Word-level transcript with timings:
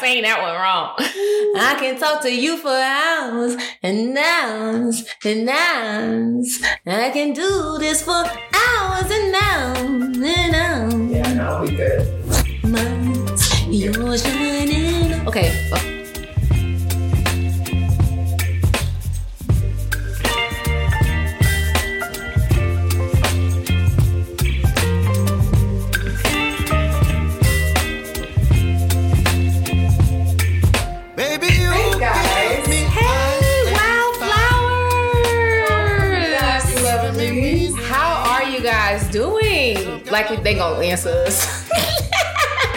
saying 0.00 0.22
that 0.22 0.40
one 0.40 0.54
wrong. 0.54 0.94
I 0.98 1.76
can 1.78 1.98
talk 1.98 2.22
to 2.22 2.32
you 2.32 2.56
for 2.56 2.70
hours 2.70 3.56
and 3.82 4.16
hours 4.16 5.04
and 5.24 5.48
hours. 5.48 6.62
I 6.86 7.10
can 7.10 7.32
do 7.32 7.76
this 7.78 8.02
for 8.02 8.12
hours 8.12 9.10
and 9.10 9.34
hours 9.34 10.16
and 10.16 10.54
hours. 10.54 11.10
Yeah, 11.10 11.32
no, 11.34 11.62
we 11.62 11.76
good. 11.76 12.64
Mine's 12.64 13.68
yours 13.68 14.22
shining. 14.22 15.26
Okay. 15.26 15.70
oh. 15.72 15.89
Doing? 40.28 40.36
Like 40.36 40.44
they 40.44 40.54
gonna 40.54 40.84
answer 40.84 41.10
us. 41.26 41.68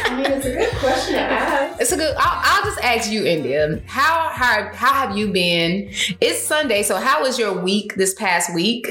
I 0.05 0.15
mean, 0.15 0.25
it's 0.31 0.45
a 0.45 0.51
good 0.55 0.69
question 0.77 1.15
to 1.15 1.19
ask. 1.21 1.81
It's 1.81 1.91
a 1.91 1.97
good. 1.97 2.15
I'll, 2.17 2.41
I'll 2.43 2.63
just 2.63 2.79
ask 2.83 3.11
you, 3.11 3.25
India. 3.25 3.81
How 3.87 4.29
how 4.33 4.69
how 4.73 4.93
have 4.93 5.17
you 5.17 5.31
been? 5.31 5.89
It's 6.21 6.41
Sunday, 6.43 6.83
so 6.83 6.97
how 6.97 7.21
was 7.23 7.39
your 7.39 7.53
week 7.63 7.95
this 7.95 8.13
past 8.13 8.53
week? 8.53 8.87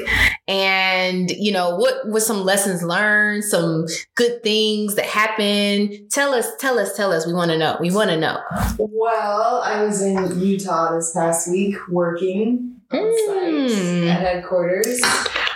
And 0.49 1.31
you 1.31 1.53
know 1.53 1.77
what 1.77 2.09
was 2.09 2.27
some 2.27 2.43
lessons 2.45 2.83
learned, 2.83 3.45
some 3.45 3.87
good 4.17 4.43
things 4.43 4.97
that 4.97 5.05
happened. 5.07 6.11
Tell 6.11 6.35
us, 6.35 6.49
tell 6.59 6.79
us, 6.79 6.97
tell 6.97 7.13
us. 7.13 7.27
We 7.27 7.33
want 7.35 7.51
to 7.53 7.59
know. 7.59 7.77
We 7.81 7.91
want 7.91 8.11
to 8.11 8.17
know. 8.19 8.39
Well, 8.79 9.63
I 9.63 9.83
was 9.85 10.03
in 10.03 10.41
Utah 10.41 10.95
this 10.97 11.13
past 11.15 11.51
week 11.51 11.77
working 11.89 12.77
Mm. 12.93 14.07
at 14.07 14.21
headquarters. 14.21 15.01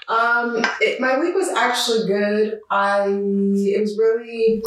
Um, 0.08 0.64
it, 0.80 1.00
my 1.00 1.18
week 1.18 1.34
was 1.34 1.48
actually 1.48 2.06
good. 2.06 2.60
I 2.70 3.06
it 3.08 3.80
was 3.80 3.98
really 3.98 4.62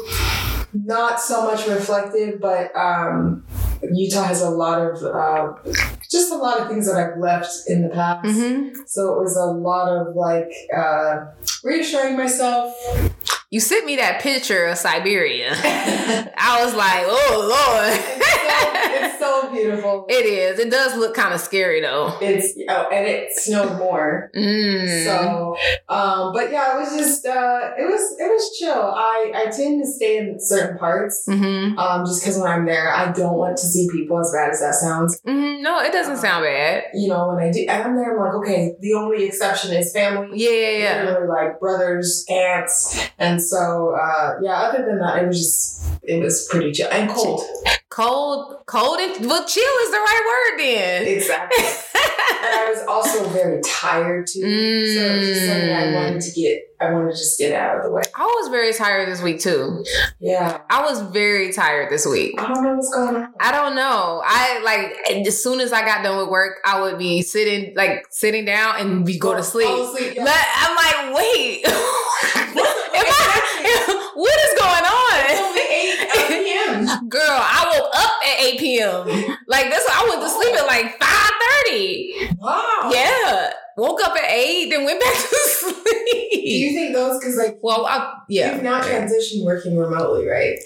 not 0.74 1.22
so 1.22 1.46
much 1.46 1.66
reflective, 1.68 2.42
but 2.42 2.76
um, 2.76 3.46
Utah 3.82 4.24
has 4.24 4.42
a 4.42 4.50
lot 4.50 4.82
of 4.82 5.04
uh, 5.04 5.54
just 6.10 6.32
a 6.32 6.36
lot 6.36 6.60
of 6.60 6.68
things 6.68 6.92
that 6.92 6.98
I've 6.98 7.18
left 7.20 7.52
in 7.68 7.84
the 7.84 7.90
past. 7.90 8.26
Mm-hmm. 8.26 8.82
So 8.86 9.14
it 9.14 9.20
was 9.20 9.38
a 9.38 9.46
lot 9.46 9.90
of 9.90 10.16
like 10.16 10.52
uh, 10.76 11.28
reassuring 11.64 12.18
myself. 12.18 12.74
You 13.52 13.60
sent 13.60 13.84
me 13.88 13.96
that 13.96 14.22
picture 14.22 14.66
of 14.68 14.78
Siberia. 14.78 15.50
I 15.56 16.64
was 16.64 16.76
like, 16.76 17.04
oh 17.08 17.90
It's 17.92 18.06
so, 18.40 19.06
it's 19.08 19.20
so 19.20 19.52
beautiful. 19.52 20.06
it 20.08 20.24
is. 20.24 20.60
It 20.60 20.70
does 20.70 20.96
look 20.96 21.16
kind 21.16 21.34
of 21.34 21.40
scary 21.40 21.82
though. 21.82 22.16
It's 22.22 22.54
oh, 22.70 22.88
and 22.94 23.08
it 23.08 23.30
snowed 23.36 23.80
more. 23.80 24.30
Mm. 24.36 25.04
So, 25.04 25.58
um, 25.90 26.32
but 26.32 26.52
yeah, 26.52 26.76
it 26.76 26.80
was 26.80 26.96
just 26.96 27.26
uh, 27.26 27.72
it 27.76 27.90
was 27.90 28.02
it 28.20 28.28
was 28.30 28.56
chill. 28.60 28.72
I 28.96 29.32
I 29.36 29.44
tend 29.46 29.82
to 29.82 29.88
stay 29.90 30.18
in 30.20 30.36
certain 30.40 30.78
parts. 30.78 31.26
hmm 31.26 31.76
Um, 31.80 32.06
just 32.06 32.22
because 32.22 32.38
when 32.38 32.52
I'm 32.52 32.66
there, 32.68 32.94
I 32.94 33.12
don't 33.12 33.34
want 33.36 33.58
to 33.58 33.66
see 33.66 33.90
people. 33.92 34.20
As 34.20 34.32
bad 34.32 34.52
as 34.52 34.60
that 34.60 34.76
sounds, 34.76 35.20
hmm 35.26 35.64
No, 35.64 35.80
it 35.80 35.92
doesn't 35.92 36.18
sound 36.18 36.44
bad. 36.46 36.84
you 36.94 37.08
know, 37.08 37.30
when 37.30 37.44
I 37.44 37.52
do, 37.52 37.62
and 37.68 37.84
I'm 37.84 37.96
there, 37.96 38.14
I'm 38.14 38.20
like, 38.24 38.36
okay. 38.48 38.76
The 38.80 38.94
only 38.94 39.24
exception 39.26 39.72
is 39.76 39.92
family. 39.92 40.38
Yeah, 40.38 40.52
yeah, 40.52 40.78
yeah. 40.78 41.04
Literally, 41.06 41.28
like 41.30 41.60
brothers, 41.60 42.26
aunts, 42.30 43.10
and 43.18 43.39
so 43.40 43.96
uh, 44.00 44.36
yeah. 44.42 44.54
Other 44.54 44.86
than 44.86 45.00
that, 45.00 45.24
it 45.24 45.28
was 45.28 45.38
just 45.38 46.00
it 46.04 46.22
was 46.22 46.48
pretty 46.50 46.72
chill 46.72 46.90
and 46.92 47.10
cold. 47.10 47.42
Cold, 47.90 48.58
cold, 48.68 49.00
and 49.00 49.26
well, 49.26 49.46
chill 49.46 49.64
is 49.64 49.92
the 49.92 49.98
right 49.98 50.22
word 50.52 50.60
then. 50.64 51.08
Exactly. 51.08 51.64
and 51.66 52.46
I 52.46 52.70
was 52.74 52.86
also 52.88 53.28
very 53.30 53.60
tired 53.62 54.28
too. 54.28 54.42
So 54.42 55.02
it 55.02 55.18
was 55.18 55.28
just 55.28 55.46
something 55.48 55.70
I 55.72 55.84
Mm. 55.90 55.94
wanted 55.96 56.22
to 56.22 56.32
get. 56.40 56.62
I 56.82 56.92
wanted 56.94 57.12
to 57.12 57.18
just 57.18 57.38
get 57.38 57.52
out 57.60 57.78
of 57.78 57.84
the 57.84 57.92
way. 57.92 58.04
I 58.16 58.24
was 58.24 58.48
very 58.50 58.72
tired 58.74 59.10
this 59.10 59.22
week 59.22 59.42
too. 59.42 59.84
Yeah. 60.22 60.62
I 60.70 60.82
was 60.84 61.02
very 61.02 61.52
tired 61.52 61.90
this 61.92 62.06
week. 62.06 62.40
I 62.42 62.54
don't 62.54 62.64
know 62.64 62.76
what's 62.76 62.94
going 62.94 63.16
on. 63.18 63.34
I 63.40 63.52
don't 63.52 63.76
know. 63.76 64.22
I 64.24 64.62
like 64.64 65.26
as 65.28 65.44
soon 65.44 65.60
as 65.60 65.74
I 65.74 65.82
got 65.82 66.04
done 66.04 66.18
with 66.20 66.30
work, 66.30 66.60
I 66.64 66.80
would 66.82 66.98
be 66.98 67.22
sitting 67.22 67.74
like 67.76 68.06
sitting 68.12 68.46
down 68.46 68.80
and 68.80 69.04
we 69.06 69.18
go 69.20 69.36
to 69.36 69.44
sleep. 69.44 69.68
Fall 69.68 69.94
asleep, 69.94 70.14
yeah. 70.16 70.24
But 70.24 70.46
I'm 70.56 70.76
like, 71.12 71.16
wait, 71.18 71.66
Am 73.00 73.06
I- 73.08 74.12
what 74.16 74.40
is 74.46 74.54
going 74.60 74.86
It's 75.32 75.40
on? 75.40 75.46
only 75.46 75.62
8 75.62 76.44
p.m. 76.44 77.10
Girl, 77.10 77.22
I 77.28 77.66
woke 77.80 77.90
up 77.96 78.12
at 78.28 78.46
8 78.46 78.60
p.m. 78.60 79.36
Like 79.48 79.70
this, 79.70 79.86
I 79.90 80.06
went 80.10 80.22
to 80.22 80.30
sleep 80.30 80.56
at 80.56 80.66
like 80.68 81.00
5:30. 81.00 82.38
Wow. 82.40 82.90
Yeah, 82.92 83.52
woke 83.78 84.00
up 84.04 84.16
at 84.16 84.30
eight, 84.32 84.70
then 84.70 84.86
went 84.86 85.00
back 85.00 85.14
to 85.30 85.36
sleep. 85.50 85.76
Do 86.32 86.56
you 86.56 86.74
think 86.74 86.94
those, 86.96 87.20
because 87.20 87.36
like, 87.38 87.58
Well, 87.62 87.86
I, 87.86 88.14
yeah, 88.30 88.54
you've 88.56 88.64
now 88.64 88.82
transitioned 88.82 89.44
working 89.46 89.78
remotely, 89.78 90.26
right? 90.28 90.58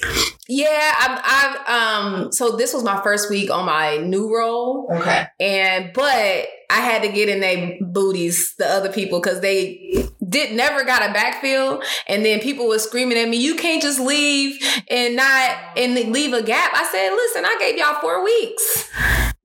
yeah. 0.47 0.93
I've, 0.99 1.21
I've 1.23 1.69
um. 1.69 2.31
So 2.31 2.55
this 2.57 2.73
was 2.73 2.83
my 2.83 3.01
first 3.03 3.29
week 3.29 3.49
on 3.51 3.65
my 3.65 3.97
new 3.97 4.33
role, 4.35 4.87
Okay. 4.93 5.25
and 5.39 5.91
but 5.93 6.47
I 6.69 6.79
had 6.79 7.01
to 7.03 7.09
get 7.09 7.27
in 7.29 7.39
their 7.41 7.77
booties, 7.81 8.55
the 8.57 8.65
other 8.67 8.91
people, 8.91 9.19
because 9.19 9.41
they 9.41 10.07
did 10.33 10.55
never 10.55 10.83
got 10.83 11.01
a 11.01 11.13
backfill, 11.13 11.83
and 12.07 12.25
then 12.25 12.39
people 12.39 12.67
were 12.67 12.79
screaming 12.79 13.17
at 13.17 13.29
me, 13.29 13.37
"You 13.37 13.55
can't 13.55 13.81
just 13.81 13.99
leave 13.99 14.61
and 14.89 15.15
not 15.15 15.57
and 15.77 15.95
leave 16.11 16.33
a 16.33 16.41
gap." 16.41 16.71
I 16.73 16.83
said, 16.91 17.11
"Listen, 17.11 17.45
I 17.45 17.55
gave 17.59 17.77
y'all 17.77 18.01
four 18.01 18.23
weeks. 18.23 18.89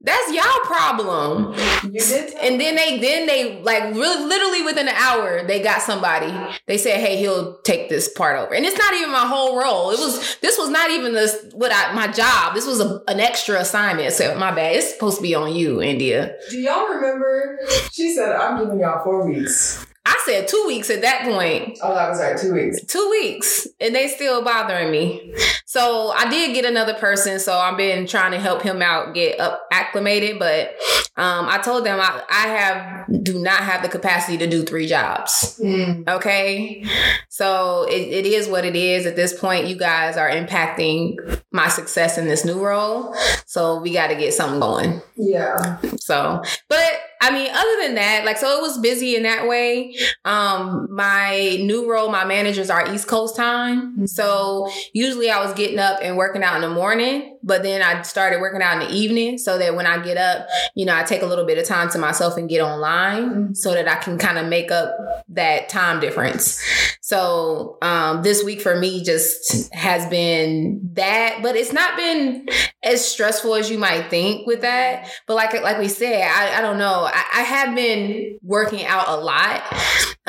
That's 0.01 0.33
y'all 0.33 0.59
problem." 0.63 1.53
You 1.83 1.99
did. 1.99 2.31
tell 2.31 2.41
And 2.41 2.59
then 2.59 2.75
they 2.75 2.99
then 2.99 3.27
they 3.27 3.61
like 3.61 3.83
really 3.93 4.25
literally 4.25 4.63
within 4.63 4.87
an 4.87 4.95
hour 4.95 5.45
they 5.45 5.61
got 5.61 5.81
somebody. 5.81 6.33
They 6.67 6.77
said, 6.77 6.99
"Hey, 6.99 7.17
he'll 7.17 7.59
take 7.61 7.89
this 7.89 8.09
part 8.09 8.37
over." 8.37 8.53
And 8.53 8.65
it's 8.65 8.77
not 8.77 8.93
even 8.93 9.11
my 9.11 9.27
whole 9.27 9.59
role. 9.59 9.91
It 9.91 9.99
was 9.99 10.37
this 10.41 10.57
was 10.57 10.69
not 10.69 10.91
even 10.91 11.13
the 11.13 11.51
what 11.53 11.71
I 11.73 11.93
my 11.93 12.07
job. 12.07 12.55
This 12.55 12.65
was 12.65 12.79
a, 12.79 13.01
an 13.07 13.19
extra 13.19 13.59
assignment. 13.59 14.13
So 14.13 14.35
my 14.35 14.51
bad. 14.51 14.75
It's 14.75 14.93
supposed 14.93 15.17
to 15.17 15.21
be 15.21 15.35
on 15.35 15.53
you, 15.53 15.81
India. 15.81 16.35
Do 16.49 16.59
y'all 16.59 16.87
remember? 16.87 17.59
She 17.91 18.13
said, 18.13 18.35
I'm 18.35 18.59
giving 18.59 18.79
y'all 18.79 19.03
four 19.03 19.27
weeks. 19.27 19.85
I 20.09 20.19
said 20.25 20.47
two 20.47 20.63
weeks 20.65 20.89
at 20.89 21.01
that 21.01 21.21
point. 21.23 21.77
Oh, 21.83 21.93
that 21.93 22.09
was 22.09 22.19
right, 22.19 22.35
two 22.35 22.51
weeks. 22.51 22.83
Two 22.85 23.09
weeks, 23.11 23.67
and 23.79 23.93
they 23.93 24.07
still 24.07 24.43
bothering 24.43 24.89
me. 24.89 25.35
So 25.67 26.09
I 26.09 26.27
did 26.27 26.55
get 26.55 26.65
another 26.65 26.95
person. 26.95 27.39
So 27.39 27.53
I've 27.53 27.77
been 27.77 28.07
trying 28.07 28.31
to 28.31 28.39
help 28.39 28.63
him 28.63 28.81
out 28.81 29.13
get 29.13 29.39
up 29.39 29.67
acclimated. 29.71 30.39
But 30.39 30.69
um, 31.15 31.47
I 31.47 31.59
told 31.59 31.85
them 31.85 31.99
I, 32.01 32.23
I 32.27 32.47
have 32.47 33.23
do 33.23 33.37
not 33.37 33.59
have 33.59 33.83
the 33.83 33.89
capacity 33.89 34.39
to 34.39 34.47
do 34.47 34.63
three 34.63 34.87
jobs. 34.87 35.59
Mm. 35.63 36.09
Okay. 36.09 36.83
So 37.29 37.83
it, 37.87 38.25
it 38.25 38.25
is 38.25 38.47
what 38.47 38.65
it 38.65 38.75
is. 38.75 39.05
At 39.05 39.15
this 39.15 39.39
point, 39.39 39.67
you 39.67 39.77
guys 39.77 40.17
are 40.17 40.29
impacting 40.29 41.17
my 41.51 41.67
success 41.67 42.17
in 42.17 42.27
this 42.27 42.43
new 42.43 42.59
role. 42.65 43.13
So 43.45 43.79
we 43.79 43.93
got 43.93 44.07
to 44.07 44.15
get 44.15 44.33
something 44.33 44.59
going. 44.59 45.01
Yeah. 45.15 45.79
So, 45.97 46.41
but 46.67 46.91
I 47.21 47.31
mean, 47.31 47.49
other 47.53 47.75
than 47.81 47.95
that, 47.95 48.23
like, 48.23 48.37
so 48.37 48.57
it 48.57 48.61
was 48.61 48.77
busy 48.77 49.15
in 49.15 49.23
that 49.23 49.47
way. 49.47 49.93
Um, 50.23 50.87
my 50.89 51.57
new 51.61 51.89
role, 51.89 52.09
my 52.09 52.23
managers 52.23 52.69
are 52.69 52.93
East 52.93 53.07
Coast 53.07 53.35
time. 53.35 54.07
So 54.07 54.69
usually 54.93 55.29
I 55.29 55.43
was 55.43 55.53
getting 55.53 55.79
up 55.79 55.99
and 56.01 56.15
working 56.15 56.43
out 56.43 56.55
in 56.55 56.61
the 56.61 56.69
morning, 56.69 57.37
but 57.43 57.61
then 57.63 57.81
I 57.81 58.01
started 58.03 58.39
working 58.39 58.61
out 58.61 58.81
in 58.81 58.87
the 58.87 58.95
evening 58.95 59.37
so 59.37 59.57
that 59.57 59.75
when 59.75 59.85
I 59.85 60.01
get 60.01 60.15
up, 60.15 60.47
you 60.75 60.85
know, 60.85 60.95
I 60.95 61.03
take 61.03 61.21
a 61.21 61.25
little 61.25 61.45
bit 61.45 61.57
of 61.57 61.65
time 61.65 61.89
to 61.89 61.97
myself 61.99 62.37
and 62.37 62.47
get 62.47 62.61
online 62.61 63.29
Mhm. 63.29 63.57
so 63.57 63.73
that 63.73 63.87
I 63.87 63.95
can 63.95 64.17
kind 64.17 64.37
of 64.37 64.45
make 64.47 64.71
up 64.71 64.95
that 65.29 65.67
time 65.69 65.99
difference. 65.99 66.61
So, 67.09 67.79
um, 67.81 68.21
this 68.21 68.43
week 68.43 68.61
for 68.61 68.75
me 68.75 69.03
just 69.03 69.73
has 69.73 70.07
been 70.11 70.91
that, 70.93 71.39
but 71.41 71.55
it's 71.55 71.73
not 71.73 71.97
been 71.97 72.47
as 72.83 73.03
stressful 73.03 73.55
as 73.55 73.67
you 73.71 73.79
might 73.79 74.11
think 74.11 74.45
with 74.45 74.61
that. 74.61 75.09
But 75.25 75.33
like 75.33 75.59
like 75.63 75.79
we 75.79 75.87
said, 75.87 76.21
I, 76.21 76.59
I 76.59 76.61
don't 76.61 76.77
know. 76.77 77.09
I, 77.11 77.23
I 77.33 77.41
have 77.41 77.73
been 77.73 78.37
working 78.43 78.85
out 78.85 79.07
a 79.07 79.15
lot. 79.15 79.63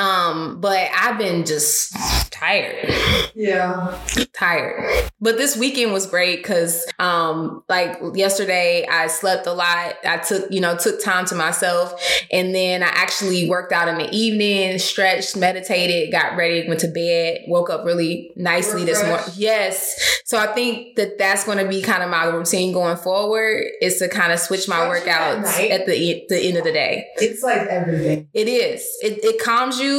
Um, 0.00 0.61
but 0.61 0.88
I've 0.97 1.19
been 1.19 1.44
just 1.44 1.94
tired. 2.32 2.88
Yeah. 3.35 3.99
Tired. 4.32 5.11
But 5.20 5.37
this 5.37 5.56
weekend 5.56 5.93
was 5.93 6.06
great 6.06 6.38
because 6.38 6.87
um 6.99 7.62
like 7.69 7.99
yesterday 8.14 8.87
I 8.91 9.08
slept 9.08 9.47
a 9.47 9.52
lot. 9.52 9.94
I 10.05 10.19
took, 10.19 10.50
you 10.50 10.61
know, 10.61 10.76
took 10.76 11.02
time 11.02 11.26
to 11.26 11.35
myself 11.35 11.93
and 12.32 12.55
then 12.55 12.82
I 12.82 12.87
actually 12.87 13.49
worked 13.49 13.73
out 13.73 13.88
in 13.88 13.99
the 13.99 14.08
evening, 14.11 14.79
stretched, 14.79 15.37
meditated, 15.37 16.11
got 16.12 16.37
ready, 16.37 16.67
went 16.67 16.81
to 16.81 16.88
bed, 16.88 17.43
woke 17.46 17.69
up 17.69 17.85
really 17.85 18.31
nicely 18.37 18.85
this 18.85 19.05
morning. 19.05 19.26
Yes. 19.37 20.23
So 20.25 20.38
I 20.38 20.46
think 20.55 20.96
that 20.96 21.19
that's 21.19 21.44
going 21.44 21.58
to 21.58 21.69
be 21.69 21.82
kind 21.82 22.03
of 22.03 22.08
my 22.08 22.25
routine 22.25 22.73
going 22.73 22.96
forward 22.96 23.64
is 23.82 23.99
to 23.99 24.08
kind 24.08 24.32
of 24.32 24.38
switch 24.38 24.69
my 24.69 24.76
Stretching 24.76 25.08
at 25.11 25.38
workouts 25.38 25.58
night? 25.58 25.70
at 25.73 25.87
the 25.87 26.25
the 26.29 26.41
end 26.49 26.56
of 26.56 26.64
the 26.64 26.73
day. 26.73 27.06
It's 27.17 27.43
like 27.43 27.67
everything. 27.69 28.29
It 28.32 28.49
is. 28.49 28.81
It, 29.03 29.25
it 29.25 29.43
calms 29.43 29.79
you, 29.79 29.89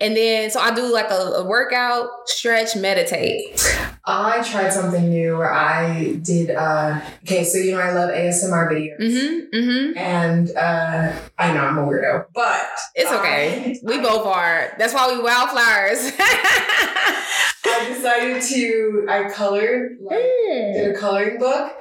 and 0.00 0.16
then 0.16 0.50
so 0.50 0.60
I 0.60 0.74
do 0.74 0.92
like 0.92 1.10
a, 1.10 1.22
a 1.42 1.44
workout, 1.44 2.08
stretch, 2.26 2.76
meditate. 2.76 3.60
I 4.04 4.42
tried 4.42 4.72
something 4.72 5.08
new 5.08 5.36
where 5.38 5.52
I 5.52 6.14
did. 6.22 6.50
uh 6.50 7.00
Okay, 7.22 7.44
so 7.44 7.58
you 7.58 7.72
know 7.72 7.80
I 7.80 7.92
love 7.92 8.10
ASMR 8.10 8.70
videos. 8.72 8.98
Mm-hmm. 9.00 9.56
Mm-hmm. 9.56 9.98
And 9.98 10.50
uh, 10.56 11.12
I 11.38 11.54
know 11.54 11.60
I'm 11.60 11.78
a 11.78 11.82
weirdo, 11.86 12.26
but 12.34 12.66
It's 12.94 13.12
okay. 13.12 13.78
We 13.82 14.00
both 14.00 14.26
are. 14.26 14.74
That's 14.78 14.94
why 14.94 15.12
we 15.12 15.22
wildflowers. 15.22 16.12
I 17.64 17.88
decided 17.88 18.42
to. 18.42 19.06
I 19.08 19.28
colored 19.30 19.96
like 20.00 20.18
did 20.18 20.94
a 20.94 20.98
coloring 20.98 21.38
book, 21.38 21.72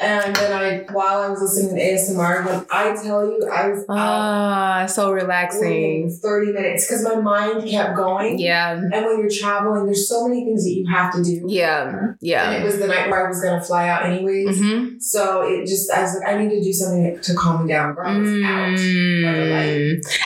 and 0.00 0.34
then 0.34 0.52
I 0.52 0.92
while 0.92 1.22
I 1.22 1.28
was 1.28 1.40
listening 1.42 1.76
to 1.76 1.82
ASMR, 1.82 2.44
when 2.46 2.66
I 2.70 2.94
tell 3.02 3.24
you 3.26 3.46
I 3.52 3.68
was 3.68 3.84
Ah, 3.88 4.86
so 4.88 5.12
relaxing. 5.12 6.10
thirty 6.22 6.52
minutes 6.52 6.86
because 6.86 7.02
my 7.04 7.16
mind 7.16 7.68
kept 7.68 7.96
going. 7.96 8.38
Yeah. 8.38 8.72
And 8.72 8.90
when 8.92 9.18
you're 9.20 9.30
traveling, 9.30 9.84
there's 9.86 10.08
so 10.08 10.26
many 10.26 10.44
things 10.44 10.64
that 10.64 10.70
you 10.70 10.86
have 10.90 11.12
to 11.14 11.22
do. 11.22 11.44
Yeah. 11.48 12.12
yeah 12.20 12.50
And 12.50 12.62
it 12.62 12.66
was 12.66 12.78
the 12.78 12.86
night 12.86 13.10
where 13.10 13.26
I 13.26 13.28
was 13.28 13.42
gonna 13.42 13.62
fly 13.62 13.88
out 13.88 14.06
anyways. 14.06 14.58
Mm-hmm. 14.58 14.98
So 15.00 15.42
it 15.42 15.66
just 15.66 15.90
I 15.92 16.02
was 16.02 16.16
like, 16.18 16.28
I 16.34 16.42
need 16.42 16.50
to 16.50 16.62
do 16.62 16.72
something 16.72 17.20
to 17.20 17.34
calm 17.34 17.66
me 17.66 17.72
down. 17.72 17.94
Girl, 17.94 18.06
I 18.08 18.18
was 18.18 18.28
out. 18.30 18.78
Mm. 18.78 19.26
Out 19.26 20.02
like 20.02 20.25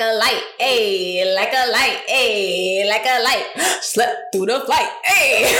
a 0.00 0.12
light, 0.18 0.42
ayy, 0.60 1.34
like 1.34 1.52
a 1.52 1.70
light, 1.70 2.02
ayy, 2.08 2.88
like 2.88 3.04
a 3.06 3.22
light. 3.22 3.46
Slept 3.82 4.32
through 4.32 4.46
the 4.46 4.60
flight, 4.60 4.88
ayy. 5.08 5.52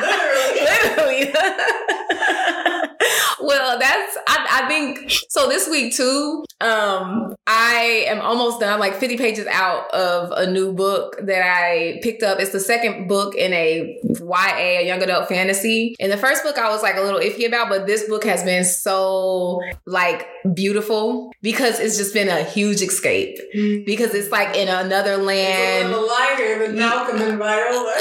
Literally. 0.00 0.60
Literally. 0.66 1.32
well, 3.42 3.78
that's 3.78 4.16
I, 4.26 4.62
I 4.62 4.68
think 4.68 5.10
so 5.28 5.48
this 5.48 5.68
week 5.68 5.94
too. 5.94 6.44
Um, 6.60 7.34
I 7.46 8.06
am 8.08 8.20
almost 8.20 8.60
done, 8.60 8.80
like 8.80 8.94
50 8.94 9.18
pages 9.18 9.46
out 9.46 9.92
of 9.92 10.32
a 10.32 10.50
new 10.50 10.72
book 10.72 11.16
that 11.22 11.42
I 11.42 12.00
picked 12.02 12.22
up. 12.22 12.40
It's 12.40 12.52
the 12.52 12.60
second 12.60 13.08
book 13.08 13.34
in 13.34 13.52
a 13.52 14.00
YA, 14.02 14.80
a 14.80 14.86
young 14.86 15.02
adult 15.02 15.28
fantasy. 15.28 15.94
And 16.00 16.10
the 16.10 16.16
first 16.16 16.42
book 16.42 16.56
I 16.58 16.70
was 16.70 16.82
like 16.82 16.96
a 16.96 17.02
little 17.02 17.20
iffy 17.20 17.46
about, 17.46 17.68
but 17.68 17.86
this 17.86 18.08
book 18.08 18.24
has 18.24 18.42
been 18.42 18.64
so 18.64 19.60
like 19.84 20.26
beautiful 20.54 21.30
because 21.42 21.78
it's 21.78 21.98
just 21.98 22.14
been 22.14 22.28
a 22.28 22.42
huge 22.42 22.80
escape. 22.80 23.38
Because 23.84 24.14
it's 24.14 24.30
like 24.30 24.56
in 24.56 24.68
another 24.68 25.18
land. 25.18 25.92
the 25.92 26.00
lighter 26.00 26.66
than 26.66 26.76
Malcolm 26.76 27.20
and 27.20 27.38
Viola. 27.38 27.94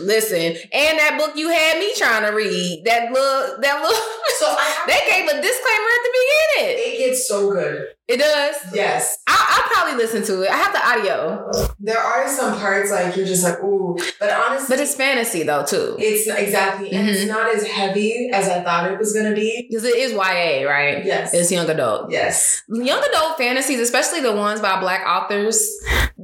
Listen, 0.00 0.56
and 0.72 0.98
that 0.98 1.16
book 1.18 1.36
you 1.36 1.48
had 1.48 1.78
me 1.78 1.92
trying 1.96 2.28
to 2.28 2.36
read, 2.36 2.82
that 2.86 3.12
little, 3.12 3.60
that 3.60 3.82
little, 3.82 4.02
So 4.38 4.46
I 4.46 4.84
they 4.86 5.00
gave 5.08 5.24
a 5.28 5.40
disclaimer 5.40 5.90
at 5.94 6.02
the 6.02 6.12
beginning. 6.12 6.76
it 6.78 6.98
gets 6.98 7.28
so 7.28 7.50
good. 7.50 7.83
It 8.06 8.18
does. 8.18 8.56
Yes. 8.74 9.16
I'll, 9.26 9.36
I'll 9.38 9.68
probably 9.70 9.96
listen 10.02 10.22
to 10.24 10.42
it. 10.42 10.50
I 10.50 10.56
have 10.56 10.72
the 10.72 10.86
audio, 10.86 11.50
There 11.78 11.98
are 11.98 12.28
some 12.28 12.58
parts 12.58 12.90
like 12.90 13.16
you're 13.16 13.24
just 13.26 13.42
like, 13.44 13.58
ooh. 13.62 13.96
But 14.20 14.30
honestly, 14.30 14.76
but 14.76 14.82
it's 14.82 14.94
fantasy 14.94 15.42
though 15.42 15.64
too, 15.64 15.96
it's 15.98 16.26
exactly 16.28 16.90
and 16.92 17.08
it's 17.08 17.22
Mhm. 17.24 17.28
not 17.28 17.54
as 17.54 17.66
heavy 17.66 18.30
as 18.32 18.48
I 18.48 18.62
thought 18.62 18.90
it 18.90 18.98
was 18.98 19.12
gonna 19.14 19.34
be. 19.34 19.66
because 19.70 19.84
it 19.84 19.96
is 19.96 20.12
YA, 20.12 20.64
right? 20.68 21.04
Yes. 21.04 21.32
It's 21.32 21.50
young 21.52 21.68
adult. 21.70 22.10
yes. 22.10 22.62
Young 22.68 23.02
adult 23.02 23.38
fantasies, 23.38 23.80
especially 23.80 24.20
the 24.20 24.32
ones 24.32 24.60
by 24.60 24.78
black 24.80 25.06
authors, 25.06 25.66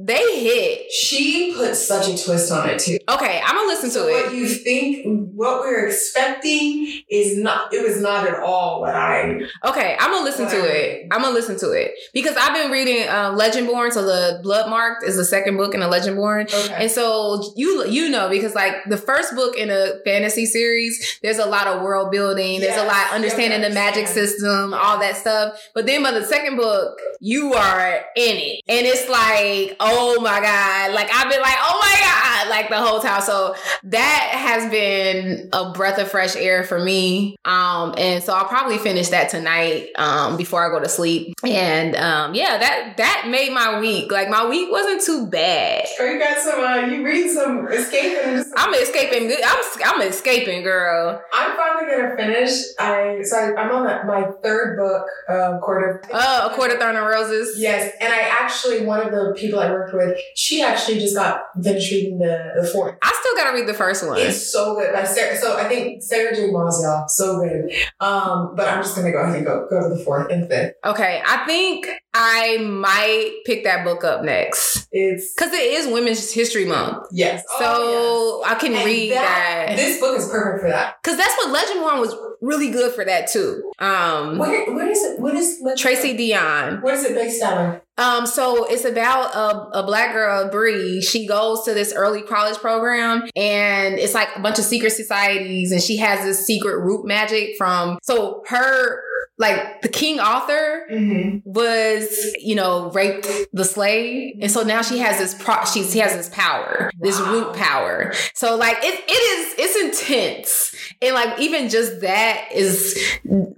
they 0.05 0.39
hit. 0.43 0.91
She 0.91 1.53
put 1.55 1.75
such 1.75 2.07
a 2.07 2.23
twist 2.23 2.51
on 2.51 2.69
it 2.69 2.79
too. 2.79 2.97
Okay, 3.09 3.41
I'm 3.45 3.55
gonna 3.55 3.67
listen 3.67 3.89
So 3.91 4.07
to 4.07 4.11
what 4.11 4.33
it. 4.33 4.37
you 4.37 4.47
think, 4.47 5.05
what 5.35 5.59
we're 5.61 5.87
expecting 5.87 7.01
is 7.09 7.37
not. 7.37 7.73
It 7.73 7.83
was 7.87 8.01
not 8.01 8.27
at 8.27 8.39
all 8.41 8.81
what 8.81 8.95
I. 8.95 9.41
Okay, 9.65 9.95
I'm 9.99 10.11
gonna 10.11 10.25
listen 10.25 10.47
to 10.49 10.57
it. 10.65 11.07
I'm 11.11 11.21
gonna 11.21 11.33
listen 11.33 11.57
to 11.59 11.71
it 11.71 11.91
because 12.13 12.35
I've 12.37 12.53
been 12.53 12.71
reading 12.71 13.07
uh, 13.07 13.31
Legendborn. 13.33 13.91
So 13.91 14.03
the 14.05 14.41
Bloodmarked 14.43 15.03
is 15.07 15.17
the 15.17 15.25
second 15.25 15.57
book 15.57 15.73
in 15.73 15.79
the 15.79 15.87
Legendborn. 15.87 16.43
Okay. 16.53 16.83
And 16.83 16.91
so 16.91 17.53
you 17.55 17.85
you 17.87 18.09
know 18.09 18.29
because 18.29 18.55
like 18.55 18.73
the 18.89 18.97
first 18.97 19.35
book 19.35 19.55
in 19.57 19.69
a 19.69 19.99
fantasy 20.05 20.45
series, 20.45 21.19
there's 21.21 21.37
a 21.39 21.45
lot 21.45 21.67
of 21.67 21.81
world 21.81 22.11
building. 22.11 22.59
There's 22.59 22.75
a 22.75 22.81
Yes, 22.81 22.87
lot 22.87 23.13
understanding 23.15 23.59
yes, 23.61 23.69
the 23.69 23.73
magic 23.75 24.03
yes. 24.03 24.13
system, 24.13 24.73
all 24.73 24.97
that 24.99 25.15
stuff. 25.15 25.59
But 25.75 25.85
then 25.85 26.01
by 26.03 26.11
the 26.11 26.25
second 26.25 26.55
book, 26.57 26.97
you 27.19 27.53
are 27.53 28.05
in 28.15 28.37
it, 28.37 28.61
and 28.67 28.87
it's 28.87 29.07
like, 29.09 29.75
oh 29.91 30.21
my 30.21 30.39
god! 30.41 30.93
Like 30.93 31.09
I've 31.13 31.29
been 31.29 31.41
like, 31.41 31.57
oh 31.59 31.79
my 31.81 31.99
god, 32.01 32.49
like 32.49 32.69
the 32.69 32.77
whole 32.77 32.99
time. 32.99 33.21
So 33.21 33.55
that 33.83 34.29
has 34.33 34.69
been 34.71 35.49
a 35.53 35.71
breath 35.73 35.97
of 35.99 36.09
fresh 36.09 36.35
air 36.35 36.63
for 36.63 36.79
me. 36.79 37.35
Um, 37.45 37.93
and 37.97 38.23
so 38.23 38.33
I'll 38.33 38.45
probably 38.47 38.77
finish 38.77 39.09
that 39.09 39.29
tonight 39.29 39.89
um, 39.97 40.37
before 40.37 40.65
I 40.65 40.69
go 40.75 40.81
to 40.83 40.89
sleep. 40.89 41.35
And 41.43 41.95
um, 41.95 42.33
yeah, 42.33 42.57
that 42.57 42.95
that 42.97 43.27
made 43.29 43.53
my 43.53 43.79
week. 43.79 44.11
Like 44.11 44.29
my 44.29 44.47
week 44.47 44.69
wasn't 44.71 45.01
too 45.01 45.27
bad. 45.27 45.85
Oh, 45.99 46.05
you 46.05 46.19
got 46.19 46.37
some. 46.37 46.59
Uh, 46.59 46.75
you 46.87 47.03
read 47.03 47.29
some 47.29 47.67
escaping. 47.67 48.43
some- 48.43 48.53
I'm 48.57 48.73
escaping. 48.75 49.31
I'm 49.45 49.63
I'm 49.85 50.01
escaping, 50.07 50.63
girl. 50.63 51.21
I'm 51.33 51.55
finally 51.57 51.91
gonna 51.95 52.15
finish. 52.15 52.51
I 52.79 53.19
so 53.23 53.37
I, 53.37 53.55
I'm 53.61 53.71
on 53.71 53.83
my, 53.83 54.03
my 54.03 54.31
third 54.43 54.77
book, 54.77 55.05
uh, 55.29 55.59
Court 55.59 56.03
of. 56.03 56.09
Oh, 56.13 56.49
a 56.51 56.55
Court 56.55 56.71
of 56.71 56.79
thorn 56.79 56.95
of 56.95 57.05
roses. 57.05 57.59
Yes, 57.59 57.93
and 57.99 58.11
I 58.13 58.19
actually 58.21 58.85
one 58.85 59.01
of 59.01 59.11
the 59.11 59.33
people 59.37 59.59
I 59.59 59.67
worked 59.81 59.93
with, 59.93 60.17
she 60.35 60.61
actually 60.61 60.99
just 60.99 61.15
got 61.15 61.41
finished 61.61 61.91
reading 61.91 62.19
the 62.19 62.51
the 62.61 62.67
fourth. 62.67 62.95
I 63.01 63.15
still 63.19 63.35
gotta 63.35 63.53
read 63.53 63.67
the 63.67 63.73
first 63.73 64.05
one. 64.05 64.17
It's 64.19 64.51
so 64.51 64.75
good. 64.75 64.93
By 64.93 65.03
Sarah, 65.03 65.35
so 65.37 65.57
I 65.57 65.65
think 65.67 66.01
Sarah 66.03 66.35
J. 66.35 66.51
Maas, 66.51 66.81
y'all, 66.83 67.07
so 67.07 67.39
good. 67.39 67.71
Um, 67.99 68.53
but 68.55 68.67
I'm 68.67 68.81
just 68.81 68.95
gonna 68.95 69.11
go 69.11 69.19
ahead 69.19 69.37
and 69.37 69.45
go 69.45 69.67
go 69.69 69.89
to 69.89 69.95
the 69.95 70.03
fourth 70.03 70.31
and 70.31 70.47
fifth. 70.49 70.73
Okay, 70.85 71.21
I 71.25 71.45
think 71.45 71.87
I 72.13 72.57
might 72.57 73.39
pick 73.45 73.63
that 73.63 73.85
book 73.85 74.03
up 74.03 74.23
next 74.23 74.87
It's 74.91 75.33
because 75.33 75.53
it 75.53 75.61
is 75.61 75.87
Women's 75.87 76.31
History 76.33 76.65
Month, 76.65 77.07
yes. 77.11 77.43
so 77.57 77.57
Oh, 77.63 78.43
I 78.45 78.55
can. 78.55 78.73
And 78.73 78.85
read 78.85 79.11
that. 79.11 79.73
This 79.75 79.99
book 79.99 80.17
is 80.17 80.27
perfect 80.29 80.63
for 80.63 80.69
that. 80.69 80.95
Because 81.03 81.17
that's 81.17 81.33
what 81.37 81.55
Legendborn 81.55 81.99
was 81.99 82.15
really 82.41 82.69
good 82.71 82.93
for 82.93 83.03
that 83.05 83.27
too. 83.29 83.71
Um, 83.79 84.37
Where 84.37 84.73
what 84.73 84.87
is 84.87 85.03
it? 85.03 85.19
What 85.19 85.35
is 85.35 85.57
what- 85.59 85.77
Tracey 85.77 86.17
Deonn. 86.17 86.81
What 86.81 86.93
is 86.95 87.03
it 87.05 87.15
based 87.15 87.43
on? 87.43 87.81
Um, 88.01 88.25
so 88.25 88.65
it's 88.65 88.83
about 88.83 89.35
a, 89.35 89.79
a 89.81 89.83
black 89.83 90.13
girl, 90.13 90.49
Bree. 90.49 91.01
She 91.01 91.27
goes 91.27 91.63
to 91.65 91.75
this 91.75 91.93
early 91.93 92.23
college 92.23 92.57
program 92.57 93.29
and 93.35 93.99
it's 93.99 94.15
like 94.15 94.29
a 94.35 94.39
bunch 94.39 94.57
of 94.57 94.65
secret 94.65 94.91
societies 94.91 95.71
and 95.71 95.81
she 95.81 95.97
has 95.97 96.25
this 96.25 96.43
secret 96.43 96.79
root 96.79 97.05
magic 97.05 97.55
from 97.57 97.99
so 98.01 98.43
her 98.47 99.03
like 99.41 99.81
the 99.81 99.89
King 99.89 100.19
Arthur 100.19 100.85
Mm-hmm. 100.91 101.49
was, 101.49 102.35
you 102.39 102.55
know, 102.55 102.91
raped 102.91 103.27
the 103.53 103.63
slave. 103.63 104.37
And 104.41 104.51
so 104.51 104.63
now 104.63 104.81
she 104.81 104.99
has 104.99 105.17
this 105.17 105.33
pro 105.41 105.63
she, 105.65 105.83
she 105.83 105.99
has 105.99 106.13
this 106.15 106.29
power, 106.29 106.91
this 106.99 107.19
root 107.19 107.55
power. 107.55 108.13
So 108.33 108.55
like 108.55 108.77
it 108.81 109.03
it 109.07 109.11
is 109.11 109.55
it's 109.57 110.01
intense. 110.01 110.75
And 111.01 111.15
like 111.15 111.39
even 111.39 111.69
just 111.69 112.01
that 112.01 112.49
is 112.53 112.99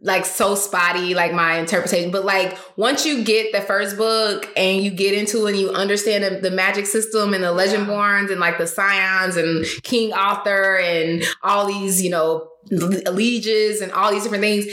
like 0.02 0.26
so 0.26 0.56
spotty, 0.56 1.14
like 1.16 1.34
my 1.34 1.58
interpretation. 1.58 2.12
But 2.12 2.24
like 2.26 2.58
once 2.78 3.06
you 3.06 3.24
get 3.24 3.52
the 3.52 3.62
first 3.62 3.98
book 3.98 4.48
and 4.56 4.84
you 4.84 4.92
get 4.92 5.14
into 5.14 5.46
it 5.48 5.52
and 5.52 5.60
you 5.60 5.72
understand 5.72 6.24
the, 6.24 6.40
the 6.40 6.52
magic 6.52 6.86
system 6.86 7.34
and 7.34 7.44
the 7.44 7.48
legendborns 7.54 8.32
and 8.32 8.40
like 8.40 8.58
the 8.58 8.68
scions 8.68 9.36
and 9.38 9.66
King 9.84 10.14
Arthur 10.14 10.78
and 10.78 11.24
all 11.42 11.66
these, 11.66 12.02
you 12.02 12.10
know, 12.10 12.50
alleges 12.72 13.82
and 13.82 13.92
all 13.92 14.12
these 14.12 14.24
different 14.24 14.42
things, 14.42 14.66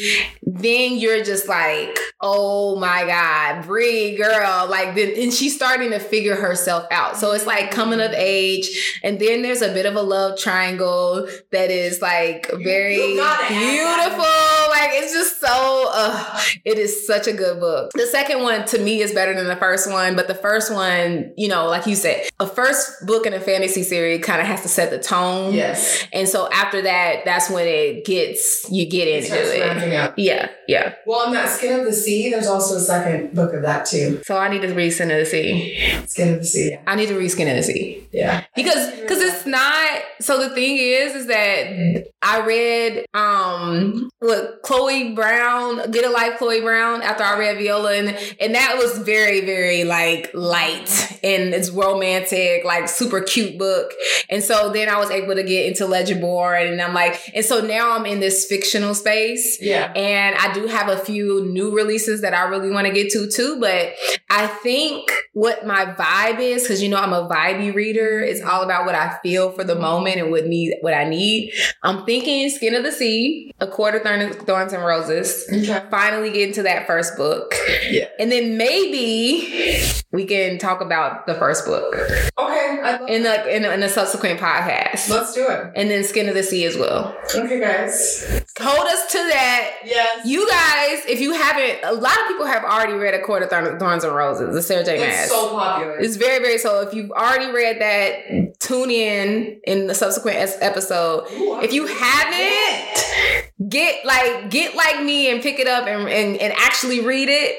then 0.42 0.96
you're 0.96 1.22
just 1.22 1.48
like, 1.48 1.98
oh 2.20 2.76
my 2.76 3.04
God, 3.06 3.64
Bree, 3.66 4.16
girl. 4.16 4.66
Like, 4.68 4.94
then, 4.94 5.14
and 5.16 5.32
she's 5.32 5.54
starting 5.54 5.90
to 5.90 5.98
figure 5.98 6.36
herself 6.36 6.86
out. 6.90 7.16
So 7.16 7.32
it's 7.32 7.46
like 7.46 7.70
coming 7.70 8.00
of 8.00 8.12
age. 8.12 9.00
And 9.02 9.18
then 9.18 9.42
there's 9.42 9.62
a 9.62 9.72
bit 9.72 9.86
of 9.86 9.96
a 9.96 10.02
love 10.02 10.38
triangle 10.38 11.26
that 11.52 11.70
is 11.70 12.00
like 12.02 12.50
very 12.62 12.96
you 12.96 13.16
gotta 13.16 13.44
have 13.44 13.54
that. 13.54 14.10
beautiful. 14.10 14.70
Like, 14.70 14.90
it's 15.02 15.12
just 15.12 15.40
so, 15.40 15.79
uh, 16.00 16.40
it 16.64 16.78
is 16.78 17.06
such 17.06 17.26
a 17.26 17.32
good 17.32 17.60
book. 17.60 17.90
The 17.94 18.06
second 18.06 18.42
one 18.42 18.64
to 18.66 18.78
me 18.78 19.00
is 19.00 19.12
better 19.12 19.34
than 19.34 19.46
the 19.46 19.56
first 19.56 19.90
one, 19.90 20.16
but 20.16 20.28
the 20.28 20.34
first 20.34 20.72
one, 20.72 21.32
you 21.36 21.48
know, 21.48 21.66
like 21.66 21.86
you 21.86 21.94
said, 21.96 22.28
a 22.40 22.46
first 22.46 23.06
book 23.06 23.26
in 23.26 23.32
a 23.34 23.40
fantasy 23.40 23.82
series 23.82 24.24
kind 24.24 24.40
of 24.40 24.46
has 24.46 24.62
to 24.62 24.68
set 24.68 24.90
the 24.90 24.98
tone. 24.98 25.52
Yes. 25.54 26.04
And 26.12 26.28
so 26.28 26.48
after 26.52 26.82
that, 26.82 27.24
that's 27.24 27.50
when 27.50 27.66
it 27.66 28.04
gets 28.04 28.70
you 28.70 28.88
get 28.88 29.08
It 29.08 29.24
into 29.24 29.56
it. 29.56 29.94
up. 29.96 30.14
Yeah, 30.16 30.48
yeah. 30.68 30.94
Well, 31.06 31.26
on 31.26 31.32
that 31.34 31.48
Skin 31.48 31.78
of 31.80 31.84
the 31.86 31.92
Sea, 31.92 32.30
there's 32.30 32.46
also 32.46 32.76
a 32.76 32.80
second 32.80 33.34
book 33.34 33.52
of 33.54 33.62
that 33.62 33.86
too. 33.86 34.20
So 34.24 34.36
I 34.36 34.48
need 34.48 34.62
to 34.62 34.72
read 34.74 34.90
Skin 34.90 35.10
of 35.10 35.18
the 35.18 35.26
Sea. 35.26 36.04
Skin 36.06 36.34
of 36.34 36.40
the 36.40 36.46
Sea. 36.46 36.76
I 36.86 36.94
need 36.96 37.06
to 37.08 37.16
read 37.18 37.28
Skin 37.28 37.48
of 37.48 37.56
the 37.56 37.62
Sea. 37.62 38.06
Yeah. 38.12 38.44
because 38.56 38.90
because 39.00 39.20
it's 39.20 39.46
not 39.46 40.00
so 40.20 40.38
the 40.40 40.52
thing 40.54 40.76
is 40.78 41.14
is 41.14 41.26
that 41.26 42.06
i 42.22 42.40
read 42.44 43.06
um 43.14 44.10
what 44.18 44.60
chloe 44.62 45.14
brown 45.14 45.89
get 45.92 46.04
a 46.04 46.10
life 46.10 46.38
chloe 46.38 46.60
brown 46.60 47.02
after 47.02 47.22
i 47.22 47.38
read 47.38 47.56
viola 47.58 47.92
and 47.94 48.08
and 48.40 48.54
that 48.54 48.76
was 48.76 48.98
very 48.98 49.44
very 49.44 49.84
like 49.84 50.30
light 50.34 51.18
and 51.22 51.52
it's 51.54 51.70
romantic 51.70 52.64
like 52.64 52.88
super 52.88 53.20
cute 53.20 53.58
book 53.58 53.92
and 54.28 54.42
so 54.42 54.70
then 54.70 54.88
i 54.88 54.98
was 54.98 55.10
able 55.10 55.34
to 55.34 55.42
get 55.42 55.66
into 55.66 55.84
Legendborn 55.84 56.70
and 56.70 56.80
i'm 56.80 56.94
like 56.94 57.20
and 57.34 57.44
so 57.44 57.60
now 57.60 57.92
i'm 57.96 58.06
in 58.06 58.20
this 58.20 58.46
fictional 58.46 58.94
space 58.94 59.58
Yeah. 59.60 59.92
and 59.94 60.36
I 60.36 60.52
do 60.52 60.66
have 60.66 60.88
a 60.88 60.96
few 60.98 61.44
new 61.46 61.74
releases 61.74 62.22
that 62.22 62.34
I 62.34 62.42
really 62.44 62.70
want 62.70 62.86
to 62.86 62.92
get 62.92 63.10
to 63.12 63.28
too. 63.30 63.58
But 63.60 63.92
I 64.30 64.46
think 64.46 65.10
what 65.32 65.66
my 65.66 65.84
vibe 65.86 66.40
is, 66.40 66.62
because 66.62 66.82
you 66.82 66.88
know 66.88 66.96
I'm 66.98 67.12
a 67.12 67.28
vibey 67.28 67.74
reader, 67.74 68.20
it's 68.20 68.42
all 68.42 68.62
about 68.62 68.86
what 68.86 68.94
I 68.94 69.18
feel 69.22 69.50
for 69.52 69.64
the 69.64 69.74
moment 69.74 70.16
and 70.16 70.30
what 70.30 70.46
need 70.46 70.74
what 70.80 70.94
I 70.94 71.04
need. 71.04 71.52
I'm 71.82 72.04
thinking 72.06 72.48
Skin 72.50 72.74
of 72.74 72.82
the 72.84 72.92
Sea, 72.92 73.52
A 73.60 73.66
Court 73.66 73.94
of 73.96 74.02
Thorn, 74.02 74.32
Thorns 74.32 74.72
and 74.72 74.84
Roses. 74.84 75.46
Okay. 75.52 75.79
Finally 75.90 76.32
get 76.32 76.48
into 76.48 76.62
that 76.64 76.86
first 76.86 77.16
book. 77.16 77.54
Yeah. 77.88 78.06
And 78.18 78.30
then 78.30 78.56
maybe 78.56 79.82
we 80.12 80.24
can 80.24 80.58
talk 80.58 80.80
about 80.80 81.26
the 81.26 81.34
first 81.34 81.64
book 81.66 81.94
Okay. 82.38 83.14
In 83.14 83.22
the 83.22 83.54
in, 83.56 83.64
a- 83.64 83.70
in 83.70 83.82
a 83.82 83.88
subsequent 83.88 84.40
podcast. 84.40 85.08
Let's 85.08 85.34
do 85.34 85.46
it. 85.48 85.72
And 85.76 85.90
then 85.90 86.02
Skin 86.04 86.28
of 86.28 86.34
the 86.34 86.42
Sea 86.42 86.64
as 86.64 86.76
well. 86.76 87.16
Okay, 87.34 87.60
guys. 87.60 88.42
Hold 88.60 88.86
us 88.86 89.12
to 89.12 89.18
that 89.18 89.70
Yes. 89.84 90.26
You 90.26 90.46
guys, 90.48 91.04
if 91.08 91.20
you 91.20 91.32
haven't, 91.32 91.78
a 91.84 91.92
lot 91.92 92.18
of 92.20 92.28
people 92.28 92.46
have 92.46 92.64
already 92.64 92.92
read 92.94 93.14
A 93.14 93.22
Court 93.22 93.42
of 93.42 93.50
Thorn- 93.50 93.78
Thorns 93.78 94.04
and 94.04 94.14
Roses, 94.14 94.54
the 94.54 94.62
Sarah 94.62 94.84
J. 94.84 94.98
Maas. 94.98 95.22
it's 95.22 95.30
so 95.30 95.50
popular. 95.50 95.98
It's 95.98 96.16
very, 96.16 96.38
very 96.40 96.58
so. 96.58 96.80
If 96.80 96.92
you've 96.94 97.10
already 97.12 97.50
read 97.50 97.80
that, 97.80 98.58
tune 98.60 98.90
in 98.90 99.60
in 99.64 99.86
the 99.86 99.94
subsequent 99.94 100.36
episode. 100.60 101.26
Ooh, 101.32 101.60
If 101.60 101.72
you 101.72 101.86
haven't, 101.86 103.39
get 103.68 104.04
like 104.04 104.50
get 104.50 104.74
like 104.74 105.02
me 105.02 105.30
and 105.30 105.42
pick 105.42 105.58
it 105.58 105.66
up 105.66 105.86
and, 105.86 106.08
and 106.08 106.36
and 106.36 106.52
actually 106.56 107.00
read 107.00 107.28
it, 107.28 107.56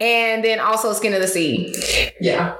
and 0.00 0.44
then 0.44 0.60
also 0.60 0.92
Skin 0.92 1.14
of 1.14 1.20
the 1.20 1.28
Sea. 1.28 1.74
Yeah. 2.20 2.56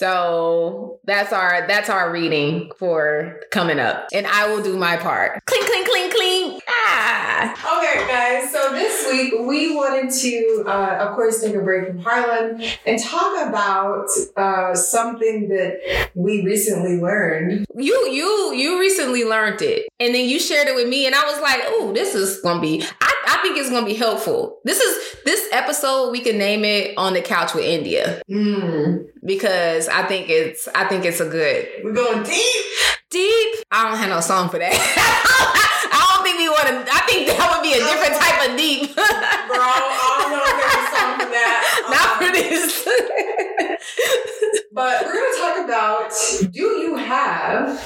So 0.00 0.98
that's 1.04 1.30
our 1.30 1.66
that's 1.68 1.90
our 1.90 2.10
reading 2.10 2.72
for 2.78 3.38
coming 3.50 3.78
up, 3.78 4.08
and 4.14 4.26
I 4.26 4.48
will 4.48 4.62
do 4.62 4.78
my 4.78 4.96
part. 4.96 5.44
Clink, 5.44 5.66
clink, 5.66 5.86
clink, 5.86 6.14
clink. 6.14 6.62
Ah. 6.66 7.78
Okay, 7.78 8.06
guys. 8.08 8.50
So 8.50 8.72
this 8.72 9.12
week 9.12 9.34
we 9.46 9.76
wanted 9.76 10.10
to, 10.10 10.64
uh, 10.66 11.06
of 11.06 11.16
course, 11.16 11.42
take 11.42 11.54
a 11.54 11.60
break 11.60 11.88
from 11.88 11.98
Harlan 11.98 12.62
and 12.86 12.98
talk 12.98 13.46
about 13.46 14.08
uh, 14.38 14.74
something 14.74 15.50
that 15.50 16.08
we 16.14 16.46
recently 16.46 16.98
learned. 16.98 17.66
You 17.76 18.08
you 18.08 18.54
you 18.54 18.80
recently 18.80 19.24
learned 19.24 19.60
it, 19.60 19.86
and 20.00 20.14
then 20.14 20.26
you 20.26 20.40
shared 20.40 20.66
it 20.66 20.74
with 20.74 20.88
me, 20.88 21.04
and 21.04 21.14
I 21.14 21.24
was 21.26 21.42
like, 21.42 21.60
"Oh, 21.66 21.92
this 21.92 22.14
is 22.14 22.40
gonna 22.40 22.62
be. 22.62 22.82
I, 23.02 23.19
I 23.26 23.38
think 23.42 23.56
it's 23.58 23.70
gonna 23.70 23.86
be 23.86 23.94
helpful. 23.94 24.60
This 24.64 24.80
is 24.80 25.16
this 25.24 25.48
episode. 25.52 26.10
We 26.10 26.20
can 26.20 26.38
name 26.38 26.64
it 26.64 26.94
on 26.96 27.12
the 27.14 27.20
couch 27.22 27.54
with 27.54 27.64
India 27.64 28.22
Mm. 28.30 29.06
because 29.24 29.88
I 29.88 30.02
think 30.06 30.28
it's 30.30 30.68
I 30.74 30.84
think 30.88 31.04
it's 31.04 31.20
a 31.20 31.28
good 31.28 31.68
We're 31.84 31.92
going 31.92 32.22
deep. 32.22 32.64
deep. 33.10 33.54
I 33.70 33.88
don't 33.88 33.98
have 33.98 34.08
no 34.08 34.20
song 34.20 34.48
for 34.48 34.58
that. 34.58 34.72
I 35.92 36.14
don't 36.14 36.24
think 36.24 36.38
we 36.38 36.48
want 36.48 36.86
to. 36.86 36.92
I 36.94 37.00
think 37.06 37.26
that 37.28 37.50
would 37.52 37.62
be 37.62 37.72
a 37.74 37.82
different 37.82 38.14
type 38.20 38.50
of 38.50 38.56
deep. 38.56 38.94
Bro, 38.94 39.58
I 39.58 40.16
don't 40.20 40.30
know 40.32 40.44
if 40.46 40.56
there's 40.60 40.78
a 40.80 40.90
song 40.96 41.12
for 41.18 41.28
that. 41.30 41.58
Not 41.90 42.08
Um, 42.10 42.18
for 42.18 42.30
this. 42.32 42.68
But 44.72 45.04
we're 45.04 45.12
going 45.12 45.32
to 45.34 45.40
talk 45.40 45.64
about 45.64 46.12
do 46.52 46.60
you 46.78 46.96
have 46.96 47.82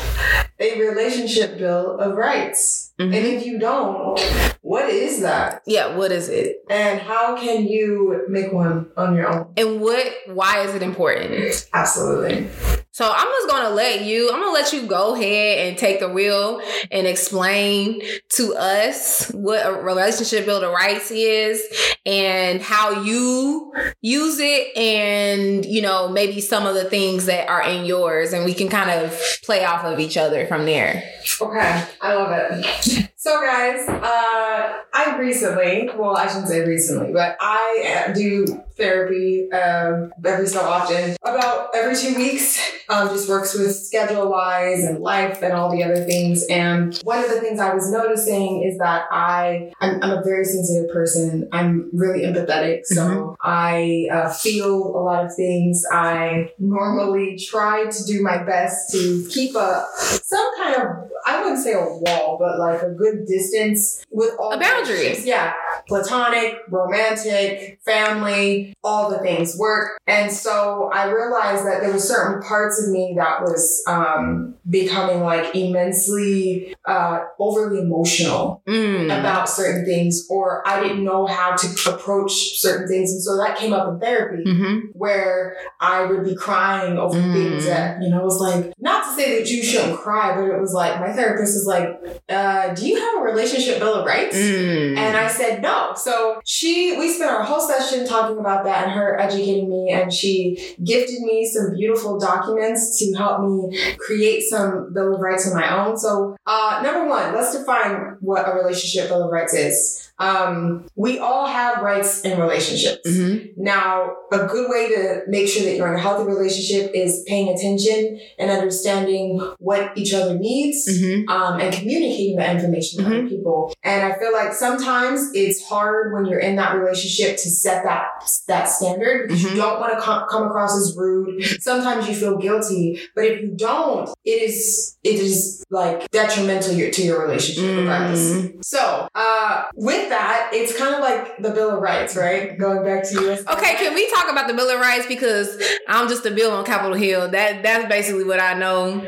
a 0.60 0.78
relationship 0.80 1.56
bill 1.58 1.98
of 1.98 2.14
rights? 2.16 2.92
And 2.98 3.12
Mhm. 3.14 3.32
if 3.38 3.46
you 3.46 3.58
don't, 3.58 4.20
what 4.64 4.88
is 4.88 5.20
that? 5.20 5.62
Yeah. 5.66 5.94
What 5.94 6.10
is 6.10 6.30
it? 6.30 6.64
And 6.70 6.98
how 6.98 7.36
can 7.36 7.68
you 7.68 8.24
make 8.30 8.50
one 8.50 8.86
on 8.96 9.14
your 9.14 9.28
own? 9.28 9.52
And 9.58 9.78
what? 9.78 10.10
Why 10.26 10.62
is 10.62 10.74
it 10.74 10.82
important? 10.82 11.68
Absolutely. 11.74 12.48
So 12.94 13.10
I'm 13.12 13.26
just 13.26 13.48
gonna 13.48 13.74
let 13.74 14.04
you, 14.04 14.30
I'm 14.30 14.38
gonna 14.38 14.52
let 14.52 14.72
you 14.72 14.86
go 14.86 15.16
ahead 15.16 15.66
and 15.66 15.76
take 15.76 15.98
the 15.98 16.08
wheel 16.08 16.62
and 16.92 17.08
explain 17.08 18.00
to 18.34 18.54
us 18.54 19.32
what 19.32 19.66
a 19.66 19.72
relationship 19.72 20.44
builder 20.44 20.68
rights 20.70 21.10
is 21.10 21.60
and 22.06 22.62
how 22.62 23.02
you 23.02 23.72
use 24.00 24.38
it 24.38 24.76
and 24.76 25.66
you 25.66 25.82
know, 25.82 26.08
maybe 26.08 26.40
some 26.40 26.68
of 26.68 26.76
the 26.76 26.84
things 26.84 27.26
that 27.26 27.48
are 27.48 27.64
in 27.64 27.84
yours 27.84 28.32
and 28.32 28.44
we 28.44 28.54
can 28.54 28.68
kind 28.68 28.88
of 28.88 29.20
play 29.42 29.64
off 29.64 29.84
of 29.84 29.98
each 29.98 30.16
other 30.16 30.46
from 30.46 30.64
there. 30.64 31.02
Okay, 31.40 31.84
I 32.00 32.14
love 32.14 32.30
it. 32.32 33.10
So, 33.24 33.40
guys, 33.40 33.88
uh, 33.88 34.82
I 34.92 35.16
recently, 35.18 35.88
well, 35.96 36.14
I 36.14 36.26
shouldn't 36.26 36.48
say 36.48 36.60
recently, 36.60 37.10
but 37.10 37.38
I 37.40 38.12
do 38.14 38.62
therapy 38.76 39.50
um, 39.50 40.12
every 40.22 40.46
so 40.46 40.60
often, 40.60 41.16
about 41.22 41.70
every 41.74 41.96
two 41.96 42.14
weeks. 42.16 42.60
Um, 42.88 43.08
just 43.08 43.28
works 43.28 43.54
with 43.56 43.74
schedule 43.74 44.30
wise 44.30 44.84
and 44.84 45.00
life 45.00 45.42
and 45.42 45.52
all 45.52 45.70
the 45.70 45.82
other 45.82 46.04
things. 46.04 46.44
And 46.48 46.96
one 46.98 47.22
of 47.22 47.30
the 47.30 47.40
things 47.40 47.60
I 47.60 47.74
was 47.74 47.90
noticing 47.90 48.62
is 48.62 48.78
that 48.78 49.04
I, 49.10 49.72
I'm, 49.80 50.02
I'm 50.02 50.18
a 50.18 50.22
very 50.22 50.44
sensitive 50.44 50.90
person. 50.90 51.48
I'm 51.52 51.90
really 51.92 52.22
empathetic, 52.24 52.80
so 52.84 53.36
I 53.40 54.08
uh, 54.12 54.32
feel 54.32 54.74
a 54.74 55.00
lot 55.00 55.24
of 55.24 55.34
things. 55.34 55.84
I 55.90 56.50
normally 56.58 57.38
try 57.38 57.86
to 57.86 58.04
do 58.04 58.22
my 58.22 58.42
best 58.42 58.92
to 58.92 59.26
keep 59.30 59.54
a 59.54 59.86
some 59.96 60.50
kind 60.62 60.76
of 60.76 61.10
I 61.26 61.42
wouldn't 61.42 61.62
say 61.62 61.72
a 61.72 61.80
wall, 61.80 62.36
but 62.38 62.58
like 62.58 62.82
a 62.82 62.90
good 62.90 63.26
distance 63.26 64.04
with 64.10 64.34
all 64.38 64.52
A 64.52 64.58
boundary. 64.58 65.16
Yeah, 65.24 65.54
platonic, 65.88 66.56
romantic, 66.68 67.80
family, 67.84 68.74
all 68.84 69.10
the 69.10 69.18
things, 69.18 69.56
work. 69.58 69.98
And 70.06 70.30
so 70.30 70.90
I 70.92 71.10
realized 71.10 71.66
that 71.66 71.80
there 71.80 71.92
were 71.92 71.98
certain 71.98 72.42
parts 72.42 72.73
of 72.82 72.90
me 72.90 73.14
that 73.16 73.42
was 73.42 73.82
um, 73.86 74.54
becoming 74.68 75.22
like 75.22 75.54
immensely 75.54 76.74
uh, 76.86 77.20
overly 77.38 77.80
emotional 77.80 78.62
Mm. 78.66 79.06
about 79.18 79.48
certain 79.48 79.84
things, 79.84 80.26
or 80.30 80.66
I 80.66 80.82
didn't 80.82 81.04
know 81.04 81.26
how 81.26 81.54
to 81.56 81.66
approach 81.90 82.60
certain 82.60 82.86
things. 82.88 83.12
And 83.12 83.22
so 83.22 83.36
that 83.38 83.56
came 83.56 83.72
up 83.72 83.88
in 83.88 84.00
therapy 84.00 84.42
hmm 84.44 84.80
where 84.92 85.56
I 85.80 86.04
would 86.04 86.24
be 86.24 86.34
crying 86.36 86.98
over 86.98 87.18
Mm. 87.18 87.32
things 87.32 87.66
that, 87.66 88.00
you 88.02 88.10
know, 88.10 88.20
it 88.20 88.24
was 88.24 88.38
like, 88.40 88.72
not 88.78 89.04
to 89.04 89.10
say 89.14 89.38
that 89.38 89.50
you 89.50 89.62
shouldn't 89.62 89.98
cry, 89.98 90.34
but 90.36 90.44
it 90.44 90.60
was 90.60 90.72
like, 90.72 91.00
my 91.00 91.12
therapist 91.12 91.56
is 91.56 91.66
like, 91.66 91.88
uh, 92.28 92.72
do 92.74 92.86
you 92.86 92.96
have 92.98 93.20
a 93.20 93.24
relationship 93.24 93.78
bill 93.80 93.94
of 93.94 94.06
rights? 94.06 94.36
Mm. 94.36 94.96
And 94.96 95.16
I 95.16 95.26
said 95.28 95.62
no. 95.62 95.92
So 95.96 96.40
she, 96.44 96.96
we 96.96 97.12
spent 97.12 97.30
our 97.30 97.42
whole 97.42 97.60
session 97.60 98.06
talking 98.06 98.38
about 98.38 98.64
that 98.64 98.84
and 98.84 98.92
her 98.92 99.18
educating 99.20 99.68
me, 99.68 99.90
and 99.90 100.12
she 100.12 100.74
gifted 100.84 101.20
me 101.22 101.44
some 101.44 101.72
beautiful 101.74 102.18
documents 102.18 102.98
to 103.00 103.12
help 103.14 103.40
me 103.42 103.76
create 103.98 104.42
some 104.42 104.92
bill 104.94 105.14
of 105.14 105.20
rights 105.20 105.46
of 105.46 105.54
my 105.54 105.84
own. 105.84 105.96
So, 105.96 106.36
uh, 106.46 106.73
Uh, 106.74 106.82
number 106.82 107.08
one, 107.08 107.34
let's 107.34 107.56
define 107.56 108.16
what 108.20 108.48
a 108.48 108.52
relationship 108.52 109.08
bill 109.08 109.24
of 109.24 109.30
rights 109.30 109.54
is. 109.54 110.03
Um, 110.18 110.86
we 110.94 111.18
all 111.18 111.46
have 111.46 111.82
rights 111.82 112.20
in 112.22 112.38
relationships. 112.40 113.00
Mhm. 113.08 113.50
Now, 113.56 114.12
a 114.32 114.46
good 114.46 114.70
way 114.70 114.88
to 114.94 115.22
make 115.28 115.48
sure 115.48 115.64
that 115.64 115.76
you're 115.76 115.88
in 115.88 115.94
a 115.94 116.00
healthy 116.00 116.24
relationship 116.30 116.92
is 116.94 117.22
paying 117.26 117.48
attention 117.48 118.20
and 118.38 118.50
understanding 118.50 119.40
what 119.58 119.90
each 119.96 120.14
other 120.14 120.38
needs 120.38 120.88
Mhm. 120.88 121.28
um, 121.28 121.60
and 121.60 121.74
communicating 121.74 122.36
that 122.36 122.54
information 122.54 123.00
to 123.02 123.06
other 123.10 123.28
people. 123.28 123.72
And 123.82 124.04
I 124.04 124.16
feel 124.18 124.32
like 124.32 124.52
sometimes 124.52 125.30
it's 125.34 125.64
hard 125.64 126.12
when 126.12 126.26
you're 126.26 126.38
in 126.40 126.56
that 126.56 126.76
relationship 126.76 127.36
to 127.38 127.50
set 127.50 127.82
that 127.84 128.06
that 128.48 128.64
standard 128.68 129.28
because 129.28 129.42
you 129.42 129.56
don't 129.56 129.80
want 129.80 129.92
to 129.94 130.00
com- 130.00 130.26
come 130.30 130.44
across 130.46 130.76
as 130.76 130.94
rude. 130.96 131.42
Sometimes 131.60 132.08
you 132.08 132.14
feel 132.14 132.36
guilty, 132.38 133.00
but 133.14 133.24
if 133.24 133.40
you 133.42 133.48
don't, 133.56 134.08
it 134.24 134.42
is 134.42 134.96
it 135.02 135.16
is 135.16 135.62
like 135.70 136.10
detrimental 136.10 136.72
your- 136.74 136.90
to 136.90 137.02
your 137.02 137.20
relationship 137.26 137.64
regardless. 137.78 138.32
Mm. 138.32 138.64
So, 138.64 139.08
uh, 139.14 139.62
with 139.74 140.03
that, 140.08 140.50
it's 140.52 140.76
kind 140.76 140.94
of 140.94 141.00
like 141.00 141.38
the 141.38 141.50
Bill 141.50 141.70
of 141.70 141.82
Rights, 141.82 142.16
right? 142.16 142.58
Going 142.58 142.84
back 142.84 143.04
to 143.08 143.14
you. 143.14 143.30
Okay, 143.30 143.74
can 143.76 143.94
we 143.94 144.10
talk 144.12 144.30
about 144.30 144.48
the 144.48 144.54
Bill 144.54 144.68
of 144.70 144.80
Rights 144.80 145.06
because 145.06 145.60
I'm 145.88 146.08
just 146.08 146.24
a 146.26 146.30
bill 146.30 146.52
on 146.52 146.64
Capitol 146.64 146.94
Hill. 146.96 147.28
That 147.30 147.62
that's 147.62 147.88
basically 147.88 148.24
what 148.24 148.40
I 148.40 148.54
know. 148.54 149.02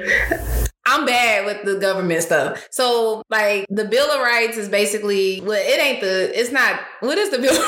I'm 0.86 1.04
bad 1.04 1.46
with 1.46 1.64
the 1.64 1.80
government 1.80 2.22
stuff. 2.22 2.68
So 2.70 3.22
like 3.28 3.66
the 3.68 3.84
Bill 3.84 4.08
of 4.10 4.20
Rights 4.20 4.56
is 4.56 4.68
basically 4.68 5.40
well, 5.40 5.60
it 5.60 5.80
ain't 5.80 6.00
the 6.00 6.38
it's 6.38 6.52
not 6.52 6.80
what 7.00 7.18
is 7.18 7.30
the 7.30 7.38
Bill 7.38 7.52
of 7.52 7.58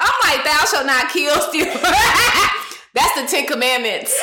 I'm 0.00 0.14
like, 0.22 0.44
thou 0.44 0.64
shalt 0.70 0.86
not 0.86 1.10
kill, 1.10 1.34
steal. 1.40 1.66
That's 2.94 3.20
the 3.20 3.26
Ten 3.26 3.46
Commandments. 3.46 4.14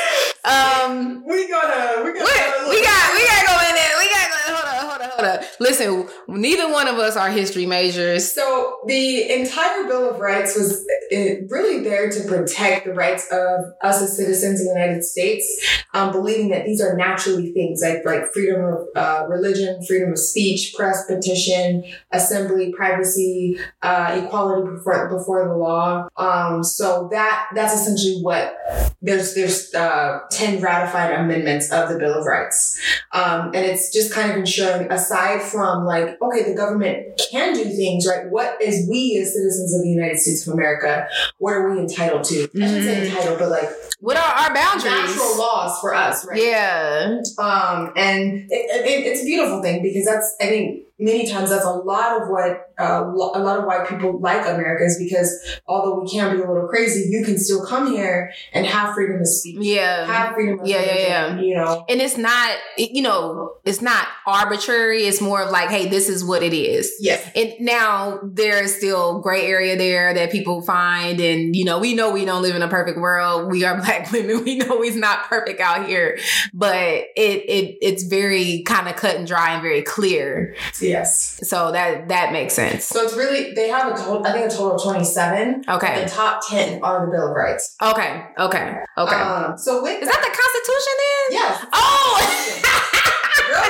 Um 0.45 1.23
We 1.25 1.47
gotta, 1.49 2.03
we 2.03 2.13
we, 2.13 2.19
we 2.19 2.23
got 2.23 3.13
we 3.13 3.25
gotta 3.27 3.45
go 3.45 3.59
in 3.67 3.75
there. 3.75 3.93
We 3.99 4.07
gotta 4.09 4.29
go 4.47 4.55
hold 4.87 5.01
on. 5.25 5.39
Listen, 5.59 6.07
neither 6.27 6.71
one 6.71 6.87
of 6.87 6.95
us 6.95 7.15
are 7.15 7.29
history 7.29 7.65
majors. 7.65 8.31
So 8.31 8.79
the 8.87 9.31
entire 9.31 9.85
Bill 9.87 10.09
of 10.09 10.19
Rights 10.19 10.57
was 10.57 10.85
really 11.11 11.83
there 11.83 12.09
to 12.09 12.23
protect 12.27 12.85
the 12.85 12.93
rights 12.93 13.27
of 13.31 13.73
us 13.81 14.01
as 14.01 14.15
citizens 14.15 14.61
of 14.61 14.67
the 14.67 14.73
United 14.73 15.03
States, 15.03 15.45
um, 15.93 16.11
believing 16.11 16.49
that 16.49 16.65
these 16.65 16.81
are 16.81 16.95
naturally 16.95 17.51
things 17.53 17.81
like 17.81 18.05
like 18.05 18.31
freedom 18.31 18.63
of 18.63 18.87
uh, 18.95 19.25
religion, 19.27 19.83
freedom 19.85 20.11
of 20.11 20.19
speech, 20.19 20.73
press, 20.75 21.05
petition, 21.05 21.83
assembly, 22.11 22.73
privacy, 22.75 23.59
uh, 23.81 24.21
equality 24.23 24.69
before 24.69 25.09
before 25.09 25.47
the 25.47 25.55
law. 25.55 26.07
Um, 26.17 26.63
so 26.63 27.09
that 27.11 27.47
that's 27.55 27.73
essentially 27.73 28.21
what 28.21 28.57
there's 29.01 29.33
there's 29.33 29.73
uh, 29.73 30.19
ten 30.31 30.61
ratified 30.61 31.11
amendments 31.11 31.71
of 31.71 31.89
the 31.89 31.97
Bill 31.97 32.19
of 32.19 32.25
Rights, 32.25 32.79
um, 33.13 33.47
and 33.47 33.65
it's 33.65 33.91
just 33.91 34.13
kind 34.13 34.31
of 34.31 34.37
ensuring 34.37 34.91
aside 35.09 35.41
from 35.41 35.85
like 35.85 36.17
okay 36.21 36.43
the 36.49 36.55
government 36.55 37.19
can 37.31 37.53
do 37.53 37.63
things 37.63 38.07
right. 38.07 38.29
What 38.29 38.61
is 38.61 38.87
we 38.89 39.17
as 39.21 39.33
citizens 39.33 39.73
of 39.75 39.81
the 39.81 39.89
United 39.89 40.19
States 40.19 40.47
of 40.47 40.53
America? 40.53 41.07
What 41.37 41.51
are 41.53 41.69
we 41.73 41.79
entitled 41.79 42.23
to? 42.25 42.43
I 42.43 42.67
shouldn't 42.67 42.83
say 42.85 42.95
Mhm. 43.01 43.05
entitled, 43.09 43.39
but 43.39 43.49
like 43.49 43.69
What 43.99 44.17
are 44.17 44.21
our 44.47 44.53
boundaries? 44.53 44.85
natural 44.93 45.37
laws 45.37 45.79
for 45.81 45.93
us, 45.93 46.25
right? 46.25 46.41
Yeah. 46.41 47.17
Um, 47.37 47.91
and 47.95 48.47
it, 48.49 48.85
it, 48.85 49.07
it's 49.07 49.21
a 49.21 49.25
beautiful 49.25 49.61
thing 49.61 49.81
because 49.83 50.05
that's, 50.05 50.35
I 50.41 50.45
think, 50.45 50.83
many 50.99 51.27
times 51.29 51.49
that's 51.49 51.65
a 51.65 51.69
lot 51.71 52.21
of 52.21 52.27
what 52.29 52.65
uh, 52.79 53.03
a 53.05 53.39
lot 53.39 53.59
of 53.59 53.65
why 53.65 53.85
people 53.85 54.19
like 54.21 54.41
America 54.47 54.83
is 54.85 54.97
because 54.97 55.33
although 55.67 55.99
we 56.01 56.09
can 56.09 56.35
be 56.35 56.41
a 56.41 56.47
little 56.47 56.67
crazy, 56.67 57.09
you 57.09 57.25
can 57.25 57.37
still 57.37 57.65
come 57.65 57.91
here 57.91 58.31
and 58.53 58.65
have 58.65 58.93
freedom 58.93 59.19
of 59.19 59.27
speech, 59.27 59.57
Yeah. 59.59 60.05
have 60.05 60.33
freedom 60.33 60.59
of 60.61 60.67
Yeah, 60.67 60.81
yeah, 60.81 61.23
religion, 61.25 61.39
You 61.45 61.55
know, 61.55 61.85
And 61.89 62.01
it's 62.01 62.17
not, 62.17 62.57
you 62.77 63.01
know, 63.01 63.53
it's 63.65 63.81
not 63.81 64.07
arbitrary. 64.25 65.03
It's 65.03 65.19
more 65.19 65.41
of 65.41 65.51
like, 65.51 65.69
hey, 65.69 65.87
this 65.89 66.07
is 66.07 66.23
what 66.23 66.41
it 66.41 66.53
is. 66.53 66.93
yes, 67.01 67.29
And 67.35 67.53
now 67.59 68.19
there's 68.23 68.75
still 68.75 69.19
gray 69.19 69.45
area 69.45 69.77
there 69.77 70.13
that 70.13 70.31
people 70.31 70.61
find, 70.61 71.19
and 71.19 71.55
you 71.55 71.65
know, 71.65 71.79
we 71.79 71.93
know 71.93 72.11
we 72.11 72.23
don't 72.23 72.41
live 72.41 72.55
in 72.55 72.61
a 72.61 72.67
perfect 72.69 72.97
world. 72.97 73.51
We 73.51 73.65
are 73.65 73.75
black 73.81 74.09
women. 74.11 74.43
We 74.45 74.57
know 74.57 74.81
it's 74.83 74.95
not 74.95 75.23
perfect 75.29 75.59
out 75.59 75.85
here, 75.87 76.17
but 76.53 76.75
it 76.77 77.09
it 77.17 77.77
it's 77.81 78.03
very 78.03 78.63
kind 78.65 78.87
of 78.87 78.95
cut 78.95 79.15
and 79.17 79.27
dry 79.27 79.53
and 79.53 79.61
very 79.61 79.81
clear. 79.81 80.55
Yes. 80.89 81.39
So 81.43 81.71
that 81.71 82.07
that 82.09 82.31
makes 82.33 82.53
sense. 82.53 82.85
So 82.85 83.03
it's 83.03 83.15
really 83.15 83.53
they 83.53 83.69
have 83.69 83.93
a 83.93 83.97
total. 83.97 84.25
I 84.25 84.31
think 84.33 84.45
a 84.47 84.49
total 84.49 84.75
of 84.75 84.83
twenty 84.83 85.05
seven. 85.05 85.63
Okay. 85.67 86.03
The 86.03 86.09
top 86.09 86.41
ten 86.47 86.81
are 86.83 87.05
the 87.05 87.11
Bill 87.11 87.29
of 87.29 87.35
Rights. 87.35 87.75
Okay. 87.81 88.23
Okay. 88.37 88.75
Okay. 88.97 89.15
Um, 89.15 89.57
so 89.57 89.81
with 89.83 90.01
Is 90.01 90.09
that 90.09 90.21
the 90.21 90.33
Constitution 90.41 90.95
then? 91.03 91.25
yes. 91.31 91.65
Oh. 91.73 92.19
Girl, 93.49 93.63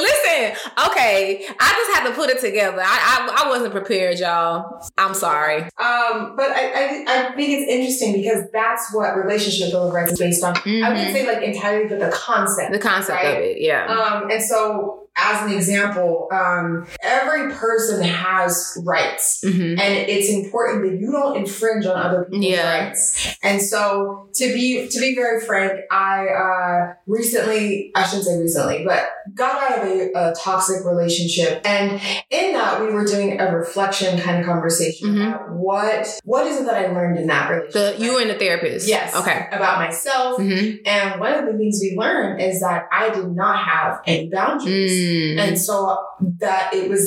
Listen, 0.00 0.56
okay, 0.86 1.44
I 1.58 1.72
just 1.74 1.98
had 1.98 2.08
to 2.08 2.14
put 2.14 2.30
it 2.30 2.40
together. 2.40 2.80
I, 2.84 3.28
I 3.36 3.44
I 3.44 3.48
wasn't 3.48 3.72
prepared, 3.72 4.18
y'all. 4.18 4.80
I'm 4.98 5.14
sorry. 5.14 5.62
Um, 5.62 6.34
but 6.36 6.50
I, 6.50 6.72
I, 6.74 7.04
I 7.08 7.32
think 7.36 7.50
it's 7.50 7.70
interesting 7.70 8.12
because 8.14 8.44
that's 8.52 8.92
what 8.94 9.14
relationship 9.16 9.74
of 9.74 9.92
Rights 9.92 10.12
is 10.12 10.18
based 10.18 10.44
on. 10.44 10.56
I 10.56 10.60
Mhm. 10.60 10.88
wouldn't 10.88 11.12
say 11.16 11.26
like 11.26 11.42
entirely, 11.42 11.88
but 11.88 12.00
the 12.00 12.10
concept. 12.10 12.72
The 12.72 12.78
concept 12.78 13.22
Right? 13.22 13.36
of 13.36 13.42
it, 13.42 13.60
yeah. 13.60 13.86
Um, 13.86 14.30
and 14.30 14.42
so 14.42 14.96
as 15.16 15.42
an 15.44 15.52
example, 15.52 16.28
um, 16.32 16.86
every 17.02 17.52
person 17.52 18.00
has 18.02 18.78
rights. 18.86 19.40
hmm 19.42 19.72
And 19.78 19.80
it's 20.08 20.30
important 20.30 20.84
that 20.88 20.98
you 21.00 21.10
don't 21.12 21.36
infringe 21.36 21.84
on 21.84 21.96
other 22.00 22.24
people's 22.24 22.44
Yeah. 22.46 22.86
rights. 22.86 23.36
And 23.42 23.60
so 23.60 24.28
to 24.34 24.54
be 24.54 24.88
to 24.88 25.00
be 25.00 25.14
very 25.14 25.40
frank, 25.44 25.72
I 25.90 26.26
uh, 26.28 26.94
recently 27.06 27.90
I 27.94 28.04
shouldn't 28.06 28.24
say 28.26 28.38
recently, 28.38 28.84
but 28.86 29.10
got 29.34 29.70
out 29.72 29.78
of 29.78 29.88
a, 29.88 29.89
a 30.14 30.34
toxic 30.38 30.84
relationship. 30.84 31.60
And 31.64 32.00
in 32.30 32.52
that 32.52 32.80
we 32.80 32.92
were 32.92 33.04
doing 33.04 33.40
a 33.40 33.54
reflection 33.54 34.18
kind 34.20 34.40
of 34.40 34.46
conversation 34.46 35.08
Mhm. 35.14 35.28
about 35.28 35.50
what 35.50 36.06
what 36.24 36.46
is 36.46 36.60
it 36.60 36.64
that 36.66 36.74
I 36.74 36.86
learned 36.92 37.18
in 37.18 37.26
that 37.26 37.48
The 37.48 37.54
relationship. 37.56 38.00
you 38.00 38.18
and 38.18 38.30
the 38.30 38.34
therapist. 38.34 38.88
Yes. 38.88 39.14
Okay. 39.16 39.46
About 39.52 39.78
myself. 39.78 40.36
hmm 40.36 40.76
And 40.86 41.20
one 41.20 41.32
of 41.34 41.46
the 41.46 41.56
things 41.58 41.78
we 41.82 41.96
learned 41.96 42.40
is 42.40 42.60
that 42.60 42.86
I 42.92 43.10
did 43.10 43.28
not 43.34 43.56
have 43.58 44.00
any 44.06 44.28
boundaries. 44.30 44.92
Mm. 44.92 45.40
And 45.48 45.58
so 45.58 45.98
that 46.38 46.72
it 46.74 46.88
was, 46.88 47.02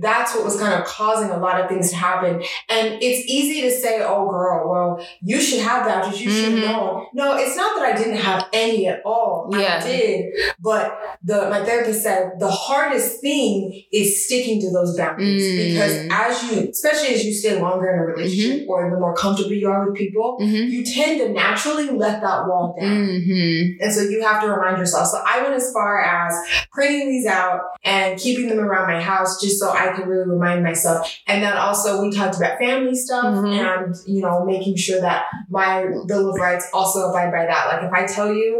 that's 0.00 0.34
what 0.34 0.44
was 0.44 0.58
kind 0.60 0.74
of 0.74 0.84
causing 0.84 1.30
a 1.30 1.38
lot 1.38 1.60
of 1.60 1.68
things 1.68 1.90
to 1.90 1.96
happen. 1.96 2.42
And 2.68 2.98
it's 3.00 3.20
easy 3.30 3.62
to 3.62 3.70
say, 3.70 4.02
oh, 4.02 4.28
girl, 4.30 4.68
well, 4.70 5.06
you 5.22 5.40
should 5.40 5.60
have 5.60 5.86
boundaries. 5.86 6.20
You 6.20 6.30
should 6.30 6.54
Mhm. 6.54 6.64
know. 6.66 7.06
No, 7.14 7.36
it's 7.36 7.56
not 7.56 7.76
that 7.78 7.94
I 7.94 7.96
didn't 7.96 8.16
have 8.18 8.46
any 8.52 8.86
at 8.88 9.00
all. 9.04 9.48
Yeah. 9.52 9.80
I 9.82 9.86
did. 9.86 10.26
But 10.60 10.98
the, 11.22 11.48
my 11.48 11.64
therapist 11.64 12.02
said 12.02 12.19
the 12.38 12.50
hardest 12.50 13.20
thing 13.20 13.82
is 13.92 14.24
sticking 14.24 14.60
to 14.60 14.70
those 14.70 14.96
boundaries 14.96 15.44
Mm. 15.44 15.68
because 15.68 15.94
as 16.10 16.32
you, 16.50 16.68
especially 16.70 17.14
as 17.14 17.24
you 17.24 17.32
stay 17.32 17.60
longer 17.60 17.88
in 17.92 17.98
a 17.98 18.04
relationship 18.12 18.68
or 18.68 18.90
the 18.90 18.98
more 18.98 19.14
comfortable 19.14 19.52
you 19.52 19.68
are 19.68 19.82
with 19.88 19.96
people, 19.96 20.36
hmm 20.40 20.60
you 20.70 20.84
tend 20.84 21.18
to 21.20 21.28
naturally 21.32 21.88
let 21.90 22.20
that 22.20 22.46
wall 22.46 22.76
down. 22.78 23.06
hmm 23.06 23.82
And 23.82 23.92
so 23.94 24.00
you 24.02 24.22
have 24.22 24.42
to 24.42 24.48
remind 24.50 24.78
yourself. 24.78 25.08
So 25.08 25.18
I 25.26 25.42
went 25.42 25.54
as 25.54 25.72
far 25.72 26.00
as 26.02 26.32
printing 26.72 27.08
these 27.08 27.26
out 27.26 27.60
and 27.84 28.18
keeping 28.18 28.48
them 28.48 28.60
around 28.60 28.86
my 28.94 29.00
house 29.00 29.40
just 29.42 29.58
so 29.58 29.70
I 29.70 29.92
could 29.94 30.06
really 30.06 30.28
remind 30.28 30.62
myself. 30.62 31.10
And 31.26 31.42
then 31.42 31.56
also 31.56 32.02
we 32.02 32.14
talked 32.14 32.36
about 32.36 32.58
family 32.58 32.94
stuff 32.94 33.24
Mhm. 33.24 33.58
and, 33.58 33.94
you 34.06 34.20
know, 34.22 34.44
making 34.44 34.76
sure 34.76 35.00
that 35.00 35.24
my 35.50 35.86
Bill 36.06 36.30
of 36.30 36.36
Rights 36.40 36.66
also 36.72 37.08
abide 37.10 37.32
by 37.32 37.44
that. 37.46 37.62
Like 37.72 37.82
if 37.88 37.92
I 37.92 38.02
tell 38.14 38.32
you 38.32 38.50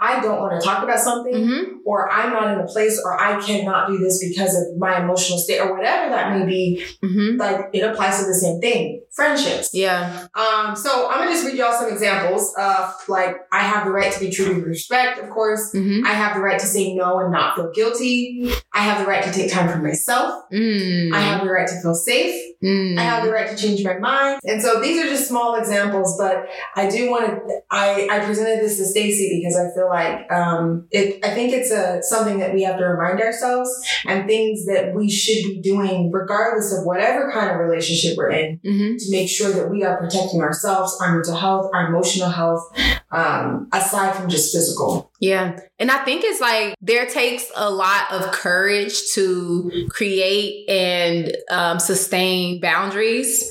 I 0.00 0.20
don't 0.20 0.40
want 0.40 0.60
to 0.60 0.66
talk 0.66 0.82
about 0.82 0.98
something 0.98 1.34
hmm 1.34 1.62
or 1.86 2.10
I'm 2.10 2.32
not 2.32 2.52
in 2.54 2.60
a 2.60 2.66
place 2.66 3.00
or 3.04 3.20
I 3.20 3.40
cannot 3.42 3.88
do 3.88 3.98
this 3.98 4.26
because 4.26 4.54
of 4.56 4.78
my 4.78 5.02
emotional 5.02 5.38
state 5.38 5.60
or 5.60 5.76
whatever 5.76 6.10
that 6.10 6.38
may 6.38 6.46
be, 6.46 6.84
hmm 7.02 7.36
like 7.36 7.66
it 7.72 7.80
applies 7.80 8.20
to 8.20 8.26
the 8.26 8.34
same 8.34 8.60
thing. 8.60 9.02
Friendships. 9.12 9.70
Yeah. 9.72 10.26
Um, 10.34 10.74
so 10.74 11.08
I'm 11.08 11.18
gonna 11.18 11.30
just 11.30 11.44
read 11.46 11.56
y'all 11.56 11.72
some 11.78 11.92
examples 11.92 12.52
of 12.58 12.94
like 13.08 13.36
I 13.52 13.60
have 13.60 13.84
the 13.84 13.92
right 13.92 14.10
to 14.12 14.20
be 14.20 14.30
treated 14.30 14.56
with 14.56 14.66
respect, 14.66 15.20
of 15.20 15.30
course. 15.30 15.72
hmm 15.72 16.04
I 16.04 16.10
have 16.10 16.34
the 16.34 16.40
right 16.42 16.58
to 16.58 16.66
say 16.66 16.94
no 16.94 17.20
and 17.20 17.30
not 17.30 17.54
feel 17.54 17.70
guilty. 17.72 18.50
I 18.72 18.80
have 18.80 18.98
the 19.00 19.06
right 19.06 19.22
to 19.22 19.32
take 19.32 19.52
time 19.52 19.68
for 19.68 19.78
myself. 19.78 20.44
Mm. 20.52 21.12
I 21.12 21.20
have 21.20 21.44
the 21.44 21.50
right 21.50 21.68
to 21.68 21.80
feel 21.82 21.94
safe. 21.94 22.53
Mm. 22.64 22.98
I 22.98 23.02
have 23.02 23.24
the 23.24 23.30
right 23.30 23.48
to 23.48 23.56
change 23.56 23.84
my 23.84 23.98
mind. 23.98 24.40
And 24.44 24.62
so 24.62 24.80
these 24.80 25.02
are 25.02 25.08
just 25.08 25.28
small 25.28 25.56
examples, 25.56 26.16
but 26.18 26.48
I 26.74 26.88
do 26.88 27.10
want 27.10 27.26
to. 27.26 27.60
I 27.70 28.08
I 28.10 28.24
presented 28.24 28.64
this 28.64 28.78
to 28.78 28.86
Stacy 28.86 29.40
because 29.40 29.56
I 29.56 29.74
feel 29.74 29.88
like 29.88 30.30
um 30.32 30.88
it. 30.90 31.24
I 31.24 31.34
think 31.34 31.52
it's 31.52 31.70
a 31.70 32.02
something 32.02 32.38
that 32.38 32.54
we 32.54 32.62
have 32.62 32.78
to 32.78 32.84
remind 32.84 33.20
ourselves 33.20 33.70
and 34.06 34.26
things 34.26 34.64
that 34.66 34.94
we 34.94 35.10
should 35.10 35.44
be 35.44 35.60
doing 35.60 36.10
regardless 36.10 36.72
of 36.76 36.84
whatever 36.84 37.30
kind 37.32 37.50
of 37.50 37.58
relationship 37.58 38.16
we're 38.16 38.30
in 38.30 38.60
hmm 38.62 38.96
to 38.96 39.10
make 39.10 39.28
sure 39.28 39.50
that 39.50 39.68
we 39.68 39.82
are 39.82 39.98
protecting 39.98 40.40
ourselves, 40.40 40.96
our 41.00 41.14
mental 41.14 41.34
health, 41.34 41.70
our 41.74 41.88
emotional 41.88 42.28
health, 42.28 42.62
um, 43.10 43.68
aside 43.72 44.14
from 44.14 44.28
just 44.30 44.54
physical. 44.54 45.10
Yeah. 45.24 45.58
And 45.78 45.90
I 45.90 46.04
think 46.04 46.22
it's 46.22 46.38
like 46.38 46.74
there 46.82 47.06
takes 47.06 47.50
a 47.56 47.70
lot 47.70 48.12
of 48.12 48.30
courage 48.32 48.92
to 49.14 49.88
create 49.88 50.68
and 50.68 51.34
um, 51.50 51.78
sustain 51.78 52.60
boundaries 52.60 53.50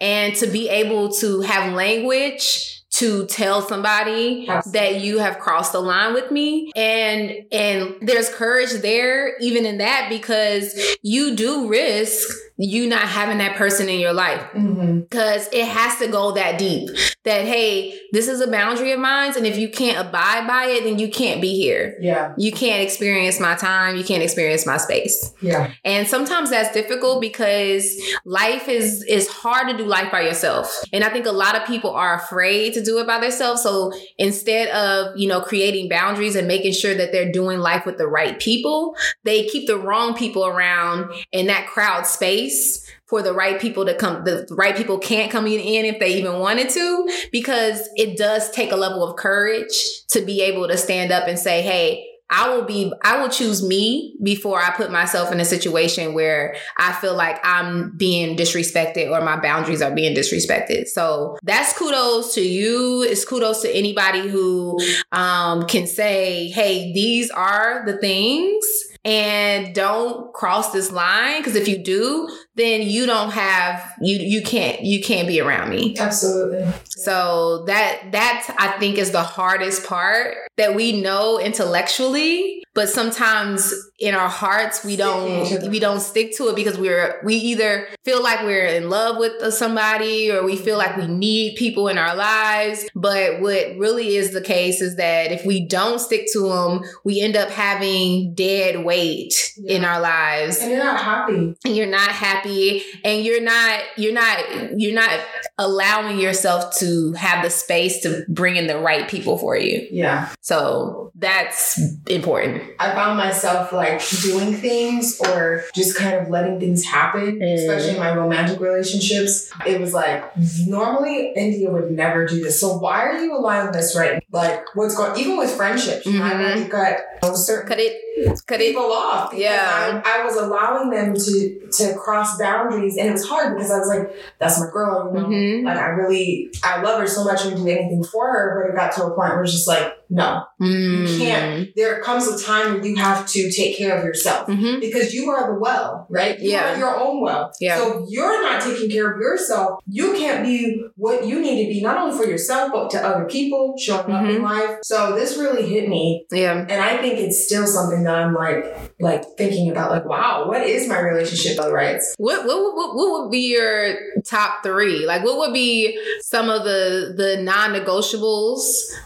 and 0.00 0.34
to 0.36 0.48
be 0.48 0.68
able 0.68 1.12
to 1.12 1.40
have 1.42 1.74
language 1.74 2.71
to 2.92 3.26
tell 3.26 3.62
somebody 3.62 4.46
that 4.72 5.00
you 5.00 5.18
have 5.18 5.38
crossed 5.38 5.72
the 5.72 5.80
line 5.80 6.12
with 6.12 6.30
me. 6.30 6.70
And 6.76 7.46
and 7.50 7.96
there's 8.02 8.28
courage 8.28 8.72
there 8.82 9.36
even 9.38 9.64
in 9.64 9.78
that 9.78 10.08
because 10.10 10.78
you 11.02 11.34
do 11.34 11.68
risk 11.68 12.28
you 12.58 12.86
not 12.86 13.02
having 13.02 13.38
that 13.38 13.56
person 13.56 13.88
in 13.88 13.98
your 13.98 14.12
life. 14.12 14.42
Mm-hmm. 14.52 15.00
because 15.00 15.48
it 15.52 15.66
has 15.66 15.98
to 15.98 16.08
go 16.08 16.32
that 16.32 16.58
deep 16.58 16.90
that 17.24 17.44
hey 17.44 17.98
this 18.12 18.28
is 18.28 18.40
a 18.40 18.50
boundary 18.50 18.92
of 18.92 19.00
mine 19.00 19.32
and 19.36 19.46
if 19.46 19.56
you 19.56 19.68
can't 19.68 20.06
abide 20.06 20.46
by 20.46 20.66
it 20.66 20.84
then 20.84 20.98
you 20.98 21.08
can't 21.08 21.40
be 21.40 21.56
here. 21.56 21.96
Yeah, 22.00 22.34
you 22.36 22.52
can't 22.52 22.82
experience 22.82 23.40
my 23.40 23.54
time. 23.54 23.96
You 23.96 24.04
can't 24.04 24.22
experience 24.22 24.66
my 24.66 24.76
space. 24.76 25.32
Yeah, 25.40 25.72
and 25.84 26.06
sometimes 26.06 26.50
that's 26.50 26.72
difficult 26.74 27.20
because 27.20 27.96
life 28.24 28.68
is 28.68 29.02
is 29.04 29.28
hard 29.28 29.68
to 29.68 29.76
do 29.76 29.84
life 29.84 30.12
by 30.12 30.22
yourself. 30.22 30.74
And 30.92 31.04
i 31.04 31.08
think 31.08 31.26
a 31.26 31.32
lot 31.32 31.56
of 31.56 31.66
people 31.66 31.90
are 31.90 32.16
afraid 32.16 32.74
to 32.74 32.81
do 32.82 32.98
it 32.98 33.06
by 33.06 33.20
themselves. 33.20 33.62
So 33.62 33.92
instead 34.18 34.68
of 34.68 35.16
you 35.16 35.28
know 35.28 35.40
creating 35.40 35.88
boundaries 35.88 36.36
and 36.36 36.48
making 36.48 36.72
sure 36.72 36.94
that 36.94 37.12
they're 37.12 37.30
doing 37.32 37.58
life 37.58 37.86
with 37.86 37.98
the 37.98 38.06
right 38.06 38.38
people 38.38 38.96
they 39.24 39.46
keep 39.46 39.66
the 39.66 39.78
wrong 39.78 40.14
people 40.14 40.46
around 40.46 41.12
in 41.32 41.46
that 41.46 41.66
crowd 41.66 42.06
space 42.06 42.90
for 43.06 43.22
the 43.22 43.32
right 43.32 43.60
people 43.60 43.84
to 43.84 43.94
come 43.94 44.24
the 44.24 44.46
right 44.50 44.76
people 44.76 44.98
can't 44.98 45.30
come 45.30 45.46
in 45.46 45.84
if 45.84 45.98
they 45.98 46.14
even 46.14 46.38
wanted 46.38 46.68
to 46.68 47.08
because 47.30 47.88
it 47.96 48.16
does 48.16 48.50
take 48.50 48.72
a 48.72 48.76
level 48.76 49.06
of 49.06 49.16
courage 49.16 50.06
to 50.08 50.22
be 50.22 50.40
able 50.40 50.68
to 50.68 50.76
stand 50.76 51.12
up 51.12 51.28
and 51.28 51.38
say 51.38 51.62
hey 51.62 52.06
I 52.32 52.48
will 52.48 52.64
be 52.64 52.90
I 53.02 53.20
will 53.20 53.28
choose 53.28 53.62
me 53.62 54.16
before 54.22 54.58
I 54.58 54.70
put 54.70 54.90
myself 54.90 55.30
in 55.30 55.38
a 55.38 55.44
situation 55.44 56.14
where 56.14 56.56
I 56.78 56.92
feel 56.94 57.14
like 57.14 57.38
I'm 57.44 57.94
being 57.96 58.36
disrespected 58.36 59.10
or 59.10 59.22
my 59.22 59.38
boundaries 59.38 59.82
are 59.82 59.94
being 59.94 60.16
disrespected. 60.16 60.88
So 60.88 61.36
that's 61.42 61.76
kudos 61.78 62.34
to 62.34 62.40
you. 62.40 63.02
It's 63.02 63.26
kudos 63.26 63.60
to 63.62 63.76
anybody 63.76 64.28
who 64.28 64.80
um, 65.12 65.66
can 65.66 65.86
say, 65.86 66.48
"Hey, 66.48 66.92
these 66.94 67.30
are 67.30 67.84
the 67.84 67.98
things 67.98 68.64
and 69.04 69.74
don't 69.74 70.32
cross 70.32 70.72
this 70.72 70.92
line 70.92 71.40
because 71.40 71.56
if 71.56 71.66
you 71.66 71.78
do, 71.78 72.28
then 72.54 72.82
you 72.82 73.06
don't 73.06 73.30
have 73.30 73.94
you 74.00 74.18
you 74.18 74.42
can't 74.42 74.82
you 74.82 75.02
can't 75.02 75.26
be 75.26 75.40
around 75.40 75.70
me. 75.70 75.96
Absolutely. 75.98 76.70
So 76.86 77.64
that 77.66 78.12
that 78.12 78.54
I 78.58 78.78
think 78.78 78.98
is 78.98 79.10
the 79.10 79.22
hardest 79.22 79.86
part 79.86 80.36
that 80.56 80.74
we 80.74 81.00
know 81.00 81.38
intellectually, 81.38 82.62
but 82.74 82.88
sometimes 82.88 83.72
in 83.98 84.14
our 84.14 84.28
hearts 84.28 84.84
we 84.84 84.96
don't 84.96 85.68
we 85.70 85.78
don't 85.78 86.00
stick 86.00 86.36
to 86.36 86.48
it 86.48 86.56
because 86.56 86.78
we're 86.78 87.20
we 87.24 87.34
either 87.36 87.86
feel 88.04 88.22
like 88.22 88.40
we're 88.42 88.66
in 88.66 88.88
love 88.90 89.16
with 89.18 89.52
somebody 89.54 90.30
or 90.30 90.42
we 90.44 90.56
feel 90.56 90.76
like 90.78 90.96
we 90.96 91.04
mm-hmm. 91.04 91.18
need 91.18 91.56
people 91.56 91.88
in 91.88 91.98
our 91.98 92.16
lives. 92.16 92.88
But 92.94 93.40
what 93.40 93.76
really 93.78 94.16
is 94.16 94.32
the 94.32 94.40
case 94.40 94.80
is 94.80 94.96
that 94.96 95.30
if 95.30 95.44
we 95.46 95.66
don't 95.66 96.00
stick 96.00 96.26
to 96.32 96.48
them, 96.48 96.80
we 97.04 97.20
end 97.20 97.36
up 97.36 97.50
having 97.50 98.34
dead 98.34 98.84
weight 98.84 99.34
Yeah. 99.56 99.76
in 99.76 99.84
our 99.84 100.00
lives 100.00 100.58
And 100.60 100.70
you're 100.70 100.82
not 100.84 101.00
happy. 101.00 101.54
and 101.64 101.76
you're 101.76 101.86
not 101.86 102.10
happy 102.10 102.82
and 103.04 103.24
you're 103.24 103.42
not 103.42 103.80
you're 103.96 104.12
not 104.14 104.38
you're 104.78 104.94
not 104.94 105.20
allowing 105.58 106.18
yourself 106.18 106.76
to 106.78 107.12
have 107.12 107.44
the 107.44 107.50
space 107.50 108.00
to 108.02 108.24
bring 108.28 108.56
in 108.56 108.66
the 108.66 108.78
right 108.78 109.08
people 109.08 109.38
for 109.38 109.56
you 109.56 109.86
Yeah. 109.90 110.30
so 110.40 111.12
that's 111.14 111.80
important 112.08 112.61
I 112.78 112.92
found 112.92 113.16
myself 113.18 113.72
like 113.72 114.00
doing 114.22 114.54
things 114.54 115.20
or 115.20 115.64
just 115.74 115.96
kind 115.96 116.14
of 116.16 116.28
letting 116.28 116.58
things 116.60 116.84
happen, 116.84 117.38
Mm. 117.40 117.54
especially 117.54 117.90
in 117.94 117.98
my 117.98 118.14
romantic 118.14 118.60
relationships. 118.60 119.50
It 119.66 119.80
was 119.80 119.92
like 119.94 120.24
normally 120.66 121.32
India 121.36 121.70
would 121.70 121.90
never 121.90 122.26
do 122.26 122.42
this. 122.42 122.60
So 122.60 122.76
why 122.78 123.02
are 123.06 123.22
you 123.22 123.36
allowing 123.36 123.72
this 123.72 123.96
right? 123.96 124.21
Like 124.32 124.64
what's 124.74 124.96
going 124.96 125.12
on, 125.12 125.18
even 125.18 125.36
with 125.36 125.50
friendships, 125.54 126.06
I 126.06 126.10
had 126.10 126.54
to 126.64 126.68
cut 126.70 126.98
you 127.22 127.28
know, 127.28 127.34
certain 127.36 127.68
cut 127.68 127.78
it 127.78 128.00
cut 128.46 128.60
it 128.60 128.68
people 128.68 128.90
off. 128.90 129.34
Yeah. 129.34 130.02
I, 130.04 130.20
I 130.20 130.24
was 130.24 130.36
allowing 130.36 130.88
them 130.90 131.14
to 131.14 131.68
to 131.78 131.94
cross 131.98 132.38
boundaries 132.38 132.96
and 132.96 133.08
it 133.08 133.12
was 133.12 133.26
hard 133.28 133.56
because 133.56 133.70
I 133.70 133.78
was 133.78 133.88
like, 133.88 134.14
that's 134.38 134.58
my 134.58 134.66
girl, 134.72 135.12
you 135.14 135.20
know. 135.20 135.26
Mhm. 135.28 135.64
Like 135.66 135.76
I 135.76 135.86
really 135.88 136.50
I 136.64 136.80
love 136.80 137.00
her 137.00 137.06
so 137.06 137.24
much 137.24 137.44
and 137.44 137.54
would 137.54 137.62
do 137.64 137.68
anything 137.70 138.02
for 138.04 138.26
her, 138.26 138.62
but 138.64 138.72
it 138.72 138.76
got 138.76 138.92
to 138.96 139.04
a 139.04 139.14
point 139.14 139.34
where 139.34 139.42
it's 139.44 139.52
just 139.52 139.68
like, 139.68 139.92
no, 140.08 140.44
Mm. 140.60 141.08
you 141.08 141.18
can't. 141.18 141.68
There 141.76 142.00
comes 142.02 142.26
a 142.28 142.42
time 142.42 142.74
where 142.74 142.86
you 142.86 142.96
have 142.96 143.26
to 143.28 143.50
take 143.50 143.76
care 143.78 143.96
of 143.98 144.04
yourself 144.04 144.46
Mhm. 144.48 144.80
because 144.80 145.12
you 145.14 145.30
are 145.30 145.52
the 145.52 145.58
well, 145.58 146.06
right? 146.10 146.38
You 146.38 146.52
Yeah. 146.52 146.74
are 146.74 146.78
your 146.78 146.98
own 147.00 147.20
well. 147.22 147.50
Yeah. 147.60 147.76
So 147.78 148.06
you're 148.08 148.42
not 148.42 148.62
taking 148.62 148.90
care 148.90 149.10
of 149.12 149.20
yourself, 149.20 149.80
you 149.86 150.12
can't 150.14 150.42
be 150.44 150.84
what 150.96 151.24
you 151.26 151.40
need 151.40 151.64
to 151.66 151.72
be, 151.72 151.82
not 151.82 151.96
only 151.98 152.16
for 152.16 152.24
yourself, 152.28 152.72
but 152.72 152.90
to 152.90 152.98
other 153.06 153.24
people, 153.24 153.74
showing 153.78 154.10
up 154.12 154.21
in 154.26 154.40
Mhm. 154.40 154.44
life. 154.44 154.78
So 154.84 155.14
this 155.14 155.36
really 155.36 155.66
hit 155.68 155.88
me. 155.88 156.26
yeah 156.30 156.52
And 156.68 156.80
I 156.82 156.98
think 156.98 157.18
it's 157.18 157.44
still 157.44 157.66
something 157.66 158.02
that 158.04 158.14
I'm 158.14 158.34
like, 158.34 158.64
like 159.02 159.24
thinking 159.36 159.70
about, 159.70 159.90
like, 159.90 160.04
wow, 160.06 160.46
what 160.48 160.62
is 160.62 160.88
my 160.88 160.98
relationship 161.00 161.58
with 161.58 161.72
rights? 161.72 162.14
what, 162.18 162.46
what 162.46 162.74
what 162.76 162.94
what 162.96 163.22
would 163.22 163.30
be 163.30 163.52
your 163.52 163.94
top 164.24 164.62
three 164.62 165.04
like 165.06 165.24
what 165.24 165.36
would 165.38 165.52
be 165.52 165.98
some 166.20 166.48
of 166.48 166.64
the 166.64 167.12
the 167.16 167.42
non-negotiables 167.42 168.62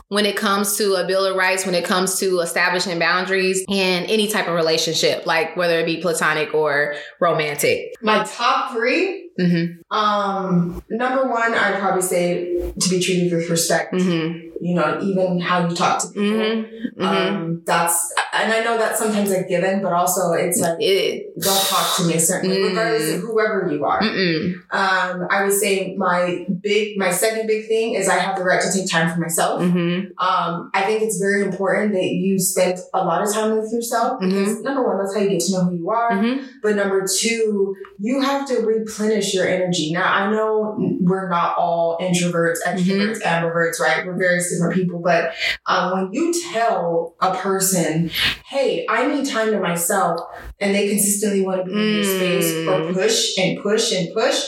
when 0.08 0.26
it 0.26 0.36
comes 0.36 0.76
to 0.76 0.94
a 0.94 1.06
bill 1.06 1.24
of 1.24 1.36
rights 1.36 1.64
when 1.66 1.74
it 1.74 1.84
comes 1.84 2.18
to 2.18 2.40
establishing 2.40 2.98
boundaries 2.98 3.64
in 3.68 4.04
any 4.04 4.28
type 4.28 4.46
of 4.48 4.54
relationship 4.54 5.26
like 5.26 5.56
whether 5.56 5.78
it 5.80 5.86
be 5.86 6.00
platonic 6.00 6.54
or 6.54 6.94
romantic 7.20 7.94
My 8.02 8.24
top 8.24 8.72
three. 8.72 9.30
mm-hmm 9.38 9.96
Um, 9.96 10.82
number 10.90 11.28
one, 11.28 11.54
I'd 11.54 11.78
probably 11.80 12.02
say 12.02 12.72
to 12.78 12.88
be 12.90 13.00
treated 13.00 13.32
with 13.32 13.48
respect. 13.50 13.94
mm-hmm 13.94 14.48
You 14.60 14.74
know, 14.74 14.98
even 15.02 15.38
how 15.40 15.68
you 15.68 15.74
talk 15.76 16.00
to 16.02 16.08
people. 16.08 16.22
mm-hmm, 16.24 17.02
mm-hmm. 17.02 17.34
Um, 17.36 17.62
that's, 17.66 18.12
and 18.32 18.50
I 18.52 18.64
know 18.64 18.78
that's 18.78 18.98
sometimes 18.98 19.30
a 19.30 19.44
given, 19.44 19.82
but 19.86 19.94
also 19.94 20.32
it's 20.32 20.60
like, 20.60 20.78
it 20.80 21.38
don't 21.40 21.64
talk 21.68 21.96
to 21.96 22.04
me 22.04 22.14
a 22.14 22.20
certain 22.20 22.50
way, 22.50 22.56
Mm. 22.56 22.68
regardless 22.70 23.14
of 23.14 23.20
whoever 23.20 23.68
you 23.72 23.84
are. 23.84 24.02
Um, 24.02 25.28
I 25.30 25.44
would 25.44 25.52
say 25.52 25.94
my 25.96 26.44
big, 26.60 26.98
my 26.98 27.10
second 27.10 27.46
big 27.46 27.68
thing 27.68 27.94
is 27.94 28.08
I 28.08 28.18
have 28.18 28.36
the 28.36 28.42
right 28.44 28.60
to 28.60 28.72
take 28.72 28.90
time 28.90 29.12
for 29.14 29.20
myself. 29.20 29.62
Mm-hmm. 29.62 30.18
Um, 30.18 30.70
I 30.74 30.82
think 30.82 31.02
it's 31.02 31.18
very 31.18 31.42
important 31.42 31.92
that 31.92 32.04
you 32.24 32.38
spend 32.40 32.78
a 32.92 33.04
lot 33.04 33.22
of 33.22 33.32
time 33.32 33.56
with 33.56 33.72
yourself 33.72 34.18
because 34.20 34.60
number 34.62 34.82
one, 34.86 34.98
that's 34.98 35.14
how 35.14 35.20
you 35.20 35.30
get 35.30 35.40
to 35.46 35.52
know 35.52 35.64
who 35.66 35.76
you 35.76 35.90
are. 35.90 36.10
Mm-hmm. 36.12 36.46
But 36.62 36.76
number 36.76 37.06
two, 37.06 37.76
you 37.98 38.20
have 38.20 38.48
to 38.48 38.54
replenish 38.60 39.34
your 39.34 39.46
energy. 39.46 39.92
Now, 39.92 40.12
I 40.12 40.30
know 40.30 40.76
we're 41.06 41.28
not 41.28 41.56
all 41.56 41.98
introverts, 41.98 42.58
extroverts, 42.66 43.22
ambiverts, 43.22 43.78
right? 43.78 44.04
We're 44.04 44.16
various 44.16 44.50
different 44.50 44.74
people. 44.74 44.98
But 44.98 45.34
um, 45.66 45.92
when 45.92 46.12
you 46.12 46.34
tell 46.50 47.14
a 47.20 47.34
person, 47.36 48.10
hey, 48.46 48.84
I 48.88 49.06
need 49.06 49.28
time 49.28 49.52
to 49.52 49.60
myself, 49.60 50.20
and 50.60 50.74
they 50.74 50.88
consistently 50.88 51.42
want 51.42 51.64
to 51.64 51.70
be 51.70 51.72
in 51.72 51.94
your 51.96 52.04
space 52.04 52.52
or 52.66 52.80
Mm. 52.80 52.94
push 52.94 53.38
and 53.38 53.62
push 53.62 53.92
and 53.92 54.12
push, 54.14 54.42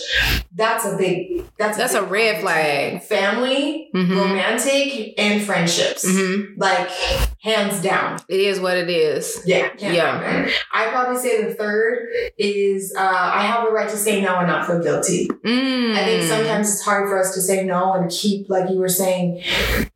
that's 0.54 0.84
a 0.86 0.96
big, 0.96 1.44
that's, 1.58 1.76
That's 1.78 1.94
a 1.94 2.02
big 2.02 2.10
red 2.10 2.40
flag. 2.40 3.02
Family, 3.02 3.90
Mhm. 3.94 4.16
romantic, 4.16 5.14
and 5.18 5.42
friendships. 5.42 6.04
Mm-hmm. 6.06 6.60
Like, 6.60 6.88
hands 7.42 7.80
down. 7.82 8.18
It 8.28 8.40
is 8.40 8.58
what 8.60 8.76
it 8.76 8.90
is. 8.90 9.42
Yeah, 9.46 9.68
Yeah. 9.78 10.48
I'd 10.72 10.90
probably 10.90 11.18
say 11.20 11.42
the 11.44 11.54
third 11.54 12.08
is 12.38 12.92
uh, 12.96 13.00
I 13.00 13.42
have 13.42 13.64
the 13.66 13.70
right 13.72 13.88
to 13.88 13.96
say 13.96 14.20
no 14.20 14.36
and 14.38 14.48
not 14.48 14.66
feel 14.66 14.80
guilty. 14.82 15.28
Mm. 15.44 15.94
I 15.96 16.04
think 16.04 16.22
sometimes 16.24 16.72
it's 16.72 16.82
hard 16.82 17.08
for 17.08 17.18
us 17.20 17.34
to 17.34 17.40
say 17.40 17.64
no 17.64 17.92
and 17.94 18.10
keep, 18.10 18.48
like 18.50 18.68
you 18.70 18.78
were 18.78 18.88
saying, 18.88 19.42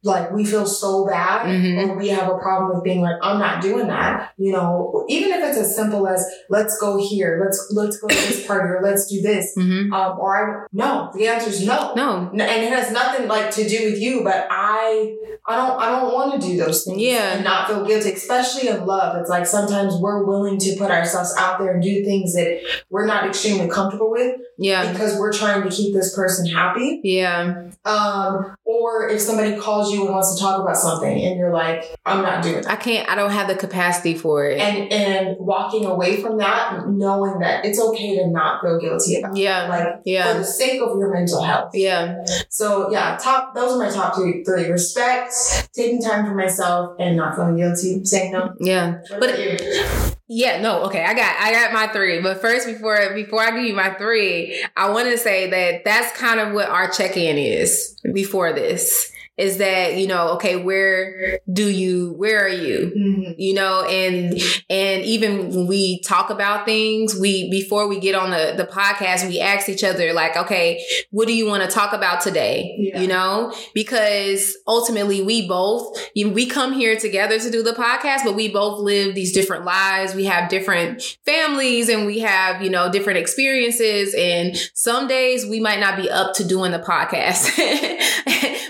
like 0.03 0.31
we 0.33 0.44
feel 0.44 0.66
so 0.66 1.07
bad 1.07 1.46
Mhm. 1.46 1.88
or 1.90 1.98
we 1.98 2.09
have 2.09 2.29
a 2.29 2.38
problem 2.38 2.75
with 2.75 2.85
being 2.85 3.01
like, 3.01 3.16
I'm 3.22 3.38
not 3.38 3.61
doing 3.62 3.88
that. 3.88 4.31
You 4.38 4.53
know, 4.53 5.05
even 5.09 5.31
if 5.33 5.42
it's 5.48 5.59
a 5.59 5.64
simple 5.64 6.01
as 6.06 6.24
let's 6.48 6.78
go 6.78 6.96
here, 6.96 7.40
let's 7.44 7.70
let's 7.74 7.98
go 7.98 8.08
to 8.08 8.14
this 8.14 8.46
party 8.46 8.68
or 8.68 8.80
let's 8.82 9.06
do 9.06 9.20
this. 9.20 9.54
Mm-hmm. 9.56 9.92
Um, 9.92 10.18
or 10.18 10.64
I 10.64 10.66
no, 10.72 11.10
the 11.14 11.26
answer 11.28 11.50
is 11.50 11.64
no. 11.66 11.94
No. 11.94 12.30
N- 12.32 12.40
And 12.40 12.62
it 12.64 12.72
has 12.72 12.90
nothing 12.92 13.28
like 13.28 13.50
to 13.52 13.68
do 13.68 13.90
with 13.90 14.00
you, 14.00 14.22
but 14.24 14.46
I 14.50 15.16
I 15.46 15.57
don't 15.57 15.81
I 15.81 15.90
don't 15.90 16.12
want 16.12 16.40
to 16.40 16.46
do 16.48 16.57
those 16.57 16.85
things 16.85 17.00
Yeah. 17.02 17.35
and 17.35 17.44
not 17.44 17.66
feel 17.68 17.85
guilty, 17.85 18.12
especially 18.12 18.68
in 18.68 18.87
love. 18.87 19.16
It's 19.16 19.28
like 19.31 19.46
sometimes 19.46 19.94
we're 19.96 20.24
willing 20.24 20.59
to 20.59 20.76
put 20.76 20.90
ourselves 20.90 21.35
out 21.37 21.59
there 21.59 21.72
and 21.74 21.83
do 21.83 22.05
things 22.05 22.35
that 22.35 22.61
we're 22.90 23.07
not 23.07 23.26
extremely 23.26 23.68
comfortable 23.68 24.11
with 24.11 24.37
Yeah. 24.59 24.92
because 24.92 25.18
we're 25.18 25.33
trying 25.33 25.62
to 25.62 25.68
keep 25.68 25.94
this 25.94 26.14
person 26.14 26.46
happy. 26.46 27.00
Yeah. 27.02 27.64
Um, 27.85 28.55
or 28.64 29.09
if 29.09 29.20
somebody 29.20 29.57
calls 29.57 29.92
you 29.92 30.02
and 30.05 30.11
wants 30.14 30.35
to 30.37 30.40
talk 30.40 30.61
about 30.61 30.76
something 30.76 31.20
and 31.24 31.37
you're 31.38 31.52
like, 31.52 31.85
I'm 32.07 32.22
not 32.22 32.42
doing 32.42 32.62
that. 32.62 32.70
I 32.70 32.76
can't. 32.76 33.09
I 33.09 33.14
don't 33.16 33.31
have 33.33 33.48
the 33.48 33.57
capacity 33.57 34.14
for 34.16 34.46
it. 34.46 34.61
And 34.61 34.92
and 34.92 35.37
walking 35.40 35.85
away 35.85 36.22
from 36.22 36.38
that, 36.38 36.88
knowing 36.88 37.40
that 37.40 37.64
it's 37.64 37.81
okay 37.81 38.16
to 38.18 38.28
not 38.28 38.62
feel 38.62 38.78
guilty 38.78 39.16
about 39.18 39.37
it. 39.37 39.40
yeah. 39.40 39.68
Like 39.68 39.83
for 39.96 40.02
Yeah. 40.05 40.33
the 40.35 40.44
sake 40.44 40.81
of 40.81 40.96
your 40.98 41.12
mental 41.12 41.42
health. 41.42 41.70
Yeah. 41.74 42.24
So 42.48 42.90
yeah, 42.92 43.18
top 43.20 43.55
those 43.57 43.72
are 43.72 43.78
my 43.78 43.90
top 43.90 44.14
three 44.14 44.44
three. 44.44 44.70
Respect, 44.70 45.32
taking 45.73 46.03
time 46.03 46.27
for 46.27 46.35
myself, 46.35 46.97
and 46.99 47.16
not 47.16 47.35
feeling 47.35 47.57
guilty, 47.57 48.05
saying 48.05 48.33
no. 48.33 48.55
Yeah. 48.61 49.01
What 49.18 49.21
But-? 49.21 50.18
Yeah, 50.35 50.62
no, 50.62 50.85
okay, 50.85 51.05
I 51.05 51.12
got 51.12 51.37
I 51.38 51.53
got 51.53 51.75
my 51.75 51.88
three. 51.88 52.23
But 52.23 52.40
first, 52.40 52.66
before 52.66 53.12
before 53.14 53.42
I 53.42 53.51
give 53.51 53.64
you 53.64 53.75
my 53.75 53.92
three, 53.95 54.64
I 54.77 54.90
want 54.90 55.11
to 55.11 55.18
say 55.18 55.51
that 55.51 55.85
that's 55.85 56.16
kind 56.18 56.40
of 56.40 56.55
what 56.55 56.71
our 56.71 56.90
check 56.90 57.18
in 57.18 57.37
is 57.37 58.01
before 58.14 58.55
this. 58.55 59.12
Is 59.38 59.57
that 59.59 59.97
you 59.97 60.07
know 60.07 60.29
okay 60.35 60.57
where 60.57 61.38
do 61.51 61.66
you 61.68 62.12
where 62.18 62.45
are 62.45 62.49
you 62.49 62.92
Mhm. 62.95 63.35
you 63.38 63.55
know 63.55 63.83
and 63.85 64.38
and 64.68 65.03
even 65.05 65.49
when 65.49 65.66
we 65.66 66.03
talk 66.03 66.29
about 66.29 66.66
things 66.66 67.14
we 67.18 67.51
before 67.51 67.88
we 67.88 67.99
get 67.99 68.14
on 68.14 68.31
the 68.31 68.53
the 68.57 68.64
podcast 68.66 69.27
we 69.27 69.40
ask 69.40 69.71
each 69.71 69.83
other 69.83 70.12
like 70.12 70.37
okay 70.37 70.85
what 71.11 71.27
do 71.27 71.35
you 71.35 71.47
want 71.47 71.62
to 71.62 71.68
talk 71.68 71.95
about 71.95 72.21
today 72.21 72.75
Yeah. 72.79 73.01
you 73.01 73.09
know 73.09 73.55
because 73.75 74.55
ultimately 74.68 75.23
we 75.23 75.49
both 75.49 75.99
you, 76.14 76.29
we 76.31 76.45
come 76.47 76.75
here 76.75 76.97
together 76.99 77.38
to 77.38 77.51
do 77.51 77.62
the 77.62 77.73
podcast 77.73 78.25
but 78.25 78.35
we 78.35 78.49
both 78.49 78.81
live 78.81 79.14
these 79.14 79.33
different 79.33 79.64
lives 79.64 80.14
we 80.14 80.27
have 80.27 80.51
different 80.51 81.03
families 81.25 81.88
and 81.88 82.05
we 82.07 82.18
have 82.21 82.62
you 82.62 82.68
know 82.71 82.92
different 82.92 83.18
experiences 83.18 84.14
and 84.16 84.57
some 84.75 85.09
days 85.09 85.47
we 85.47 85.59
might 85.59 85.81
not 85.81 85.97
be 85.97 86.11
up 86.11 86.35
to 86.35 86.45
doing 86.47 86.71
the 86.71 86.79
podcast 86.79 87.49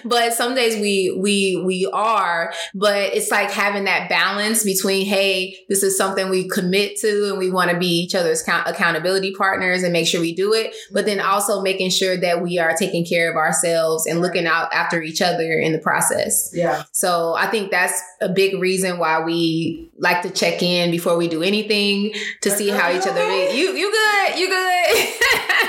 but 0.04 0.32
some 0.32 0.51
days 0.54 0.80
we 0.80 1.14
we 1.18 1.62
we 1.64 1.88
are 1.92 2.52
but 2.74 3.14
it's 3.14 3.30
like 3.30 3.50
having 3.50 3.84
that 3.84 4.08
balance 4.08 4.64
between 4.64 5.06
hey 5.06 5.56
this 5.68 5.82
is 5.82 5.96
something 5.96 6.28
we 6.30 6.48
commit 6.48 6.96
to 6.98 7.30
and 7.30 7.38
we 7.38 7.50
want 7.50 7.70
to 7.70 7.78
be 7.78 7.86
each 7.86 8.14
other's 8.14 8.42
count- 8.42 8.66
accountability 8.66 9.34
partners 9.34 9.82
and 9.82 9.92
make 9.92 10.06
sure 10.06 10.20
we 10.20 10.34
do 10.34 10.52
it 10.52 10.74
but 10.92 11.06
then 11.06 11.20
also 11.20 11.60
making 11.62 11.90
sure 11.90 12.16
that 12.16 12.42
we 12.42 12.58
are 12.58 12.74
taking 12.74 13.04
care 13.04 13.30
of 13.30 13.36
ourselves 13.36 14.06
and 14.06 14.20
looking 14.20 14.46
out 14.46 14.72
after 14.72 15.02
each 15.02 15.22
other 15.22 15.58
in 15.58 15.72
the 15.72 15.78
process. 15.78 16.50
Yeah. 16.52 16.84
so 16.92 17.34
i 17.34 17.46
think 17.46 17.70
that's 17.70 18.00
a 18.20 18.28
big 18.28 18.60
reason 18.60 18.98
why 18.98 19.22
we 19.22 19.90
like 19.98 20.22
to 20.22 20.30
check 20.30 20.62
in 20.62 20.90
before 20.90 21.16
we 21.16 21.28
do 21.28 21.42
anything 21.42 22.12
to 22.42 22.50
see 22.50 22.68
how 22.68 22.90
each 22.90 23.06
other 23.06 23.20
is 23.20 23.54
you 23.58 23.72
you 23.74 23.90
good? 23.90 24.38
You 24.38 24.48
good 24.48 25.08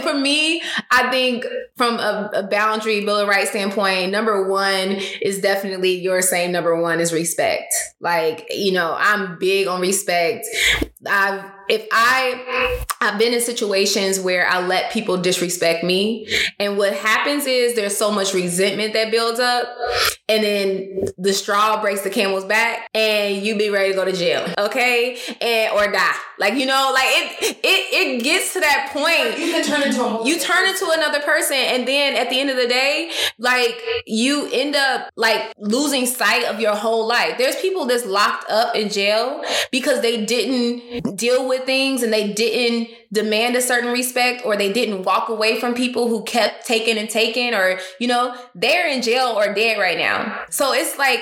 and 0.00 0.08
for 0.08 0.18
me, 0.18 0.62
I 0.90 1.10
think 1.10 1.46
from 1.76 1.98
a, 1.98 2.30
a 2.34 2.42
boundary 2.42 3.04
bill 3.04 3.18
of 3.18 3.28
rights 3.28 3.50
standpoint, 3.50 4.10
number 4.10 4.48
one 4.48 4.98
is 5.22 5.40
definitely 5.40 5.94
your 5.96 6.22
same 6.22 6.52
number 6.52 6.80
one 6.80 7.00
is 7.00 7.12
respect. 7.12 7.72
Like, 8.00 8.46
you 8.50 8.72
know, 8.72 8.96
I'm 8.98 9.38
big 9.38 9.66
on 9.66 9.80
respect. 9.80 10.46
I've 11.06 11.44
if 11.70 11.86
I 11.92 12.84
I've 13.00 13.18
been 13.18 13.32
in 13.32 13.40
situations 13.40 14.18
where 14.20 14.46
I 14.46 14.60
let 14.66 14.92
people 14.92 15.16
disrespect 15.16 15.84
me, 15.84 16.28
and 16.58 16.76
what 16.76 16.92
happens 16.92 17.46
is 17.46 17.74
there's 17.74 17.96
so 17.96 18.10
much 18.10 18.34
resentment 18.34 18.92
that 18.92 19.10
builds 19.10 19.40
up, 19.40 19.68
and 20.28 20.42
then 20.42 21.04
the 21.16 21.32
straw 21.32 21.80
breaks 21.80 22.02
the 22.02 22.10
camel's 22.10 22.44
back, 22.44 22.88
and 22.92 23.42
you 23.42 23.56
be 23.56 23.70
ready 23.70 23.90
to 23.90 23.94
go 23.94 24.04
to 24.04 24.12
jail, 24.12 24.52
okay, 24.58 25.16
and 25.40 25.72
or 25.72 25.90
die. 25.90 26.14
Like 26.38 26.54
you 26.54 26.66
know, 26.66 26.90
like 26.92 27.06
it 27.06 27.58
it 27.62 28.18
it 28.18 28.22
gets 28.24 28.52
to 28.54 28.60
that 28.60 28.90
point. 28.92 29.38
You 29.38 29.52
can 29.52 29.64
turn 29.64 29.82
into 29.82 30.04
a. 30.04 30.26
You 30.26 30.38
turn 30.38 30.68
into 30.68 30.90
another 30.90 31.20
person, 31.20 31.56
and 31.56 31.86
then 31.86 32.16
at 32.16 32.28
the 32.30 32.40
end 32.40 32.50
of 32.50 32.56
the 32.56 32.66
day, 32.66 33.10
like 33.38 33.80
you 34.06 34.48
end 34.52 34.74
up 34.74 35.10
like 35.16 35.54
losing 35.58 36.04
sight 36.04 36.44
of 36.44 36.60
your 36.60 36.74
whole 36.74 37.06
life. 37.06 37.38
There's 37.38 37.56
people 37.56 37.86
that's 37.86 38.04
locked 38.04 38.50
up 38.50 38.74
in 38.74 38.88
jail 38.90 39.42
because 39.70 40.02
they 40.02 40.24
didn't 40.24 40.89
deal 41.14 41.48
with 41.48 41.64
things 41.64 42.02
and 42.02 42.12
they 42.12 42.32
didn't 42.32 42.88
demand 43.12 43.56
a 43.56 43.60
certain 43.60 43.92
respect 43.92 44.42
or 44.44 44.56
they 44.56 44.72
didn't 44.72 45.02
walk 45.02 45.28
away 45.28 45.58
from 45.58 45.74
people 45.74 46.08
who 46.08 46.22
kept 46.24 46.66
taking 46.66 46.96
and 46.96 47.10
taking 47.10 47.54
or 47.54 47.78
you 47.98 48.06
know 48.06 48.34
they're 48.54 48.88
in 48.88 49.02
jail 49.02 49.34
or 49.36 49.52
dead 49.52 49.78
right 49.78 49.98
now. 49.98 50.44
So 50.50 50.72
it's 50.72 50.96
like 50.98 51.20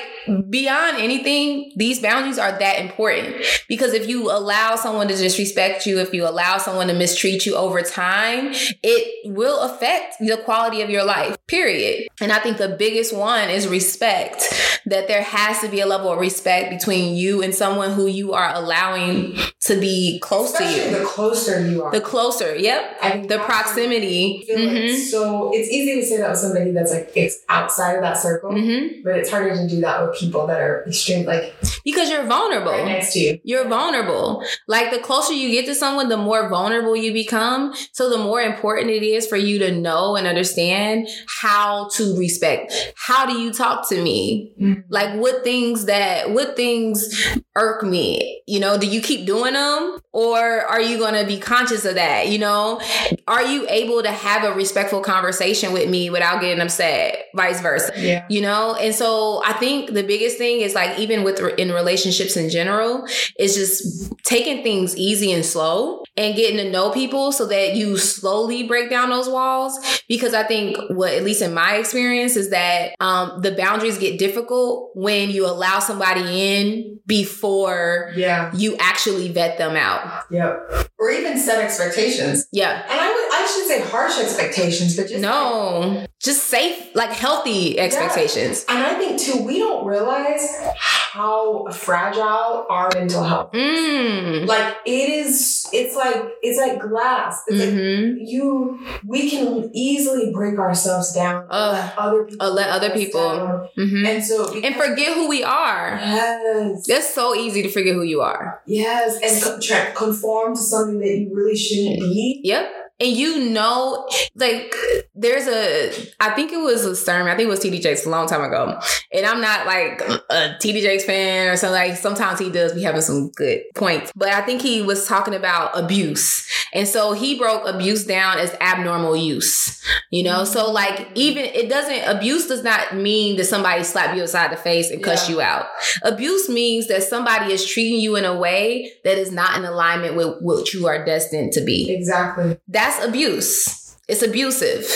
beyond 0.51 0.99
anything 0.99 1.73
these 1.77 2.01
boundaries 2.01 2.39
are 2.39 2.59
that 2.59 2.79
important. 2.81 3.37
Because 3.69 3.95
if 3.95 4.09
you 4.09 4.31
allow 4.31 4.77
someone 4.77 5.09
to 5.09 5.17
disrespect 5.17 5.87
you 5.87 5.99
if 5.99 6.13
you 6.13 6.27
allow 6.29 6.59
someone 6.59 6.89
to 6.89 6.95
mistreat 6.95 7.47
you 7.47 7.55
over 7.57 7.81
time 7.83 8.53
it 8.83 9.31
will 9.37 9.61
affect 9.61 10.17
the 10.21 10.37
quality 10.45 10.83
of 10.83 10.91
your 10.91 11.05
life 11.05 11.37
period. 11.47 12.09
And 12.21 12.33
i 12.33 12.39
think 12.39 12.59
the 12.59 12.69
biggest 12.69 13.17
one 13.17 13.49
is 13.49 13.67
respect 13.67 14.43
that 14.87 15.09
there 15.09 15.23
has 15.23 15.61
to 15.61 15.69
be 15.69 15.81
a 15.81 15.87
level 15.87 16.13
of 16.13 16.19
respect 16.19 16.71
between 16.71 17.15
you 17.17 17.43
and 17.43 17.55
someone 17.55 17.93
who 17.93 18.07
you 18.07 18.33
are 18.35 18.53
allowing 18.55 19.37
to 19.61 19.79
be 19.81 20.19
close 20.21 20.53
Especially 20.53 20.83
to 20.83 20.91
you. 20.91 20.99
the 20.99 21.05
closer 21.05 21.67
you 21.67 21.78
are. 21.83 21.91
the 21.93 22.01
closer, 22.01 22.55
yep. 22.57 22.97
I 23.03 23.25
The 23.27 23.39
proximity. 23.39 24.45
Feel 24.47 24.59
like 24.67 24.91
so 24.99 25.51
it's 25.55 25.69
easy 25.71 26.01
to 26.01 26.07
say 26.07 26.17
that 26.19 26.31
with 26.31 26.39
somebody 26.39 26.71
that's 26.73 26.93
like 26.93 27.13
it's 27.15 27.45
outside 27.49 27.95
of 27.95 28.03
that 28.03 28.17
circle, 28.19 28.51
Mhm. 28.53 29.03
but 29.05 29.17
it's 29.19 29.31
harder 29.31 29.55
to 29.55 29.69
do 29.69 29.81
that 29.81 30.03
with 30.07 30.19
people 30.19 30.47
that 30.47 30.61
are 30.61 30.85
extreme, 30.87 31.25
like 31.27 31.55
Because 31.89 32.11
you're 32.11 32.27
vulnerable. 32.27 32.73
right 32.73 32.85
next 32.85 33.15
to 33.15 33.19
you. 33.19 33.39
You're 33.45 33.67
vulnerable. 33.67 34.45
Like 34.67 34.91
the 34.91 34.99
closer 34.99 35.33
you 35.33 35.51
get 35.51 35.65
to 35.67 35.75
someone, 35.75 36.09
the 36.11 36.19
more 36.19 36.49
vulnerable 36.51 36.95
you 36.95 37.13
become. 37.13 37.73
So 37.93 38.11
the 38.11 38.19
more 38.19 38.43
important 38.43 38.91
it 38.91 39.03
is 39.03 39.27
for 39.27 39.37
you 39.37 39.59
to 39.61 39.73
know 39.73 40.15
and 40.17 40.27
understand 40.27 41.09
how 41.41 41.89
to 41.95 42.19
respect. 42.19 42.73
How 42.97 43.25
do 43.25 43.39
you 43.41 43.53
talk 43.53 43.89
to 43.89 44.03
me? 44.03 44.53
Mm-hmm. 44.61 44.81
Like 44.91 45.19
what 45.19 45.45
things 45.45 45.87
that 45.87 46.31
what 46.31 46.57
things 46.57 47.09
irk 47.57 47.83
me? 47.83 48.43
You 48.47 48.61
know, 48.61 48.77
do 48.77 48.87
you 48.87 49.01
keep 49.01 49.27
doing 49.27 49.55
them 49.55 50.01
or 50.13 50.39
are 50.39 50.81
you 50.83 50.99
going 50.99 51.15
to 51.15 51.27
be 51.27 51.39
conscious 51.39 51.85
of 51.87 51.95
that? 51.95 52.29
You 52.29 52.39
know, 52.39 52.81
are 53.27 53.47
you 53.47 53.67
able 53.69 54.03
to 54.03 54.11
have 54.11 54.45
a 54.45 54.55
respectful 54.55 55.01
conversation 55.01 55.73
with 55.73 55.89
me 55.89 56.11
without 56.11 56.41
getting 56.43 56.61
upset? 56.61 57.27
Vice 57.35 57.61
versa. 57.61 57.93
Yeah. 57.97 58.27
you 58.29 58.41
know 58.41 58.75
and 58.75 58.95
so 58.95 59.43
i 59.45 59.53
think 59.55 59.93
the 59.93 60.03
biggest 60.03 60.39
thing 60.39 60.61
is 60.61 60.75
like 60.75 60.99
even 60.99 61.23
with 61.25 61.41
in 61.59 61.73
relationships 61.79 62.37
in 62.37 62.51
general 62.51 63.07
is 63.39 63.55
just 63.55 64.13
taking 64.25 64.63
things 64.63 64.97
easy 64.97 65.33
and 65.33 65.45
slow 65.45 66.03
and 66.17 66.35
getting 66.37 66.57
to 66.59 66.71
know 66.71 66.91
people 66.91 67.31
so 67.33 67.47
that 67.47 67.75
you 67.77 67.97
slowly 67.97 68.65
break 68.67 68.91
down 68.91 69.09
those 69.11 69.29
walls 69.29 69.79
because 70.09 70.35
i 70.35 70.43
think 70.43 70.77
what 70.91 71.13
at 71.15 71.23
least 71.25 71.41
in 71.43 71.55
my 71.55 71.77
experience 71.77 72.37
is 72.37 72.51
that 72.51 72.95
um, 73.01 73.41
the 73.43 73.53
boundaries 73.53 73.99
get 73.99 74.19
difficult 74.19 74.91
when 74.95 75.31
you 75.31 75.47
allow 75.47 75.79
somebody 75.79 76.21
in 76.57 76.99
before 77.07 78.13
Yeah. 78.17 78.51
you 78.55 78.77
actually 78.79 79.31
vet 79.33 79.59
them 79.59 79.77
out 79.77 80.25
Yep. 80.31 80.88
Or 80.99 81.11
even 81.11 81.39
set 81.39 81.63
expectations. 81.63 82.47
yeah 82.53 82.83
And 82.91 83.01
I 83.01 83.07
would 83.15 83.29
I 83.39 83.47
should 83.47 83.67
say 83.67 83.81
harsh 83.81 84.19
expectations, 84.19 84.97
but 84.97 85.09
just 85.09 85.23
no 85.23 86.07
just 86.21 86.45
safe 86.49 86.95
like 86.95 87.11
healthy 87.11 87.79
expectations 87.79 88.65
And 88.69 88.79
I 88.83 88.95
think 88.95 89.21
too, 89.21 89.45
we 89.45 89.59
don't 89.59 89.87
realize 89.87 90.43
how 90.77 91.67
fragile 91.73 92.67
our 92.69 92.91
mental 92.95 93.23
health. 93.23 93.55
is. 93.55 93.61
mm. 93.81 94.47
Like 94.47 94.77
it 94.87 95.09
is, 95.11 95.69
it's 95.73 95.95
like 95.97 96.17
it's 96.43 96.59
like 96.59 96.81
glass. 96.81 97.43
It's 97.49 97.61
like 97.61 97.71
hmm 97.71 98.17
you, 98.19 98.79
we 99.07 99.31
can 99.31 99.71
easily 99.73 100.33
break 100.33 100.59
ourselves 100.59 101.13
down. 101.15 101.47
Let 101.51 101.95
other 101.99 102.25
people, 102.25 102.47
Uh, 102.47 102.51
let 102.51 102.69
other 102.71 102.91
people. 102.91 103.21
down. 103.39 103.69
hmm 103.77 104.05
and 104.07 104.25
so 104.25 104.53
and 104.67 104.75
forget 104.75 105.15
who 105.15 105.29
we 105.29 105.43
are. 105.45 105.99
Yes, 106.03 106.89
It's 106.89 107.15
so 107.15 107.35
easy 107.35 107.63
to 107.63 107.69
forget 107.71 107.95
who 107.95 108.03
you 108.03 108.21
are. 108.21 108.61
yes, 108.67 109.19
and 109.23 109.43
co- 109.43 109.59
try, 109.61 109.93
conform 109.95 110.55
to 110.55 110.61
something 110.61 110.88
that 110.97 111.09
you 111.09 111.31
really 111.35 111.57
shouldn't 111.57 112.01
be. 112.01 112.41
Yep. 112.45 112.88
And 113.01 113.11
you 113.17 113.51
know, 113.51 114.09
like, 114.35 114.75
there's 115.15 115.47
a, 115.47 115.93
I 116.21 116.31
think 116.31 116.53
it 116.53 116.57
was 116.57 116.85
a 116.85 116.97
sermon, 116.97 117.29
I 117.29 117.37
think 117.37 117.47
it 117.47 117.51
was 117.51 117.61
TD 117.61 117.81
Jakes 117.81 118.05
a 118.07 118.11
long 118.11 118.27
time 118.27 118.43
ago. 118.43 118.79
And 119.13 119.25
I'm 119.25 119.41
not 119.41 119.67
like 119.67 120.01
a 120.03 120.57
TD 120.61 120.81
Jakes 120.83 121.05
fan 121.05 121.49
or 121.49 121.57
something. 121.57 121.75
Like, 121.91 121.97
sometimes 121.97 122.41
he 122.41 122.51
does 122.51 122.73
be 122.73 122.83
having 122.83 123.01
some 123.01 123.31
good 123.37 123.61
points. 123.77 124.11
But 124.17 124.29
I 124.31 124.41
think 124.41 124.63
he 124.63 124.83
was 124.83 125.07
talking 125.07 125.35
about 125.35 125.79
abuse. 125.79 126.47
And 126.75 126.89
so 126.89 127.13
he 127.13 127.39
broke 127.39 127.67
abuse 127.67 128.05
down 128.05 128.39
as 128.39 128.55
abnormal 128.61 129.17
use, 129.17 129.81
you 130.11 130.23
know? 130.25 130.45
So, 130.45 130.71
like, 130.71 131.09
even 131.15 131.45
it 131.45 131.69
doesn't, 131.69 132.03
abuse 132.17 132.49
does 132.49 132.65
not 132.65 132.97
mean 132.97 133.37
that 133.37 133.45
somebody 133.45 133.85
slap 133.85 134.17
you 134.17 134.23
aside 134.23 134.51
the 134.53 134.57
face 134.57 134.91
and 134.91 135.03
cuss 135.03 135.29
Yeah. 135.29 135.35
you 135.37 135.41
out. 135.41 135.67
Abuse 136.03 136.49
means 136.49 136.89
that 136.89 137.05
somebody 137.05 137.53
is 137.53 137.65
treating 137.65 138.01
you 138.01 138.17
in 138.17 138.25
a 138.25 138.37
way 138.37 138.93
that 139.05 139.19
is 139.19 139.31
not 139.31 139.57
in 139.57 139.65
alignment 139.65 140.17
with 140.17 140.35
what 140.41 140.73
you 140.75 140.87
are 140.89 141.05
destined 141.05 141.53
to 141.53 141.61
be. 141.61 141.91
Exactly. 141.91 142.59
That's 142.69 142.88
abuse. 143.03 143.97
It's 144.09 144.23
abusive, 144.23 144.87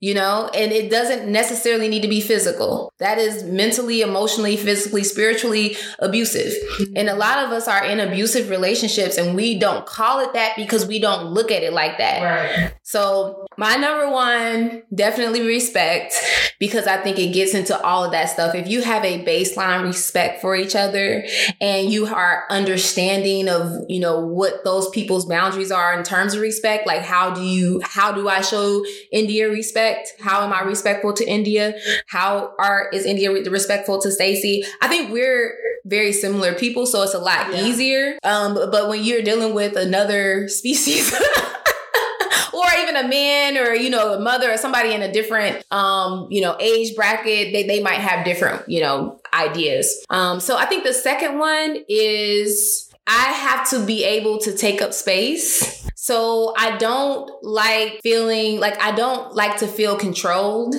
you 0.00 0.12
know, 0.12 0.50
and 0.54 0.72
it 0.72 0.90
doesn't 0.90 1.30
necessarily 1.30 1.88
need 1.88 2.02
to 2.02 2.08
be 2.08 2.20
physical. 2.20 2.92
That 2.98 3.18
is 3.18 3.44
mentally, 3.44 4.02
emotionally, 4.02 4.56
physically, 4.56 5.02
spiritually 5.02 5.76
abusive. 5.98 6.52
Mm-hmm. 6.52 6.96
And 6.96 7.08
a 7.08 7.14
lot 7.14 7.38
of 7.38 7.50
us 7.50 7.66
are 7.66 7.82
in 7.84 8.00
abusive 8.00 8.50
relationships 8.50 9.16
and 9.16 9.34
we 9.34 9.58
don't 9.58 9.86
call 9.86 10.20
it 10.20 10.34
that 10.34 10.52
because 10.56 10.86
we 10.86 11.00
don't 11.00 11.28
look 11.32 11.50
at 11.50 11.62
it 11.62 11.72
like 11.72 11.96
that. 11.96 12.22
Right. 12.22 12.74
So, 12.82 13.46
my 13.58 13.76
number 13.76 14.10
one, 14.10 14.82
definitely 14.94 15.46
respect 15.46 16.14
because 16.60 16.86
I 16.86 16.98
think 16.98 17.18
it 17.18 17.32
gets 17.32 17.54
into 17.54 17.80
all 17.80 18.04
of 18.04 18.12
that 18.12 18.28
stuff. 18.28 18.54
If 18.54 18.68
you 18.68 18.82
have 18.82 19.02
a 19.02 19.24
baseline 19.24 19.82
respect 19.82 20.42
for 20.42 20.54
each 20.54 20.76
other 20.76 21.24
and 21.58 21.90
you 21.90 22.06
are 22.06 22.44
understanding 22.50 23.48
of, 23.48 23.72
you 23.88 24.00
know, 24.00 24.20
what 24.20 24.62
those 24.64 24.90
people's 24.90 25.24
boundaries 25.24 25.72
are 25.72 25.96
in 25.96 26.04
terms 26.04 26.34
of 26.34 26.42
respect, 26.42 26.86
like 26.86 27.00
how 27.02 27.32
do 27.32 27.42
you, 27.42 27.80
how 27.82 28.12
do 28.12 28.28
I 28.28 28.42
show 28.42 28.84
India 29.10 29.48
respect? 29.48 29.85
How 30.20 30.44
am 30.44 30.52
I 30.52 30.62
respectful 30.62 31.12
to 31.14 31.24
India? 31.28 31.74
How 32.08 32.52
are, 32.58 32.88
is 32.92 33.04
India 33.04 33.32
re- 33.32 33.42
respectful 33.48 34.00
to 34.02 34.10
Stacy? 34.10 34.64
I 34.80 34.88
think 34.88 35.12
we're 35.12 35.54
very 35.84 36.12
similar 36.12 36.52
people, 36.54 36.86
so 36.86 37.02
it's 37.02 37.14
a 37.14 37.18
lot 37.18 37.52
Yeah. 37.52 37.64
easier. 37.66 38.18
Um, 38.24 38.54
but, 38.54 38.70
but 38.72 38.88
when 38.88 39.04
you're 39.04 39.22
dealing 39.22 39.54
with 39.54 39.76
another 39.76 40.48
species, 40.48 41.14
or 42.52 42.64
even 42.80 42.96
a 42.96 43.06
man 43.06 43.58
or 43.58 43.74
you 43.74 43.90
know 43.90 44.14
a 44.14 44.20
mother 44.20 44.50
or 44.50 44.56
somebody 44.56 44.94
in 44.94 45.02
a 45.02 45.12
different 45.12 45.62
um 45.70 46.26
you 46.30 46.40
know 46.40 46.56
age 46.58 46.96
bracket 46.96 47.52
they, 47.52 47.64
they 47.66 47.82
might 47.82 48.00
have 48.00 48.24
different 48.24 48.66
you 48.66 48.80
know 48.80 49.20
ideas 49.34 50.02
um 50.08 50.40
so 50.40 50.56
i 50.56 50.64
think 50.64 50.82
the 50.82 50.94
second 50.94 51.38
one 51.38 51.76
is 51.86 52.90
i 53.06 53.24
have 53.32 53.68
to 53.68 53.84
be 53.84 54.04
able 54.04 54.38
to 54.38 54.56
take 54.56 54.80
up 54.80 54.94
space 54.94 55.85
so 55.98 56.52
I 56.58 56.76
don't 56.76 57.30
like 57.42 58.00
feeling 58.02 58.60
like 58.60 58.78
I 58.82 58.92
don't 58.92 59.34
like 59.34 59.56
to 59.60 59.66
feel 59.66 59.96
controlled. 59.96 60.74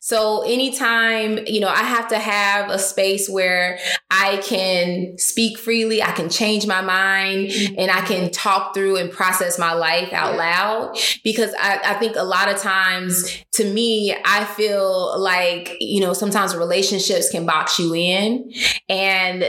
So 0.00 0.42
anytime, 0.42 1.38
you 1.46 1.60
know, 1.60 1.68
I 1.68 1.82
have 1.82 2.08
to 2.08 2.18
have 2.18 2.68
a 2.68 2.78
space 2.78 3.26
where 3.26 3.78
I 4.10 4.36
can 4.44 5.16
speak 5.16 5.58
freely, 5.58 6.02
I 6.02 6.12
can 6.12 6.28
change 6.28 6.66
my 6.66 6.82
mind, 6.82 7.52
and 7.78 7.90
I 7.90 8.02
can 8.02 8.30
talk 8.30 8.74
through 8.74 8.98
and 8.98 9.10
process 9.10 9.58
my 9.58 9.72
life 9.72 10.12
out 10.12 10.36
loud. 10.36 10.98
Because 11.24 11.54
I, 11.58 11.80
I 11.82 11.94
think 11.94 12.16
a 12.16 12.22
lot 12.22 12.50
of 12.50 12.58
times, 12.58 13.34
to 13.54 13.64
me, 13.64 14.14
I 14.26 14.44
feel 14.44 15.18
like, 15.18 15.76
you 15.80 16.00
know, 16.00 16.12
sometimes 16.12 16.54
relationships 16.54 17.30
can 17.30 17.46
box 17.46 17.78
you 17.78 17.94
in. 17.94 18.52
And 18.90 19.42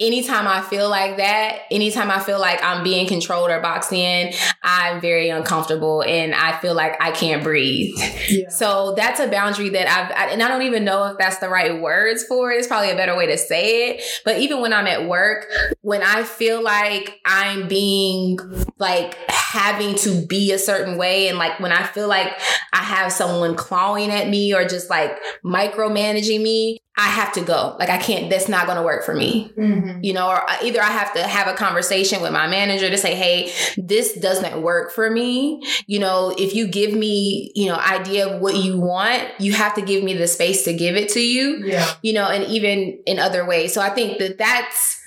anytime 0.00 0.48
I 0.48 0.60
feel 0.62 0.88
like 0.88 1.18
that, 1.18 1.60
anytime 1.70 2.10
I 2.10 2.18
feel 2.18 2.40
like 2.40 2.60
I'm 2.64 2.82
being 2.82 3.06
controlled 3.06 3.50
or 3.50 3.60
boxed 3.60 3.92
in, 3.92 4.32
I'm 4.62 5.00
very 5.00 5.28
uncomfortable 5.28 6.02
and 6.02 6.34
I 6.34 6.58
feel 6.58 6.74
like 6.74 7.00
I 7.00 7.10
can't 7.10 7.42
breathe. 7.42 7.96
Yeah. 8.28 8.48
So 8.48 8.94
that's 8.96 9.18
a 9.18 9.28
boundary 9.28 9.70
that 9.70 9.88
I've, 9.88 10.10
I, 10.12 10.32
and 10.32 10.42
I 10.42 10.48
don't 10.48 10.62
even 10.62 10.84
know 10.84 11.04
if 11.06 11.18
that's 11.18 11.38
the 11.38 11.48
right 11.48 11.80
words 11.80 12.24
for 12.24 12.52
it. 12.52 12.58
It's 12.58 12.68
probably 12.68 12.90
a 12.90 12.96
better 12.96 13.16
way 13.16 13.26
to 13.26 13.36
say 13.36 13.90
it. 13.90 14.04
But 14.24 14.38
even 14.38 14.60
when 14.60 14.72
I'm 14.72 14.86
at 14.86 15.08
work, 15.08 15.46
when 15.80 16.02
I 16.02 16.22
feel 16.22 16.62
like 16.62 17.18
I'm 17.24 17.66
being 17.66 18.38
like 18.78 19.16
having 19.28 19.96
to 19.96 20.24
be 20.26 20.52
a 20.52 20.58
certain 20.58 20.96
way 20.96 21.28
and 21.28 21.38
like 21.38 21.58
when 21.58 21.72
I 21.72 21.82
feel 21.82 22.08
like 22.08 22.32
I 22.72 22.78
have 22.82 23.12
someone 23.12 23.56
clawing 23.56 24.10
at 24.10 24.28
me 24.28 24.54
or 24.54 24.64
just 24.64 24.88
like 24.88 25.18
micromanaging 25.44 26.42
me, 26.42 26.80
I 27.00 27.04
have 27.04 27.32
to 27.32 27.40
go. 27.40 27.76
Like 27.78 27.88
I 27.88 27.96
can't. 27.96 28.28
That's 28.28 28.46
not 28.46 28.66
going 28.66 28.76
to 28.76 28.82
work 28.82 29.04
for 29.04 29.14
me. 29.14 29.50
Mm-hmm. 29.56 30.04
You 30.04 30.12
know, 30.12 30.28
or 30.28 30.42
either 30.62 30.82
I 30.82 30.90
have 30.90 31.14
to 31.14 31.22
have 31.22 31.46
a 31.46 31.54
conversation 31.54 32.20
with 32.20 32.30
my 32.30 32.46
manager 32.46 32.90
to 32.90 32.98
say, 32.98 33.14
"Hey, 33.14 33.50
this 33.78 34.18
doesn't 34.18 34.60
work 34.60 34.92
for 34.92 35.10
me." 35.10 35.62
You 35.86 35.98
know, 35.98 36.34
if 36.36 36.54
you 36.54 36.68
give 36.68 36.92
me, 36.92 37.52
you 37.54 37.70
know, 37.70 37.76
idea 37.76 38.28
of 38.28 38.42
what 38.42 38.56
you 38.56 38.78
want, 38.78 39.28
you 39.38 39.54
have 39.54 39.74
to 39.76 39.82
give 39.82 40.04
me 40.04 40.12
the 40.12 40.28
space 40.28 40.64
to 40.64 40.74
give 40.74 40.94
it 40.94 41.08
to 41.10 41.20
you. 41.20 41.64
Yeah. 41.64 41.90
You 42.02 42.12
know, 42.12 42.28
and 42.28 42.44
even 42.44 43.00
in 43.06 43.18
other 43.18 43.46
ways. 43.46 43.72
So 43.72 43.80
I 43.80 43.88
think 43.88 44.18
that 44.18 44.36
that's 44.36 45.00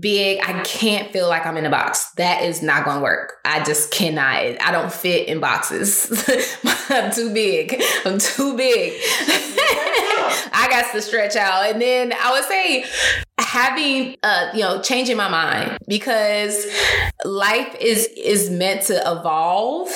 big. 0.00 0.40
I 0.42 0.62
can't 0.62 1.12
feel 1.12 1.28
like 1.28 1.46
I'm 1.46 1.56
in 1.56 1.66
a 1.66 1.70
box. 1.70 2.10
That 2.12 2.42
is 2.42 2.62
not 2.62 2.84
going 2.84 2.98
to 2.98 3.02
work. 3.02 3.34
I 3.44 3.64
just 3.64 3.90
cannot. 3.90 4.60
I 4.62 4.70
don't 4.72 4.92
fit 4.92 5.28
in 5.28 5.40
boxes. 5.40 6.10
I'm 6.90 7.12
too 7.12 7.32
big. 7.32 7.82
I'm 8.04 8.18
too 8.18 8.56
big. 8.56 8.92
I 10.52 10.66
got 10.70 10.92
to 10.92 11.02
stretch 11.02 11.36
out. 11.36 11.70
And 11.70 11.80
then 11.80 12.12
I 12.12 12.32
would 12.32 12.44
say 12.44 12.84
having 13.38 14.16
uh 14.22 14.50
you 14.52 14.60
know 14.60 14.80
changing 14.82 15.16
my 15.16 15.28
mind 15.28 15.78
because 15.86 16.66
life 17.24 17.74
is 17.80 18.06
is 18.16 18.50
meant 18.50 18.82
to 18.82 18.94
evolve. 19.00 19.88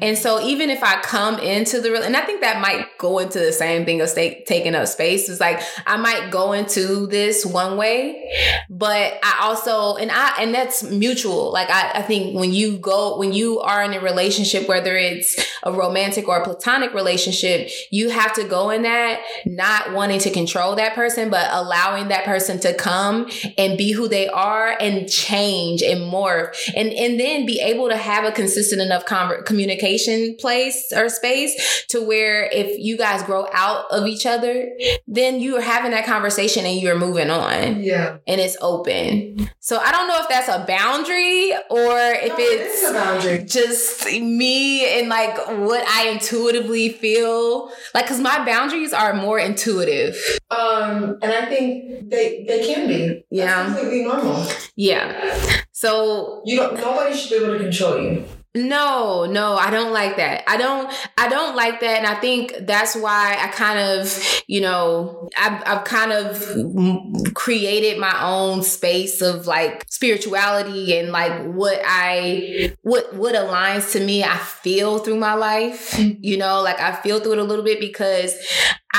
And 0.00 0.16
so 0.16 0.40
even 0.40 0.70
if 0.70 0.82
i 0.82 1.00
come 1.02 1.38
into 1.38 1.80
the 1.80 1.90
real 1.90 2.02
and 2.02 2.16
i 2.16 2.20
think 2.20 2.40
that 2.40 2.60
might 2.60 2.86
go 2.98 3.18
into 3.18 3.38
the 3.38 3.52
same 3.52 3.84
thing 3.84 4.00
of 4.00 4.08
stay, 4.08 4.44
taking 4.46 4.74
up 4.74 4.86
space. 4.86 5.28
It's 5.28 5.40
like 5.40 5.60
i 5.86 5.96
might 5.96 6.30
go 6.30 6.52
into 6.52 7.06
this 7.06 7.44
one 7.44 7.76
way 7.76 8.30
but 8.70 9.18
i 9.22 9.38
also 9.42 9.96
and 9.96 10.10
i 10.10 10.34
and 10.40 10.54
that's 10.54 10.82
mutual. 10.82 11.52
Like 11.52 11.70
i, 11.70 11.92
I 11.94 12.02
think 12.02 12.36
when 12.38 12.52
you 12.52 12.78
go 12.78 13.18
when 13.18 13.32
you 13.32 13.60
are 13.60 13.82
in 13.82 13.92
a 13.92 14.00
relationship 14.00 14.68
whether 14.68 14.96
it's 14.96 15.36
a 15.62 15.72
romantic 15.72 16.28
or 16.28 16.38
a 16.38 16.44
platonic 16.44 16.94
relationship 16.94 17.70
you 17.90 18.10
have 18.10 18.32
to 18.34 18.44
go 18.44 18.70
in 18.70 18.82
that 18.82 19.20
not 19.46 19.92
wanting 19.92 20.20
to 20.20 20.30
control 20.30 20.76
that 20.76 20.94
person 20.94 21.30
but 21.30 21.48
allowing 21.52 22.08
that 22.08 22.24
person 22.24 22.58
to 22.60 22.67
come 22.74 23.28
and 23.56 23.76
be 23.78 23.92
who 23.92 24.08
they 24.08 24.28
are 24.28 24.76
and 24.80 25.08
change 25.08 25.82
and 25.82 26.00
morph 26.00 26.54
and 26.74 26.92
and 26.92 27.18
then 27.20 27.46
be 27.46 27.60
able 27.60 27.88
to 27.88 27.96
have 27.96 28.24
a 28.24 28.32
consistent 28.32 28.80
enough 28.80 29.04
conver- 29.06 29.44
communication 29.44 30.36
place 30.38 30.92
or 30.96 31.08
space 31.08 31.84
to 31.88 32.00
where 32.02 32.44
if 32.52 32.78
you 32.78 32.96
guys 32.96 33.22
grow 33.22 33.46
out 33.52 33.84
of 33.90 34.06
each 34.06 34.26
other 34.26 34.70
then 35.06 35.40
you're 35.40 35.60
having 35.60 35.90
that 35.90 36.04
conversation 36.06 36.64
and 36.66 36.80
you're 36.80 36.98
moving 36.98 37.30
on 37.30 37.82
Yeah. 37.82 38.18
and 38.26 38.40
it's 38.40 38.56
open 38.60 39.48
so 39.60 39.78
i 39.78 39.92
don't 39.92 40.08
know 40.08 40.18
if 40.20 40.28
that's 40.28 40.48
a 40.48 40.64
boundary 40.66 41.52
or 41.70 41.98
if 41.98 42.28
No, 42.30 42.34
it's 42.38 42.82
is 42.82 42.90
a 42.90 42.92
boundary. 42.92 43.44
just 43.44 44.06
me 44.06 44.98
and 44.98 45.08
like 45.08 45.36
what 45.58 45.84
I 45.88 46.08
intuitively 46.08 46.90
feel. 46.90 47.70
Like, 47.94 48.06
cause 48.06 48.20
my 48.20 48.44
boundaries 48.44 48.92
are 48.92 49.14
more 49.14 49.38
intuitive. 49.38 50.16
Um, 50.50 51.18
and 51.22 51.32
I 51.32 51.46
think 51.46 52.10
they 52.10 52.44
they 52.46 52.57
can 52.66 52.88
be. 52.88 53.24
Yeah. 53.30 53.46
That's 53.46 53.80
completely 53.80 54.04
normal. 54.04 54.46
Yeah. 54.76 55.62
So 55.72 56.42
You 56.44 56.56
don't. 56.56 56.74
Nobody 56.74 57.16
should 57.16 57.30
be 57.30 57.44
able 57.44 57.58
to 57.58 57.64
control 57.64 58.00
you. 58.02 58.24
no, 58.54 59.26
no, 59.26 59.56
I 59.56 59.70
don't 59.70 59.92
like 59.92 60.16
that. 60.16 60.42
I 60.48 60.56
don't, 60.56 60.92
I 61.16 61.28
don't 61.28 61.54
like 61.54 61.80
that. 61.80 61.98
And 61.98 62.06
I 62.06 62.14
think 62.14 62.54
that's 62.62 62.96
why 62.96 63.36
I 63.38 63.48
kind 63.48 63.78
of, 63.78 64.42
you 64.48 64.60
know, 64.60 65.28
I've, 65.38 65.62
I've 65.66 65.84
kind 65.84 66.12
of 66.12 67.34
created 67.34 67.98
my 67.98 68.18
own 68.22 68.62
space 68.62 69.20
of 69.20 69.46
like 69.46 69.84
spirituality 69.88 70.98
and 70.98 71.12
like 71.12 71.44
what 71.44 71.80
I, 71.84 72.74
what, 72.82 73.14
what 73.14 73.34
aligns 73.34 73.92
to 73.92 74.04
me, 74.04 74.24
I 74.24 74.38
feel 74.38 74.98
through 74.98 75.18
my 75.18 75.34
life, 75.34 75.92
mm-hmm. 75.92 76.18
you 76.20 76.36
know, 76.36 76.62
like 76.62 76.80
I 76.80 76.96
feel 77.02 77.20
through 77.20 77.32
it 77.34 77.38
a 77.38 77.44
little 77.44 77.64
bit 77.64 77.80
because 77.80 78.34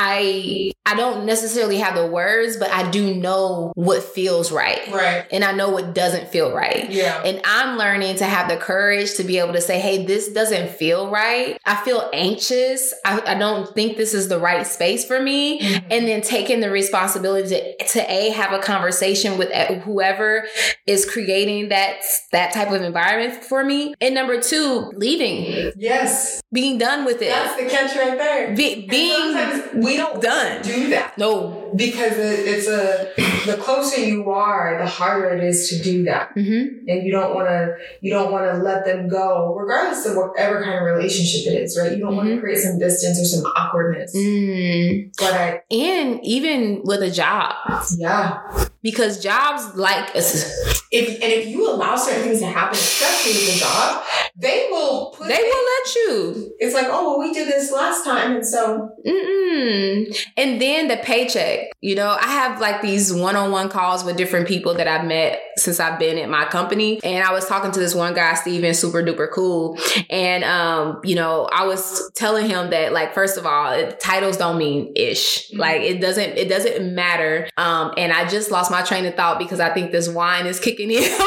I, 0.02 0.72
I 0.86 0.96
don't 0.96 1.26
necessarily 1.26 1.78
have 1.80 1.94
the 1.94 2.08
words, 2.08 2.56
but 2.56 2.72
I 2.72 2.90
do 2.90 3.14
know 3.14 3.74
what 3.76 4.02
feels 4.02 4.50
right. 4.50 4.80
Right. 4.92 5.26
And 5.30 5.44
I 5.44 5.52
know 5.52 5.70
what 5.70 5.94
doesn't 5.94 6.30
feel 6.30 6.54
right. 6.56 6.90
Yeah. 6.90 7.22
And 7.24 7.42
I'm 7.44 7.78
learning 7.78 8.16
to 8.18 8.26
have 8.26 8.48
the 8.50 8.56
courage 8.56 9.16
to 9.16 9.26
be 9.26 9.40
able 9.40 9.52
to 9.54 9.62
say, 9.62 9.80
hey, 9.80 10.06
this 10.06 10.30
doesn't 10.32 10.70
feel 10.70 11.10
right. 11.12 11.58
I 11.66 11.76
feel 11.84 12.10
anxious. 12.14 12.94
I, 13.06 13.22
I 13.28 13.36
don't 13.36 13.76
think 13.76 13.98
this 13.98 14.14
is 14.14 14.30
the 14.30 14.40
right 14.40 14.66
space 14.66 15.04
for 15.06 15.20
me. 15.22 15.60
Mhm. 15.60 15.84
And 15.92 16.08
then 16.08 16.22
taking 16.22 16.62
the 16.62 16.70
responsibility 16.72 17.50
to, 17.50 17.86
to 17.88 18.12
A, 18.12 18.30
have 18.30 18.54
a 18.54 18.60
conversation 18.60 19.38
with 19.38 19.52
uh, 19.52 19.76
whoever 19.82 20.48
is 20.88 21.06
creating 21.10 21.70
that, 21.70 21.98
that 22.32 22.54
type 22.54 22.72
of 22.72 22.82
environment 22.82 23.44
for 23.44 23.66
me. 23.66 23.94
And 24.00 24.16
number 24.16 24.40
two, 24.42 24.92
leaving, 24.96 25.74
Yes. 25.76 26.42
being 26.54 26.78
done 26.78 27.04
with 27.04 27.22
it. 27.22 27.30
That's 27.30 27.62
the 27.62 27.70
catch 27.70 27.96
right 27.98 28.18
there. 28.18 28.56
Be, 28.56 28.88
being 28.88 29.34
we 29.90 29.98
don't 29.98 30.22
done. 30.22 30.62
do 30.62 30.90
that 30.90 31.18
No. 31.18 31.69
Because 31.76 32.14
it, 32.18 32.48
it's 32.48 32.68
a 32.68 33.10
the 33.50 33.58
closer 33.58 34.02
you 34.02 34.30
are, 34.30 34.78
the 34.80 34.88
harder 34.88 35.30
it 35.36 35.44
is 35.44 35.70
to 35.70 35.82
do 35.84 36.04
that. 36.06 36.36
Mm-hmm. 36.36 36.88
and 36.90 37.04
you 37.06 37.12
don't 37.12 37.34
want 37.34 37.48
to 37.50 37.76
you 38.02 38.12
don't 38.14 38.32
want 38.32 38.46
to 38.52 38.58
let 38.62 38.86
them 38.86 39.08
go 39.10 39.54
regardless 39.56 40.06
of 40.06 40.16
whatever 40.16 40.64
kind 40.64 40.78
of 40.78 40.84
relationship 40.84 41.52
it 41.52 41.56
is 41.64 41.78
right 41.80 41.92
you 41.94 42.00
don't 42.00 42.16
want 42.16 42.30
to 42.30 42.40
create 42.40 42.58
some 42.60 42.78
distance 42.80 43.20
or 43.20 43.26
some 43.26 43.46
awkwardness 43.56 44.16
Mm. 44.16 45.12
but 45.18 45.34
i 45.34 45.62
And 45.72 46.20
even 46.24 46.82
with 46.84 47.02
a 47.02 47.12
job, 47.12 47.56
yeah 47.98 48.40
because 48.82 49.22
jobs 49.22 49.76
like 49.76 50.10
if 50.16 51.08
and 51.24 51.32
if 51.40 51.48
you 51.48 51.70
allow 51.70 51.96
certain 51.96 52.24
things 52.24 52.40
to 52.40 52.46
happen 52.48 52.74
especially 52.76 53.34
with 53.34 53.56
a 53.56 53.60
job 53.60 54.04
they 54.38 54.68
will 54.72 55.12
put 55.16 55.28
they 55.28 55.36
will 55.50 55.66
let 55.74 55.96
you. 55.96 56.54
it's 56.60 56.74
like 56.74 56.88
oh 56.90 57.04
well 57.08 57.20
we 57.20 57.34
did 57.34 57.48
this 57.48 57.72
last 57.72 58.04
time 58.06 58.36
and 58.38 58.46
so 58.46 58.90
Mm-mm. 59.06 60.16
And 60.38 60.62
then 60.62 60.88
the 60.88 60.98
paycheck. 60.98 61.59
You 61.82 61.96
know, 61.96 62.10
I 62.20 62.28
have 62.28 62.60
like 62.60 62.82
these 62.82 63.14
one-on-one 63.14 63.70
calls 63.70 64.04
with 64.04 64.18
different 64.18 64.48
people 64.48 64.74
that 64.76 64.88
I've 64.88 65.06
met 65.06 65.40
since 65.58 65.80
I've 65.80 66.00
been 66.00 66.18
at 66.18 66.30
my 66.30 66.46
company. 66.46 67.00
And 67.04 67.24
I 67.24 67.32
was 67.32 67.46
talking 67.48 67.72
to 67.72 67.80
this 67.80 67.96
one 67.96 68.14
guy, 68.14 68.34
Steven, 68.36 68.74
super 68.74 69.04
duper 69.04 69.32
cool. 69.32 69.78
And 70.10 70.44
um, 70.44 71.00
you 71.04 71.16
know, 71.16 71.48
I 71.52 71.66
was 71.66 72.12
telling 72.16 72.48
him 72.50 72.70
that 72.72 72.94
like 72.94 73.14
first 73.14 73.38
of 73.38 73.46
all, 73.46 73.72
it, 73.74 74.00
titles 74.00 74.38
don't 74.38 74.58
mean 74.58 74.92
ish. 74.96 75.50
Mhm. 75.52 75.58
Like 75.60 75.82
it 75.82 76.00
doesn't 76.02 76.38
it 76.38 76.50
doesn't 76.50 76.94
matter. 76.96 77.50
Um, 77.58 77.94
and 77.98 78.12
I 78.12 78.28
just 78.28 78.52
lost 78.52 78.72
my 78.72 78.82
train 78.82 79.06
of 79.06 79.16
thought 79.16 79.40
because 79.40 79.60
I 79.60 79.74
think 79.74 79.92
this 79.92 80.10
wine 80.10 80.46
is 80.46 80.60
kicking 80.60 80.92
in. 80.92 81.04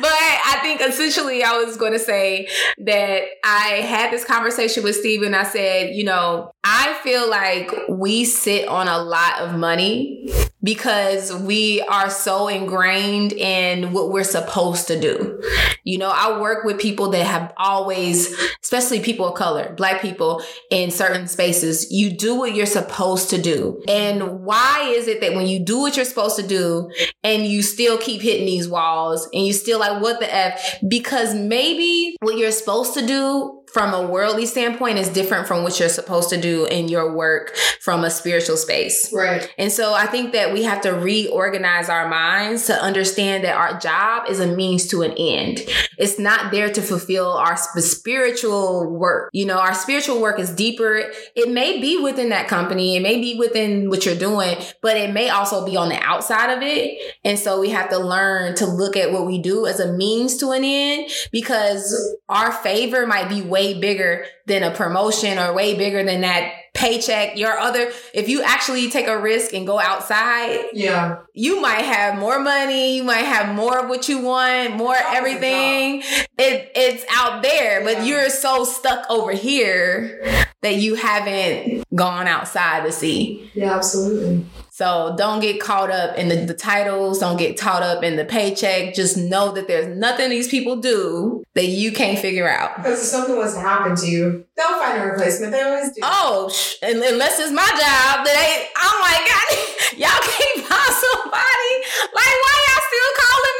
But 0.00 0.10
I 0.10 0.58
think 0.62 0.71
essentially 0.82 1.42
I 1.42 1.56
was 1.58 1.76
going 1.76 1.92
to 1.92 1.98
say 1.98 2.48
that 2.78 3.22
I 3.44 3.82
had 3.82 4.12
this 4.12 4.24
conversation 4.24 4.82
with 4.82 4.96
Steve 4.96 5.22
and 5.22 5.34
I 5.34 5.44
said, 5.44 5.94
you 5.94 6.04
know, 6.04 6.52
I 6.64 6.98
feel 7.02 7.28
like 7.28 7.70
we 7.88 8.24
sit 8.24 8.68
on 8.68 8.88
a 8.88 8.98
lot 8.98 9.40
of 9.40 9.54
money 9.54 10.28
because 10.62 11.34
we 11.34 11.80
are 11.82 12.08
so 12.08 12.48
ingrained 12.48 13.32
in 13.32 13.92
what 13.92 14.10
we're 14.10 14.24
supposed 14.24 14.86
to 14.88 15.00
do. 15.00 15.42
You 15.84 15.98
know, 15.98 16.10
I 16.14 16.40
work 16.40 16.64
with 16.64 16.80
people 16.80 17.10
that 17.10 17.26
have 17.26 17.52
always, 17.56 18.32
especially 18.62 19.00
people 19.00 19.26
of 19.26 19.34
color, 19.34 19.74
black 19.76 20.00
people 20.00 20.42
in 20.70 20.90
certain 20.90 21.26
spaces, 21.26 21.90
you 21.90 22.10
do 22.10 22.36
what 22.36 22.54
you're 22.54 22.66
supposed 22.66 23.30
to 23.30 23.40
do. 23.40 23.82
And 23.88 24.44
why 24.44 24.92
is 24.96 25.08
it 25.08 25.20
that 25.20 25.34
when 25.34 25.46
you 25.46 25.64
do 25.64 25.80
what 25.80 25.96
you're 25.96 26.04
supposed 26.04 26.36
to 26.36 26.46
do 26.46 26.90
and 27.24 27.44
you 27.44 27.62
still 27.62 27.98
keep 27.98 28.22
hitting 28.22 28.46
these 28.46 28.68
walls 28.68 29.28
and 29.32 29.44
you 29.44 29.52
still 29.52 29.80
like, 29.80 30.00
what 30.00 30.20
the 30.20 30.32
F? 30.32 30.76
Because 30.86 31.34
maybe 31.34 32.16
what 32.20 32.38
you're 32.38 32.52
supposed 32.52 32.94
to 32.94 33.06
do 33.06 33.61
from 33.72 33.94
a 33.94 34.06
worldly 34.06 34.44
standpoint 34.44 34.98
is 34.98 35.08
different 35.08 35.48
from 35.48 35.62
what 35.62 35.80
you're 35.80 35.88
supposed 35.88 36.28
to 36.30 36.40
do 36.40 36.66
in 36.66 36.88
your 36.88 37.14
work 37.14 37.56
from 37.80 38.04
a 38.04 38.10
spiritual 38.10 38.56
space. 38.56 39.10
right 39.12 39.52
And 39.56 39.72
so 39.72 39.94
I 39.94 40.06
think 40.06 40.32
that 40.32 40.52
we 40.52 40.62
have 40.64 40.82
to 40.82 40.90
reorganize 40.90 41.88
our 41.88 42.08
minds 42.08 42.66
to 42.66 42.74
understand 42.74 43.44
that 43.44 43.56
our 43.56 43.78
job 43.78 44.28
is 44.28 44.40
a 44.40 44.46
means 44.46 44.86
to 44.88 45.02
an 45.02 45.12
end. 45.12 45.60
It's 45.98 46.18
not 46.18 46.50
there 46.50 46.70
to 46.70 46.82
fulfill 46.82 47.32
our 47.32 47.56
sp- 47.56 47.80
spiritual 47.80 48.90
work. 48.90 49.30
You 49.32 49.46
know, 49.46 49.58
our 49.58 49.74
spiritual 49.74 50.20
work 50.20 50.38
is 50.38 50.50
deeper. 50.50 51.10
It 51.34 51.50
may 51.50 51.80
be 51.80 51.98
within 51.98 52.28
that 52.28 52.48
company, 52.48 52.96
it 52.96 53.00
may 53.00 53.20
be 53.20 53.38
within 53.38 53.88
what 53.88 54.04
you're 54.04 54.14
doing, 54.14 54.58
but 54.82 54.96
it 54.96 55.12
may 55.12 55.30
also 55.30 55.64
be 55.64 55.76
on 55.76 55.88
the 55.88 56.00
outside 56.02 56.54
of 56.54 56.62
it. 56.62 56.98
And 57.24 57.38
so 57.38 57.60
we 57.60 57.70
have 57.70 57.88
to 57.90 57.98
learn 57.98 58.54
to 58.56 58.66
look 58.66 58.96
at 58.96 59.12
what 59.12 59.26
we 59.26 59.38
do 59.38 59.66
as 59.66 59.80
a 59.80 59.92
means 59.92 60.36
to 60.38 60.50
an 60.50 60.62
end 60.64 61.10
because 61.30 62.18
our 62.28 62.52
favor 62.52 63.06
might 63.06 63.28
be 63.28 63.40
way 63.40 63.61
bigger 63.80 64.24
than 64.46 64.62
a 64.62 64.70
promotion 64.70 65.38
or 65.38 65.52
way 65.54 65.74
bigger 65.76 66.02
than 66.04 66.20
that 66.22 66.52
paycheck. 66.74 67.36
Your 67.36 67.56
other, 67.58 67.90
if 68.14 68.28
you 68.28 68.42
actually 68.42 68.90
take 68.90 69.06
a 69.06 69.18
risk 69.18 69.52
and 69.52 69.66
go 69.66 69.78
outside, 69.78 70.64
yeah 70.72 71.18
you 71.34 71.60
might 71.60 71.82
have 71.84 72.18
more 72.18 72.38
money, 72.40 72.96
you 72.96 73.04
might 73.04 73.24
have 73.36 73.54
more 73.54 73.78
of 73.84 73.88
what 73.88 74.08
you 74.08 74.18
want, 74.20 74.76
more 74.76 74.96
a 74.96 75.14
everything. 75.16 76.02
It, 76.38 76.72
it's 76.74 77.04
out 77.10 77.42
there, 77.42 77.82
but 77.84 77.98
Yeah. 77.98 78.04
you're 78.04 78.30
so 78.30 78.64
stuck 78.64 79.04
over 79.10 79.32
here 79.32 80.22
that 80.62 80.76
you 80.76 80.94
haven't 80.94 81.84
gone 81.94 82.26
outside 82.26 82.84
to 82.86 82.92
see. 82.92 83.50
yeah 83.54 83.74
absolutely 83.76 84.44
So 84.74 85.14
don't 85.18 85.40
get 85.40 85.60
caught 85.60 85.90
up 85.90 86.16
in 86.16 86.30
the, 86.30 86.46
the 86.46 86.54
titles, 86.54 87.18
don't 87.18 87.36
get 87.36 87.60
caught 87.60 87.82
up 87.82 88.02
in 88.02 88.16
the 88.16 88.24
paycheck. 88.24 88.94
Just 88.94 89.18
know 89.18 89.52
that 89.52 89.68
there's 89.68 89.86
nothing 89.86 90.30
these 90.30 90.48
people 90.48 90.76
do 90.76 91.44
that 91.52 91.66
you 91.66 91.92
can't 91.92 92.18
figure 92.18 92.48
out. 92.48 92.78
Because 92.78 93.00
if 93.00 93.04
something 93.04 93.36
was 93.36 93.52
to 93.52 93.60
happen 93.60 93.94
to 93.96 94.06
you, 94.06 94.46
they'll 94.56 94.80
find 94.80 94.96
a 94.96 95.04
replacement. 95.12 95.52
They 95.52 95.60
always 95.60 95.92
do. 95.92 96.00
Oh, 96.02 96.48
sh- 96.48 96.76
unless 96.80 97.38
it's 97.38 97.52
my 97.52 97.68
job, 97.68 98.24
that 98.24 98.72
I'm 98.80 98.96
like, 99.04 99.20
God, 99.28 99.48
y'all 100.00 100.24
can't 100.24 100.64
find 100.64 100.94
somebody. 101.04 101.72
Like, 102.16 102.36
why 102.40 102.56
y'all 102.64 102.84
still 102.88 103.12
calling 103.20 103.51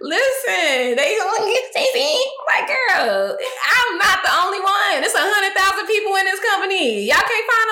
Listen, 0.00 0.96
they 0.96 1.16
gonna 1.18 1.46
get 1.50 1.64
Stacy. 1.70 2.18
Like, 2.48 2.66
girl, 2.68 3.36
I'm 3.36 3.98
not 3.98 4.18
the 4.24 4.30
only 4.44 4.60
one. 4.60 5.04
It's 5.04 5.14
a 5.14 5.18
hundred 5.20 5.56
thousand 5.56 5.86
people 5.86 6.14
in 6.16 6.24
this 6.24 6.40
company. 6.40 7.04
Y'all 7.04 7.16
can't 7.16 7.46
find 7.50 7.68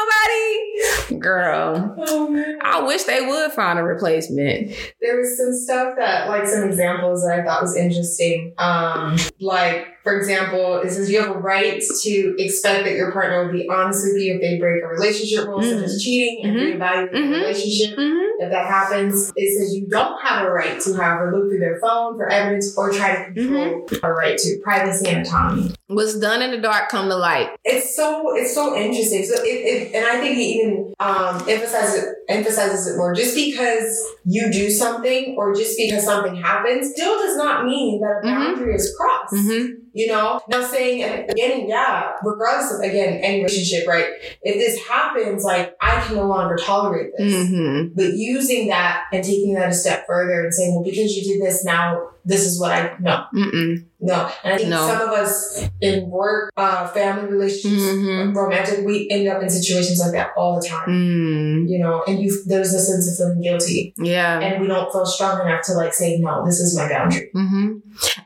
nobody, 1.09 1.20
girl. 1.20 1.95
Oh. 2.07 2.57
I 2.62 2.83
wish 2.83 3.05
they 3.05 3.20
would 3.27 3.53
find 3.53 3.79
a 3.79 3.83
replacement. 3.83 4.72
there 5.01 5.16
was 5.18 5.37
some 5.37 5.53
stuff 5.55 5.95
that 5.99 6.29
like 6.29 6.47
some 6.47 6.64
examples 6.64 7.22
that 7.25 7.41
I 7.41 7.45
thought 7.45 7.62
was 7.62 7.77
interesting. 7.77 8.55
Um, 8.59 9.16
like 9.41 9.87
for 10.03 10.16
example, 10.18 10.79
it 10.79 10.91
says 10.91 11.11
you 11.11 11.20
have 11.20 11.31
a 11.35 11.39
right 11.39 11.83
to 12.03 12.35
expect 12.39 12.85
that 12.85 12.95
your 12.95 13.12
partner 13.12 13.45
will 13.47 13.53
be 13.53 13.68
honest 13.70 14.05
with 14.05 14.20
you 14.22 14.35
if 14.35 14.41
they 14.41 14.59
break 14.59 14.83
a 14.83 14.87
relationship 14.89 15.47
rule, 15.47 15.62
such 15.62 15.83
as 15.83 16.03
cheating 16.03 16.45
and 16.45 16.57
Mhm. 16.57 16.77
reevaluate 16.79 17.12
the 17.12 17.18
Mhm. 17.18 17.31
relationship. 17.41 17.99
Mm-hmm. 17.99 18.34
If 18.45 18.51
that 18.51 18.66
happens, 18.66 19.32
it 19.36 19.59
says 19.59 19.74
you 19.74 19.86
don't 19.88 20.20
have 20.22 20.47
a 20.47 20.51
right 20.51 20.80
to, 20.80 20.95
however, 20.95 21.32
look 21.34 21.51
through 21.51 21.59
their 21.61 21.78
phone 21.80 22.16
for 22.16 22.28
evidence 22.30 22.76
or 22.76 22.90
try 22.92 23.16
to 23.16 23.32
control 23.32 23.86
a 24.03 24.12
right 24.12 24.36
to 24.38 24.59
privacy 24.62 25.09
and 25.09 25.26
autonomy. 25.26 25.74
What's 25.86 26.18
done 26.18 26.42
in 26.42 26.51
the 26.51 26.59
dark 26.59 26.88
come 26.88 27.09
to 27.09 27.16
light. 27.16 27.51
It's 27.64 27.95
so 27.97 28.36
it's 28.36 28.55
so 28.55 28.74
interesting. 28.76 29.24
So 29.24 29.34
it, 29.42 29.47
it 29.47 29.95
and 29.95 30.05
I 30.07 30.20
think 30.20 30.36
it 30.38 30.42
even 30.42 30.95
um, 31.01 31.36
emphasizes 31.49 32.05
emphasizes 32.28 32.86
it 32.86 32.97
more. 32.97 33.14
Just 33.14 33.34
because 33.34 34.05
you 34.24 34.51
do 34.53 34.70
something 34.70 35.34
or 35.38 35.55
just 35.55 35.76
because 35.78 36.05
something 36.05 36.36
happens, 36.36 36.92
still 36.92 37.18
does 37.18 37.36
not 37.36 37.64
mean 37.64 38.01
that 38.01 38.20
a 38.22 38.26
Mhm. 38.26 38.45
boundary 38.55 38.74
is 38.74 38.95
crossed. 38.99 39.34
Mm-hmm. 39.34 39.84
You 39.95 40.09
know, 40.09 40.40
now 40.49 40.62
saying 40.62 41.03
at 41.03 41.28
the 41.28 41.34
beginning, 41.34 41.68
yeah, 41.68 42.14
regardless 42.24 42.74
of 42.74 42.80
again 42.80 43.20
any 43.22 43.45
relationship, 43.45 43.86
right? 43.86 44.07
If 44.42 44.57
this 44.57 44.84
happens, 44.86 45.45
like 45.45 45.76
I 45.80 46.01
can 46.01 46.16
no 46.16 46.26
longer 46.26 46.57
tolerate 46.57 47.12
this. 47.16 47.32
Mm-hmm. 47.32 47.95
But 47.95 48.14
using 48.14 48.68
that 48.68 49.05
and 49.12 49.22
taking 49.22 49.55
that 49.55 49.68
a 49.68 49.72
step 49.72 50.05
further 50.07 50.42
and 50.42 50.53
saying, 50.53 50.74
well, 50.74 50.82
because 50.82 51.16
you 51.16 51.22
did 51.22 51.40
this, 51.40 51.64
now 51.64 52.11
this 52.24 52.45
is 52.45 52.61
what 52.61 52.72
I 52.72 52.97
no. 52.99 53.24
Mm-mm. 53.32 53.84
No, 54.05 54.30
and 54.44 54.55
I 54.55 54.57
think 54.59 54.68
No. 54.68 54.86
some 54.86 55.00
of 55.00 55.09
us 55.11 55.66
in 55.80 56.09
work, 56.11 56.52
uh, 56.57 56.88
family 56.88 57.26
relationships, 57.30 57.82
Mhm. 57.82 58.34
romantic, 58.34 58.84
we 58.84 59.09
end 59.11 59.26
up 59.28 59.42
in 59.42 59.48
situations 59.48 59.98
like 60.00 60.12
that 60.12 60.30
all 60.36 60.61
the 60.61 60.66
time. 60.68 60.88
Mm. 60.88 61.68
You 61.68 61.78
know, 61.78 62.02
and 62.07 62.20
you 62.20 62.30
there's 62.46 62.74
a 62.74 62.78
sense 62.80 63.09
of 63.11 63.16
feeling 63.16 63.40
guilty, 63.42 63.94
Yeah. 63.98 64.40
and 64.40 64.61
we 64.61 64.66
don't 64.68 64.92
feel 64.92 65.07
strong 65.07 65.40
enough 65.46 65.62
to 65.66 65.72
like 65.74 65.94
say 65.94 66.18
no. 66.18 66.44
This 66.44 66.61
is 66.61 66.76
my 66.76 66.88
boundary. 66.88 67.30
hmm 67.32 67.72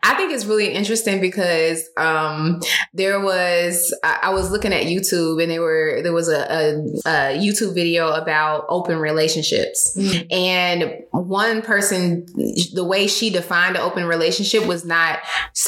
I 0.03 0.14
think 0.14 0.33
it's 0.33 0.47
really 0.47 0.68
interesting 0.72 1.20
because 1.20 1.85
um, 1.97 2.61
there 2.95 3.20
was 3.20 3.95
I, 4.03 4.18
I 4.24 4.31
was 4.31 4.51
looking 4.51 4.72
at 4.72 4.85
YouTube 4.87 5.41
and 5.43 5.51
there 5.53 5.61
were 5.61 6.01
there 6.03 6.12
was 6.14 6.29
a, 6.29 6.41
a, 6.41 6.68
a 7.07 7.39
YouTube 7.39 7.74
video 7.74 8.09
about 8.09 8.64
open 8.68 8.99
relationships 8.99 9.97
and 10.31 10.95
one 11.12 11.62
person 11.62 12.26
the 12.74 12.85
way 12.85 13.07
she 13.07 13.31
defined 13.31 13.76
an 13.76 13.83
open 13.83 14.05
relationship 14.07 14.66
was 14.66 14.85
not 14.85 15.18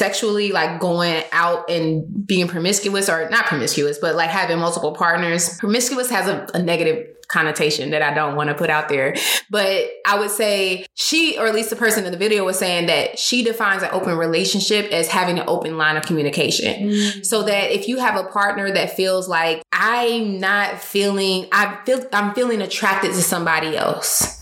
sexually 0.01 0.51
like 0.51 0.79
going 0.79 1.23
out 1.31 1.69
and 1.69 2.25
being 2.25 2.47
promiscuous 2.47 3.07
or 3.07 3.29
not 3.29 3.45
promiscuous 3.45 3.99
but 3.99 4.15
like 4.15 4.31
having 4.31 4.57
multiple 4.57 4.93
partners. 4.93 5.59
Promiscuous 5.59 6.09
has 6.09 6.27
a, 6.27 6.47
a 6.55 6.61
negative 6.63 7.07
connotation 7.27 7.91
that 7.91 8.01
I 8.01 8.11
don't 8.13 8.35
want 8.35 8.49
to 8.49 8.55
put 8.55 8.69
out 8.69 8.89
there. 8.89 9.15
But 9.49 9.89
I 10.05 10.19
would 10.19 10.31
say 10.31 10.85
she, 10.95 11.37
or 11.37 11.45
at 11.47 11.53
least 11.53 11.69
the 11.69 11.75
person 11.75 12.05
in 12.05 12.11
the 12.11 12.17
video 12.17 12.43
was 12.43 12.59
saying 12.59 12.87
that 12.87 13.17
she 13.17 13.43
defines 13.43 13.83
an 13.83 13.89
open 13.91 14.17
relationship 14.17 14.91
as 14.91 15.07
having 15.07 15.39
an 15.39 15.45
open 15.47 15.77
line 15.77 15.97
of 15.97 16.03
communication. 16.03 16.89
Mm. 16.89 17.25
So 17.25 17.43
that 17.43 17.71
if 17.71 17.87
you 17.87 17.99
have 17.99 18.17
a 18.17 18.27
partner 18.27 18.71
that 18.71 18.95
feels 18.95 19.29
like 19.29 19.61
I'm 19.71 20.39
not 20.39 20.81
feeling, 20.81 21.47
I 21.51 21.77
feel 21.85 22.03
I'm 22.11 22.33
feeling 22.33 22.61
attracted 22.61 23.13
to 23.13 23.21
somebody 23.21 23.77
else. 23.77 24.40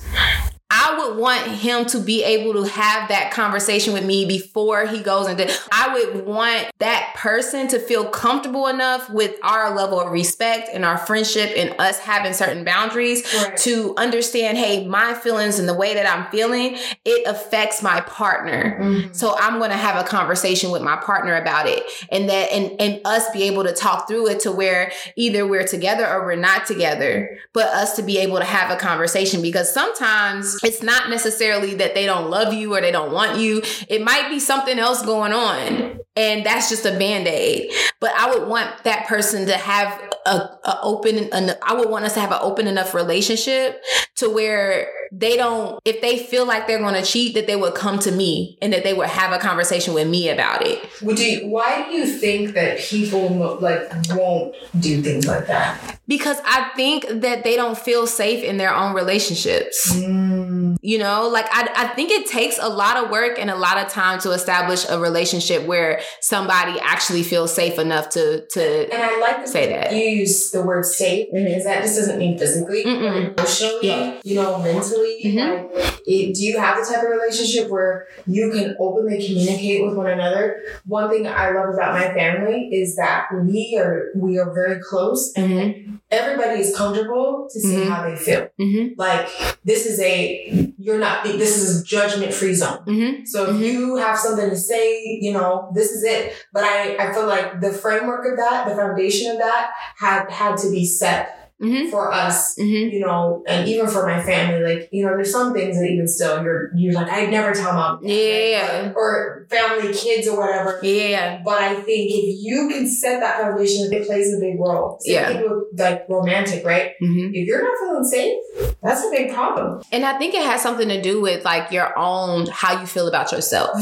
I 0.71 0.97
would 0.99 1.17
want 1.17 1.47
him 1.47 1.85
to 1.87 1.99
be 1.99 2.23
able 2.23 2.53
to 2.53 2.63
have 2.69 3.09
that 3.09 3.31
conversation 3.31 3.91
with 3.93 4.05
me 4.05 4.25
before 4.25 4.85
he 4.85 5.01
goes 5.01 5.27
into 5.27 5.51
I 5.71 5.93
would 5.93 6.25
want 6.27 6.67
that 6.77 7.13
person 7.15 7.67
to 7.69 7.79
feel 7.79 8.05
comfortable 8.05 8.67
enough 8.67 9.09
with 9.09 9.35
our 9.41 9.75
level 9.75 9.99
of 9.99 10.11
respect 10.11 10.69
and 10.71 10.85
our 10.85 10.97
friendship 10.99 11.51
and 11.57 11.73
us 11.79 11.97
having 11.99 12.33
certain 12.33 12.63
boundaries 12.63 13.23
Right. 13.33 13.57
to 13.57 13.95
understand, 13.97 14.57
hey, 14.57 14.85
my 14.85 15.13
feelings 15.15 15.57
and 15.59 15.67
the 15.67 15.73
way 15.73 15.93
that 15.95 16.05
I'm 16.05 16.29
feeling, 16.31 16.77
it 17.03 17.27
affects 17.27 17.81
my 17.81 18.01
partner. 18.01 18.77
Mhm. 18.79 19.15
So 19.15 19.35
I'm 19.39 19.57
going 19.57 19.71
to 19.71 19.77
have 19.77 19.95
a 20.03 20.07
conversation 20.07 20.69
with 20.71 20.81
my 20.83 20.97
partner 20.97 21.35
about 21.35 21.67
it 21.67 21.83
and 22.11 22.29
that 22.29 22.51
and 22.51 22.71
and 22.79 23.01
us 23.05 23.27
be 23.31 23.43
able 23.43 23.63
to 23.63 23.73
talk 23.73 24.07
through 24.07 24.27
it 24.29 24.39
to 24.41 24.51
where 24.51 24.91
either 25.15 25.47
we're 25.47 25.67
together 25.67 26.07
or 26.07 26.25
we're 26.25 26.35
not 26.35 26.65
together, 26.67 27.37
but 27.53 27.67
us 27.67 27.95
to 27.95 28.03
be 28.03 28.19
able 28.19 28.37
to 28.37 28.45
have 28.45 28.69
a 28.69 28.75
conversation 28.75 29.41
because 29.41 29.73
sometimes 29.73 30.58
it's 30.63 30.83
not 30.83 31.09
necessarily 31.09 31.75
that 31.75 31.95
they 31.95 32.05
don't 32.05 32.29
love 32.29 32.53
you 32.53 32.75
or 32.75 32.81
they 32.81 32.91
don't 32.91 33.11
want 33.11 33.39
you. 33.39 33.61
It 33.87 34.01
might 34.01 34.29
be 34.29 34.39
something 34.39 34.77
else 34.77 35.01
going 35.05 35.33
on. 35.33 35.99
And 36.15 36.45
that's 36.45 36.69
just 36.69 36.85
a 36.85 36.97
band-aid. 36.97 37.71
But 38.01 38.11
I 38.15 38.29
would 38.33 38.47
want 38.47 38.83
that 38.83 39.07
person 39.07 39.45
to 39.47 39.53
have 39.55 40.01
a, 40.29 40.59
a 40.69 40.79
open 40.83 41.17
an, 41.33 41.55
I 41.63 41.73
would 41.73 41.89
want 41.89 42.05
us 42.05 42.13
to 42.13 42.19
have 42.19 42.31
an 42.31 42.39
open 42.41 42.67
enough 42.67 42.93
relationship 42.93 43.81
to 44.17 44.29
where 44.29 44.87
they 45.11 45.35
don't 45.35 45.79
if 45.85 46.01
they 46.01 46.19
feel 46.19 46.45
like 46.45 46.67
they're 46.67 46.79
going 46.79 46.93
to 46.93 47.01
cheat 47.01 47.33
that 47.33 47.47
they 47.47 47.55
would 47.55 47.73
come 47.73 47.97
to 47.99 48.11
me 48.11 48.57
and 48.61 48.71
that 48.73 48.83
they 48.83 48.93
would 48.93 49.07
have 49.07 49.31
a 49.31 49.39
conversation 49.39 49.93
with 49.93 50.07
me 50.07 50.29
about 50.29 50.65
it 50.65 50.87
Would 51.01 51.19
you, 51.19 51.47
why 51.47 51.85
do 51.87 51.91
you 51.91 52.05
think 52.05 52.53
that 52.53 52.79
people 52.79 53.57
like 53.59 53.89
won't 54.11 54.55
do 54.79 55.01
things 55.01 55.25
like 55.25 55.47
that? 55.47 55.99
because 56.07 56.37
i 56.45 56.69
think 56.75 57.05
that 57.21 57.43
they 57.43 57.55
don't 57.55 57.77
feel 57.77 58.05
safe 58.05 58.43
in 58.43 58.57
their 58.57 58.73
own 58.73 58.93
relationships 58.93 59.93
mm. 59.93 60.77
you 60.81 60.97
know 60.97 61.27
like 61.27 61.47
I, 61.51 61.69
I 61.75 61.87
think 61.95 62.11
it 62.11 62.27
takes 62.27 62.59
a 62.59 62.69
lot 62.69 62.97
of 62.97 63.09
work 63.09 63.39
and 63.39 63.49
a 63.49 63.55
lot 63.55 63.77
of 63.77 63.91
time 63.91 64.19
to 64.21 64.31
establish 64.31 64.87
a 64.89 64.99
relationship 64.99 65.65
where 65.65 66.01
somebody 66.21 66.79
actually 66.81 67.23
feels 67.23 67.53
safe 67.53 67.79
enough 67.79 68.09
to 68.09 68.45
to 68.47 68.93
And 68.93 69.03
I 69.03 69.19
like 69.19 69.47
Say 69.47 69.69
that. 69.69 69.93
you 69.93 70.18
use 70.19 70.51
the 70.51 70.61
word 70.61 70.85
safe 70.85 71.27
because 71.33 71.63
that 71.63 71.81
just 71.83 71.95
doesn't 71.95 72.19
mean 72.19 72.37
physically, 72.37 72.83
emotionally, 72.83 73.87
Yeah. 73.87 74.13
you 74.23 74.35
know, 74.35 74.57
mentally. 74.59 75.21
Mhm. 75.25 75.73
Like, 75.75 76.01
it, 76.07 76.33
do 76.35 76.43
you 76.43 76.57
have 76.57 76.77
the 76.77 76.91
type 76.91 77.03
of 77.03 77.09
relationship 77.09 77.69
where 77.69 78.07
you 78.27 78.51
can 78.51 78.75
openly 78.79 79.23
communicate 79.25 79.85
with 79.85 79.95
one 79.95 80.07
another? 80.07 80.61
One 80.87 81.09
thing 81.09 81.27
I 81.27 81.51
love 81.51 81.73
about 81.73 81.93
my 81.93 82.13
family 82.13 82.69
is 82.71 82.95
that 82.95 83.25
we 83.33 83.77
are 83.79 84.07
we 84.15 84.39
are 84.39 84.51
very 84.53 84.79
close 84.81 85.31
and 85.35 85.98
everybody 86.11 86.59
is 86.61 86.75
comfortable 86.75 87.47
to 87.51 87.59
say 87.59 87.85
Mhm. 87.85 87.89
how 87.89 88.09
they 88.09 88.15
feel. 88.15 88.47
mm-hmm, 88.59 88.93
Like 88.97 89.27
this 89.63 89.85
is 89.85 89.99
a 90.01 90.73
you're 90.77 90.97
not 90.97 91.23
this 91.23 91.57
is 91.61 91.81
a 91.81 91.83
judgment 91.83 92.33
free 92.33 92.53
zone. 92.53 92.79
mm-hmm, 92.87 93.25
So 93.25 93.49
if 93.49 93.55
Mhm. 93.57 93.59
you 93.61 93.95
have 93.97 94.17
something 94.17 94.49
to 94.49 94.55
say, 94.57 95.01
you 95.21 95.31
know, 95.33 95.69
this 95.75 95.91
is 95.91 96.03
it. 96.03 96.33
But 96.53 96.63
I, 96.63 96.95
I 96.97 97.13
feel 97.13 97.27
like 97.27 97.61
the 97.61 97.71
framework 97.71 98.25
of 98.31 98.37
that, 98.37 98.67
the 98.67 98.75
foundation 98.75 99.31
of 99.31 99.37
that 99.39 99.69
had 99.97 100.29
had 100.31 100.57
to 100.57 100.71
be 100.71 100.85
set 100.85 101.38
mm-hmm, 101.61 101.89
for 101.89 102.11
us, 102.11 102.55
mm-hmm. 102.57 102.93
you 102.93 102.99
know, 102.99 103.43
and 103.47 103.67
even 103.67 103.87
for 103.87 104.05
my 104.07 104.21
family. 104.23 104.61
Like, 104.63 104.89
you 104.91 105.05
know, 105.05 105.15
there's 105.15 105.31
some 105.31 105.53
things 105.53 105.77
that 105.79 105.85
even 105.89 106.07
still 106.07 106.41
you're 106.43 106.71
you're 106.75 106.93
like, 106.93 107.09
I'd 107.11 107.29
never 107.31 107.53
tell 107.53 107.73
mom. 107.73 107.99
Yeah. 108.03 108.93
Or 108.95 109.47
family, 109.49 109.93
kids 109.93 110.27
or 110.27 110.39
whatever. 110.39 110.79
yeah 110.83 111.41
But 111.43 111.61
I 111.61 111.75
think 111.75 112.11
if 112.11 112.37
you 112.41 112.69
can 112.69 112.87
set 112.87 113.19
that 113.19 113.41
foundation, 113.41 113.91
it 113.91 114.05
plays 114.07 114.33
a 114.33 114.39
big 114.39 114.59
role. 114.59 114.97
Same 115.01 115.15
Yeah. 115.15 115.41
with 115.41 115.79
like 115.79 116.05
romantic, 116.09 116.65
right? 116.65 116.93
mm-hmm. 117.01 117.33
If 117.33 117.47
you're 117.47 117.63
not 117.63 117.77
feeling 117.79 118.03
safe, 118.03 118.75
that's 118.81 119.03
a 119.05 119.09
big 119.11 119.33
problem. 119.33 119.81
and 119.91 120.05
i 120.05 120.17
think 120.17 120.33
it 120.33 120.41
has 120.43 120.61
something 120.61 120.87
to 120.87 121.01
do 121.01 121.19
with 121.21 121.43
like 121.43 121.71
your 121.71 121.97
own 121.97 122.47
how 122.51 122.79
you 122.79 122.85
feel 122.87 123.07
about 123.07 123.31
yourself 123.31 123.77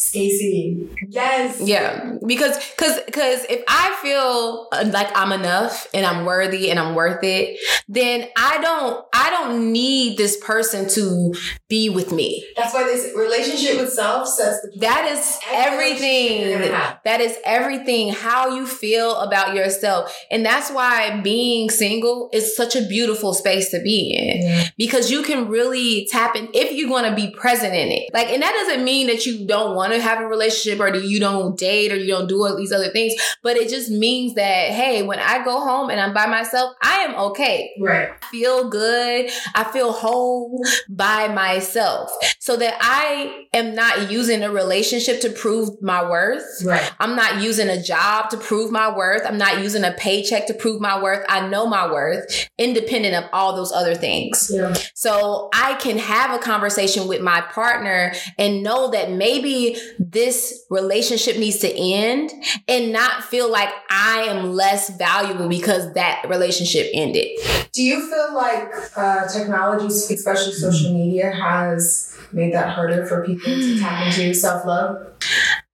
Stacy. 0.00 0.88
Yes. 1.10 1.60
Yeah, 1.60 2.14
because 2.26 2.56
because 2.70 3.00
because 3.04 3.44
if 3.50 3.62
I 3.68 3.94
feel 4.00 4.66
uh, 4.72 4.88
like 4.90 5.08
I'm 5.14 5.30
enough 5.30 5.86
and 5.92 6.06
I'm 6.06 6.24
worthy 6.24 6.70
and 6.70 6.78
I'm 6.78 6.94
worth 6.94 7.09
it, 7.22 7.58
then 7.88 8.28
I 8.36 8.60
don't 8.60 9.04
I 9.12 9.30
don't 9.30 9.72
need 9.72 10.16
this 10.16 10.36
person 10.44 10.88
to 10.90 11.34
be 11.68 11.90
with 11.90 12.12
me. 12.12 12.46
That's 12.56 12.72
why 12.72 12.84
this 12.84 13.12
relationship 13.16 13.78
with 13.80 13.92
self 13.92 14.28
says 14.28 14.58
That 14.78 15.06
is 15.06 15.38
Every 15.52 15.78
relationship 15.92 16.40
you're 16.40 16.54
everything. 16.62 16.96
That 17.04 17.20
is 17.20 17.36
everything. 17.44 18.12
How 18.12 18.54
you 18.54 18.66
feel 18.66 19.16
about 19.16 19.54
yourself, 19.54 20.16
and 20.30 20.44
that's 20.44 20.70
why 20.70 21.20
being 21.20 21.70
single 21.70 22.30
is 22.32 22.56
such 22.56 22.76
a 22.76 22.86
beautiful 22.86 23.34
space 23.34 23.70
to 23.70 23.80
be 23.82 24.14
in 24.16 24.42
Yeah. 24.42 24.68
because 24.78 25.10
you 25.10 25.22
can 25.22 25.48
really 25.48 26.06
tap 26.10 26.36
in 26.36 26.48
if 26.54 26.72
you're 26.72 26.88
going 26.88 27.08
to 27.08 27.14
be 27.14 27.30
present 27.32 27.74
in 27.74 27.90
it. 27.90 28.10
Like, 28.12 28.28
and 28.28 28.42
that 28.42 28.52
doesn't 28.52 28.84
mean 28.84 29.08
that 29.08 29.26
you 29.26 29.46
don't 29.46 29.74
want 29.76 29.90
want 29.90 30.02
to 30.02 30.08
have 30.08 30.20
a 30.20 30.26
relationship 30.26 30.78
or 30.78 30.92
that 30.92 31.04
you 31.04 31.18
don't 31.18 31.58
date 31.58 31.90
or 31.90 31.96
you 31.96 32.08
don't 32.08 32.28
do 32.28 32.44
all 32.44 32.56
these 32.56 32.72
other 32.72 32.90
things. 32.90 33.14
But 33.42 33.56
it 33.56 33.68
just 33.68 33.90
means 33.90 34.34
that, 34.34 34.70
hey, 34.70 35.02
when 35.02 35.18
I 35.18 35.44
go 35.44 35.60
home 35.60 35.90
and 35.90 36.00
I'm 36.00 36.12
by 36.14 36.26
myself, 36.26 36.74
I 36.82 36.99
am 37.00 37.14
okay. 37.30 37.72
Right. 37.80 38.10
I 38.10 38.26
feel 38.26 38.68
good. 38.68 39.30
I 39.54 39.64
feel 39.64 39.92
whole 39.92 40.62
by 40.88 41.28
myself 41.28 42.10
so 42.38 42.56
that 42.56 42.76
I 42.80 43.46
am 43.52 43.74
not 43.74 44.10
using 44.10 44.42
a 44.42 44.50
relationship 44.50 45.20
to 45.22 45.30
prove 45.30 45.80
my 45.82 46.08
worth. 46.08 46.44
Right. 46.64 46.92
I'm 46.98 47.16
not 47.16 47.42
using 47.42 47.68
a 47.68 47.82
job 47.82 48.30
to 48.30 48.36
prove 48.36 48.70
my 48.70 48.94
worth. 48.94 49.22
I'm 49.26 49.38
not 49.38 49.62
using 49.62 49.84
a 49.84 49.92
paycheck 49.92 50.46
to 50.46 50.54
prove 50.54 50.80
my 50.80 51.00
worth. 51.02 51.24
I 51.28 51.46
know 51.48 51.66
my 51.66 51.90
worth 51.90 52.48
independent 52.58 53.14
of 53.14 53.30
all 53.32 53.56
those 53.56 53.72
other 53.72 53.94
things. 53.94 54.50
Yeah. 54.52 54.74
So 54.94 55.48
I 55.54 55.74
can 55.74 55.98
have 55.98 56.30
a 56.30 56.38
conversation 56.38 57.08
with 57.08 57.20
my 57.22 57.40
partner 57.40 58.12
and 58.38 58.62
know 58.62 58.90
that 58.90 59.10
maybe 59.10 59.76
this 59.98 60.64
relationship 60.70 61.36
needs 61.36 61.58
to 61.58 61.72
end 61.72 62.30
and 62.68 62.92
not 62.92 63.24
feel 63.24 63.50
like 63.50 63.70
I 63.90 64.22
am 64.28 64.52
less 64.52 64.90
valuable 64.90 65.48
because 65.48 65.92
that 65.94 66.24
relationship 66.28 66.89
ended. 66.92 67.28
Do 67.72 67.82
you 67.82 68.08
feel 68.10 68.34
like 68.34 68.68
uh, 68.96 69.28
technology, 69.28 69.86
especially 69.86 70.52
social 70.52 70.92
media, 70.92 71.30
has 71.32 72.16
made 72.32 72.52
that 72.54 72.70
harder 72.70 73.06
for 73.06 73.24
people 73.24 73.52
to 73.52 73.78
tap 73.78 74.06
into 74.06 74.34
self 74.46 74.64
love? 74.66 75.06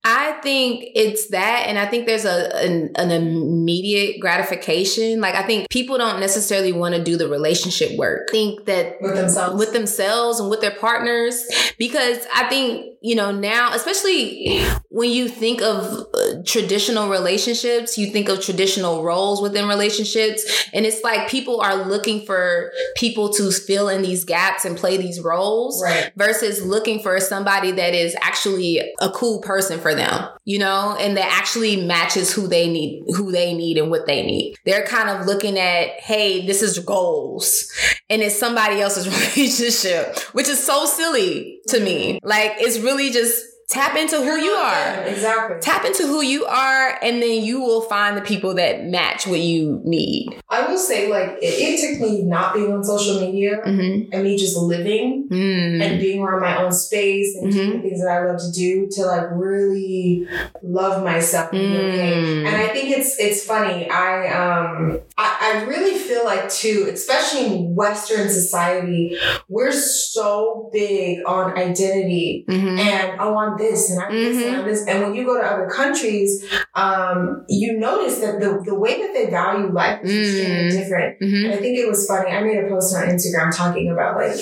I 0.09 0.39
think 0.41 0.85
it's 0.95 1.31
that, 1.31 1.65
and 1.67 1.77
I 1.81 1.87
think 1.87 2.07
there's 2.07 2.25
a 2.25 2.55
an, 2.65 2.93
an 2.95 3.11
immediate 3.11 4.21
gratification. 4.21 5.21
Like 5.21 5.35
I 5.35 5.43
think 5.43 5.69
people 5.69 5.99
don't 5.99 6.21
necessarily 6.21 6.73
want 6.73 6.95
to 6.95 7.03
do 7.03 7.17
the 7.17 7.29
relationship 7.29 7.97
work. 7.99 8.29
I 8.31 8.33
think 8.33 8.67
that 8.67 9.01
With 9.01 9.17
themselves? 9.17 9.59
with 9.59 9.73
themselves 9.73 10.39
and 10.39 10.49
with 10.49 10.61
their 10.61 10.71
partners, 10.77 11.45
because 11.77 12.19
I 12.33 12.49
think 12.49 12.96
you 13.09 13.15
know 13.15 13.31
now, 13.31 13.73
especially 13.73 14.61
when 14.91 15.11
you 15.11 15.29
think 15.29 15.63
of 15.63 15.85
uh, 16.15 16.43
traditional 16.45 17.09
relationships, 17.09 17.97
you 17.97 18.07
think 18.11 18.29
of 18.29 18.41
traditional 18.41 19.03
roles 19.05 19.41
within 19.41 19.69
relationships, 19.69 20.41
and 20.73 20.85
it's 20.85 21.03
like 21.05 21.29
people 21.29 21.61
are 21.61 21.77
looking 21.93 22.25
for 22.27 22.73
people 22.97 23.33
to 23.35 23.51
fill 23.53 23.89
in 23.89 24.03
these 24.03 24.25
gaps 24.25 24.65
and 24.65 24.77
play 24.77 24.97
these 24.97 25.21
roles 25.21 25.83
Right. 25.83 26.11
versus 26.17 26.65
looking 26.65 26.99
for 27.01 27.21
somebody 27.21 27.71
that 27.73 27.95
is 27.95 28.17
actually 28.21 28.81
a 29.01 29.11
cool 29.11 29.41
person 29.41 29.79
for 29.79 29.95
them, 29.95 30.29
you 30.45 30.59
know, 30.59 30.97
and 30.99 31.17
that 31.17 31.31
actually 31.41 31.77
matches 31.87 32.33
who 32.33 32.49
they 32.49 32.67
need, 32.69 33.05
who 33.17 33.31
they 33.31 33.55
need 33.55 33.79
and 33.79 33.91
what 33.91 34.07
they 34.07 34.23
need. 34.27 34.57
They're 34.65 34.87
kind 34.87 35.09
of 35.11 35.27
looking 35.27 35.59
at, 35.59 35.91
hey, 36.01 36.45
this 36.47 36.61
is 36.63 36.79
goals 36.81 37.71
and 38.11 38.23
it's 38.23 38.39
somebody 38.39 38.81
else's 38.81 39.07
relationship, 39.37 40.19
which 40.33 40.49
is 40.49 40.65
so 40.65 40.87
silly 40.87 41.61
to 41.69 41.79
me. 41.81 42.19
Like 42.23 42.53
it's 42.59 42.79
really 42.79 42.96
just 43.13 43.56
tap 43.69 43.97
into 43.97 44.17
who 44.17 44.37
you 44.37 44.51
are. 44.53 45.03
Exactly. 45.05 45.57
Tap 45.61 45.85
into 45.85 46.07
who 46.07 46.23
you 46.23 46.45
are, 46.47 46.99
and 47.03 47.21
then 47.23 47.43
you 47.45 47.61
will 47.61 47.83
find 47.83 48.17
the 48.17 48.21
people 48.23 48.55
that 48.55 48.85
match 48.85 49.27
what 49.27 49.41
you 49.41 49.81
need. 49.85 50.41
I 50.49 50.67
will 50.69 50.79
say, 50.79 51.11
like, 51.11 51.39
it, 51.43 51.47
it 51.47 51.81
took 51.81 52.01
me 52.01 52.23
not 52.23 52.55
being 52.55 52.73
on 52.73 52.85
social 52.85 53.21
media 53.21 53.61
Mm-hmm. 53.65 54.13
and 54.13 54.23
me 54.23 54.37
just 54.37 54.57
living 54.57 55.29
Mm. 55.31 55.83
and 55.83 56.01
being 56.01 56.23
around 56.23 56.41
my 56.43 56.63
own 56.63 56.71
space 56.73 57.35
and 57.37 57.53
doing 57.53 57.73
the 57.73 57.89
things 57.89 58.01
that 58.01 58.09
I 58.11 58.25
love 58.27 58.39
to 58.41 58.53
do 58.53 58.87
to 58.93 59.07
like 59.07 59.27
really 59.33 60.29
love 60.63 61.03
myself 61.03 61.53
and 61.53 61.61
be 61.61 61.77
okay. 61.79 62.13
Mm. 62.13 62.47
And 62.47 62.57
I 62.57 62.69
think 62.69 62.97
it's 62.97 63.19
it's 63.19 63.45
funny. 63.45 63.91
I 63.91 64.29
um 64.29 65.01
I, 65.19 65.39
I 65.41 65.65
really 65.65 65.99
feel 65.99 66.25
like 66.25 66.49
too, 66.49 66.89
especially 66.93 67.47
in 67.47 67.75
Western 67.75 68.29
society, 68.29 69.19
we're 69.49 69.73
so 69.73 70.71
big 70.73 71.25
on 71.27 71.57
identity 71.59 72.45
Mhm. 72.49 72.79
and 72.79 73.21
I 73.21 73.29
want 73.31 73.56
this 73.59 73.91
and 73.91 74.01
I 74.01 74.05
want 74.05 74.15
this 74.15 74.37
and 74.45 74.51
I 74.55 74.59
want 74.59 74.67
this. 74.71 74.87
And 74.87 75.03
when 75.03 75.15
you 75.15 75.25
go 75.25 75.41
to 75.41 75.47
other 75.47 75.69
countries, 75.69 76.45
um, 76.75 77.45
you 77.49 77.79
notice 77.79 78.19
that 78.21 78.41
the, 78.41 78.63
the 78.65 78.75
way 78.79 79.01
that 79.03 79.13
they 79.15 79.31
value 79.31 79.73
life 79.73 80.01
is 80.03 80.13
extremely 80.13 80.57
Mm. 80.67 80.71
different. 80.79 81.21
Mhm. 81.21 81.45
And 81.45 81.55
I 81.55 81.57
think 81.59 81.79
it 81.79 81.89
was 81.89 82.07
funny. 82.07 82.31
I 82.31 82.43
made 82.43 82.59
a 82.65 82.69
post 82.69 82.95
on 82.97 83.03
Instagram 83.09 83.55
talking 83.55 83.91
about 83.91 84.17
like 84.17 84.35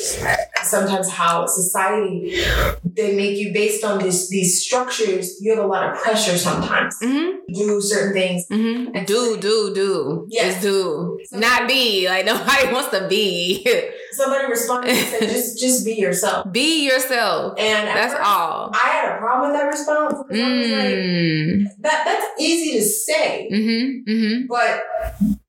sometimes 0.64 1.10
how 1.10 1.46
society 1.46 2.40
they 2.84 3.14
make 3.16 3.36
you 3.38 3.52
based 3.52 3.84
on 3.84 3.98
these 4.02 4.28
these 4.28 4.62
structures. 4.62 5.36
You 5.40 5.54
have 5.54 5.64
a 5.64 5.66
lot 5.66 5.90
of 5.90 5.98
pressure 6.02 6.36
sometimes 6.38 6.96
Mhm. 7.02 7.32
do 7.52 7.80
certain 7.80 8.12
things. 8.12 8.46
Mm-hmm. 8.50 9.04
Do, 9.04 9.36
do, 9.38 9.74
do. 9.74 10.26
Yes. 10.30 10.54
It's 10.54 10.62
do. 10.64 11.18
So- 11.26 11.38
Not 11.38 11.68
be. 11.68 12.06
Like 12.08 12.24
nobody 12.32 12.72
wants 12.72 12.90
to 12.90 13.06
be. 13.08 13.66
Somebody 14.14 14.46
responded 14.46 14.90
and 14.90 15.08
said, 15.08 15.20
"Just 15.34 15.58
just 15.60 15.84
be 15.84 15.94
yourself." 15.94 16.50
be 16.52 16.86
yourself. 16.86 17.58
And 17.58 17.88
That's 17.88 18.14
first, 18.14 18.24
all. 18.26 18.70
I 18.74 18.88
had 18.88 19.14
a 19.14 19.18
problem 19.18 19.50
with 19.50 19.60
that 19.60 19.66
response 19.66 20.14
was 20.14 20.26
like, 20.30 20.38
Mm. 20.38 21.64
"That 21.80 22.02
that's 22.04 22.40
easy 22.40 22.78
to 22.78 22.84
say, 22.84 23.48
Mm-hmm. 23.52 24.10
Mm-hmm. 24.10 24.46
but 24.48 24.82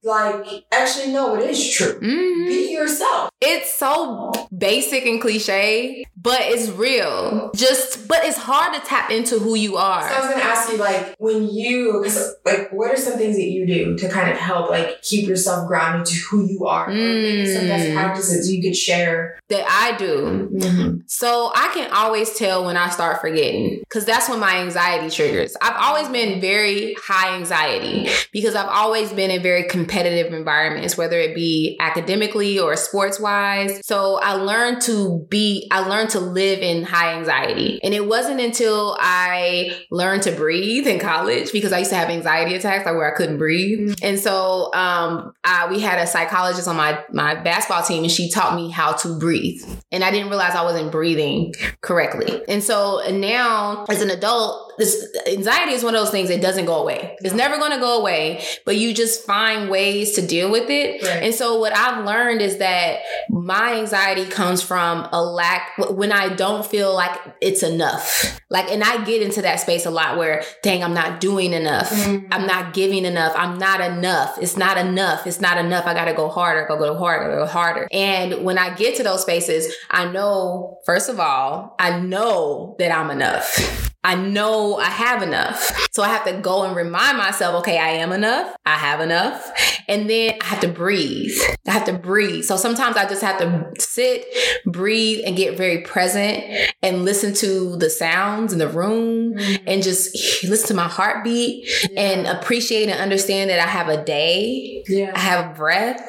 like 0.04 0.66
actually, 0.72 1.12
no, 1.14 1.36
it 1.36 1.50
is 1.50 1.70
true. 1.76 2.00
Mm-hmm. 2.00 2.46
Be 2.48 2.72
yourself." 2.74 3.30
It's 3.42 3.74
so 3.78 4.32
basic 4.58 5.06
and 5.06 5.22
cliche, 5.22 6.06
but 6.16 6.40
it's 6.42 6.70
real. 6.70 7.52
Just, 7.54 8.08
but 8.08 8.20
it's 8.24 8.38
hard 8.38 8.74
to 8.74 8.80
tap 8.88 9.12
into 9.12 9.38
who 9.40 9.56
you 9.56 9.76
are. 9.78 10.08
So 10.08 10.16
I 10.16 10.20
was 10.20 10.30
gonna 10.30 10.42
ask 10.44 10.72
you, 10.72 10.78
like, 10.78 11.16
when 11.20 11.50
you, 11.50 12.04
like, 12.46 12.72
what 12.72 12.92
are 12.92 12.98
some 12.98 13.18
things 13.18 13.36
that 13.36 13.44
you 13.44 13.68
do 13.68 13.98
to 13.98 14.10
kind 14.10 14.32
of 14.32 14.38
help, 14.38 14.70
like, 14.70 15.02
keep 15.02 15.28
yourself 15.28 15.68
grounded 15.68 16.08
to 16.08 16.16
who 16.30 16.48
you 16.48 16.66
are? 16.66 16.88
Maybe 16.88 17.46
some 17.46 17.68
best 17.68 17.86
Mm. 17.90 17.94
practices 17.94 18.52
you 18.52 18.64
could 18.64 18.76
share. 18.76 19.38
That 19.50 19.66
I 19.70 19.96
do. 19.98 21.02
So 21.08 21.52
I 21.54 21.70
can 21.74 21.92
always 21.92 22.34
tell 22.36 22.66
when 22.66 22.78
I 22.78 22.90
start 22.90 23.22
forgetting 23.22 23.80
because 23.82 24.06
that's 24.06 24.28
when 24.28 24.40
my 24.40 24.58
anxiety 24.58 25.10
triggers. 25.10 25.56
I've 25.62 25.76
always 25.80 26.08
been 26.08 26.42
very 26.42 26.96
high 27.00 27.36
anxiety 27.36 28.10
because 28.32 28.56
I've 28.56 28.70
always 28.70 29.12
been 29.14 29.30
in 29.30 29.44
very 29.44 29.64
competitive 29.68 30.34
environments, 30.34 30.98
whether 30.98 31.20
it 31.20 31.36
be 31.36 31.78
academically 31.80 32.58
or 32.58 32.76
sports 32.76 33.20
wise. 33.26 33.86
So 33.86 34.20
I 34.22 34.34
learned 34.34 34.82
to 34.84 35.26
be, 35.30 35.68
I 35.72 35.80
learned 35.80 36.12
to 36.12 36.20
live 36.20 36.60
in 36.60 36.84
high 36.84 37.14
anxiety. 37.16 37.80
And 37.84 37.94
it 37.94 38.06
wasn't 38.08 38.40
until 38.40 38.96
I 39.00 39.82
learned 39.92 40.24
to 40.24 40.32
breathe 40.32 40.86
in 40.88 41.00
college 41.00 41.52
because 41.52 41.74
I 41.74 41.80
used 41.80 41.90
to 41.90 41.98
have 41.98 42.10
anxiety 42.10 42.54
attacks, 42.54 42.86
like 42.86 42.96
where 42.96 43.12
I 43.12 43.18
couldn't 43.18 43.40
breathe. 43.40 43.96
And 44.02 44.20
so 44.20 44.74
um, 44.74 45.34
I, 45.44 45.68
we 45.70 45.80
had 45.80 45.98
a 46.00 46.08
psychologist 46.08 46.68
on 46.68 46.76
my, 46.76 47.04
my 47.12 47.34
basketball 47.36 47.84
team 47.84 48.04
and 48.04 48.12
she 48.12 48.30
taught 48.30 48.56
me 48.56 48.70
how 48.70 48.94
to 48.94 49.18
breathe. 49.20 49.62
And 49.92 50.04
I 50.04 50.12
didn't 50.12 50.30
realize 50.30 50.54
I 50.54 50.64
wasn't 50.64 50.92
breathing 50.92 51.54
correctly. 51.82 52.44
And 52.48 52.64
so 52.64 53.02
now, 53.12 53.86
as 53.90 54.02
an 54.02 54.12
adult, 54.12 54.65
this 54.78 55.08
anxiety 55.28 55.74
is 55.74 55.84
one 55.84 55.96
of 55.96 56.02
those 56.02 56.12
things 56.12 56.30
that 56.30 56.42
doesn't 56.42 56.66
go 56.66 56.82
away. 56.82 57.16
It's 57.22 57.34
never 57.34 57.58
going 57.58 57.72
to 57.72 57.80
go 57.80 58.00
away, 58.00 58.44
but 58.66 58.76
you 58.78 58.94
just 58.94 59.26
find 59.26 59.70
ways 59.70 60.14
to 60.14 60.26
deal 60.26 60.52
with 60.52 60.70
it. 60.70 61.02
Right. 61.04 61.24
And 61.24 61.34
so, 61.34 61.60
what 61.60 61.76
I've 61.76 62.06
learned 62.06 62.42
is 62.42 62.58
that 62.58 63.00
my 63.30 63.76
anxiety 63.76 64.26
comes 64.26 64.62
from 64.62 65.08
a 65.12 65.24
lack 65.24 65.78
when 65.78 66.12
I 66.12 66.30
don't 66.30 66.66
feel 66.66 66.94
like 66.94 67.18
it's 67.42 67.64
enough. 67.64 68.40
Like, 68.50 68.70
and 68.72 68.84
I 68.84 69.04
get 69.04 69.22
into 69.22 69.42
that 69.42 69.60
space 69.60 69.86
a 69.86 69.92
lot 69.92 70.18
where, 70.18 70.44
dang, 70.64 70.84
I'm 70.84 70.94
not 70.94 71.20
doing 71.20 71.54
enough. 71.54 71.90
Mhm. 71.92 72.28
I'm 72.32 72.46
not 72.46 72.74
giving 72.74 73.06
enough. 73.06 73.34
I'm 73.36 73.58
not 73.58 73.82
enough. 73.82 74.38
It's 74.42 74.58
not 74.58 74.78
enough. 74.78 75.26
It's 75.28 75.42
not 75.42 75.58
enough. 75.58 75.86
I 75.86 75.94
got 75.94 76.06
to 76.06 76.14
go 76.14 76.30
harder. 76.30 76.66
Go 76.68 76.78
go 76.78 76.98
harder. 76.98 77.36
Go 77.36 77.46
harder. 77.46 77.88
And 77.92 78.44
when 78.44 78.58
I 78.58 78.74
get 78.76 78.96
to 78.98 79.04
those 79.04 79.22
spaces, 79.22 79.74
I 79.90 80.06
know, 80.12 80.80
first 80.86 81.10
of 81.10 81.20
all, 81.20 81.76
I 81.80 82.00
know 82.00 82.76
that 82.80 82.92
I'm 82.96 83.10
enough. 83.12 83.92
I 84.06 84.14
know 84.14 84.76
I 84.76 84.86
have 84.86 85.24
enough. 85.24 85.90
So 85.92 86.04
I 86.04 86.10
have 86.10 86.26
to 86.26 86.34
go 86.34 86.64
and 86.64 86.76
remind 86.76 87.18
myself, 87.18 87.56
okay, 87.62 87.80
I 87.80 87.90
am 87.90 88.12
enough. 88.12 88.56
I 88.64 88.76
have 88.76 89.02
enough. 89.02 89.52
And 89.88 90.08
then 90.08 90.36
I 90.42 90.46
have 90.46 90.60
to 90.60 90.68
breathe. 90.68 91.36
I 91.68 91.72
have 91.72 91.86
to 91.86 91.94
breathe. 91.94 92.46
So 92.46 92.56
sometimes 92.56 92.98
I 92.98 93.08
just 93.10 93.24
have 93.24 93.40
to 93.40 93.72
sit, 93.80 94.26
breathe, 94.66 95.24
and 95.26 95.36
get 95.36 95.58
very 95.58 95.80
present 95.82 96.44
and 96.84 97.04
listen 97.04 97.34
to 97.36 97.78
the 97.78 97.90
sounds 97.90 98.54
in 98.54 98.60
the 98.60 98.68
room 98.68 99.34
mm-hmm. 99.34 99.64
and 99.68 99.82
just 99.82 100.16
listen 100.44 100.68
to 100.68 100.74
my 100.76 100.88
heartbeat 100.88 101.68
and 101.98 102.28
appreciate 102.28 102.90
and 102.90 103.00
understand 103.00 103.50
that 103.50 103.60
I 103.60 103.68
have 103.68 103.90
a 103.90 104.04
day. 104.04 104.84
I 105.16 105.18
have 105.18 105.56
breath, 105.56 106.00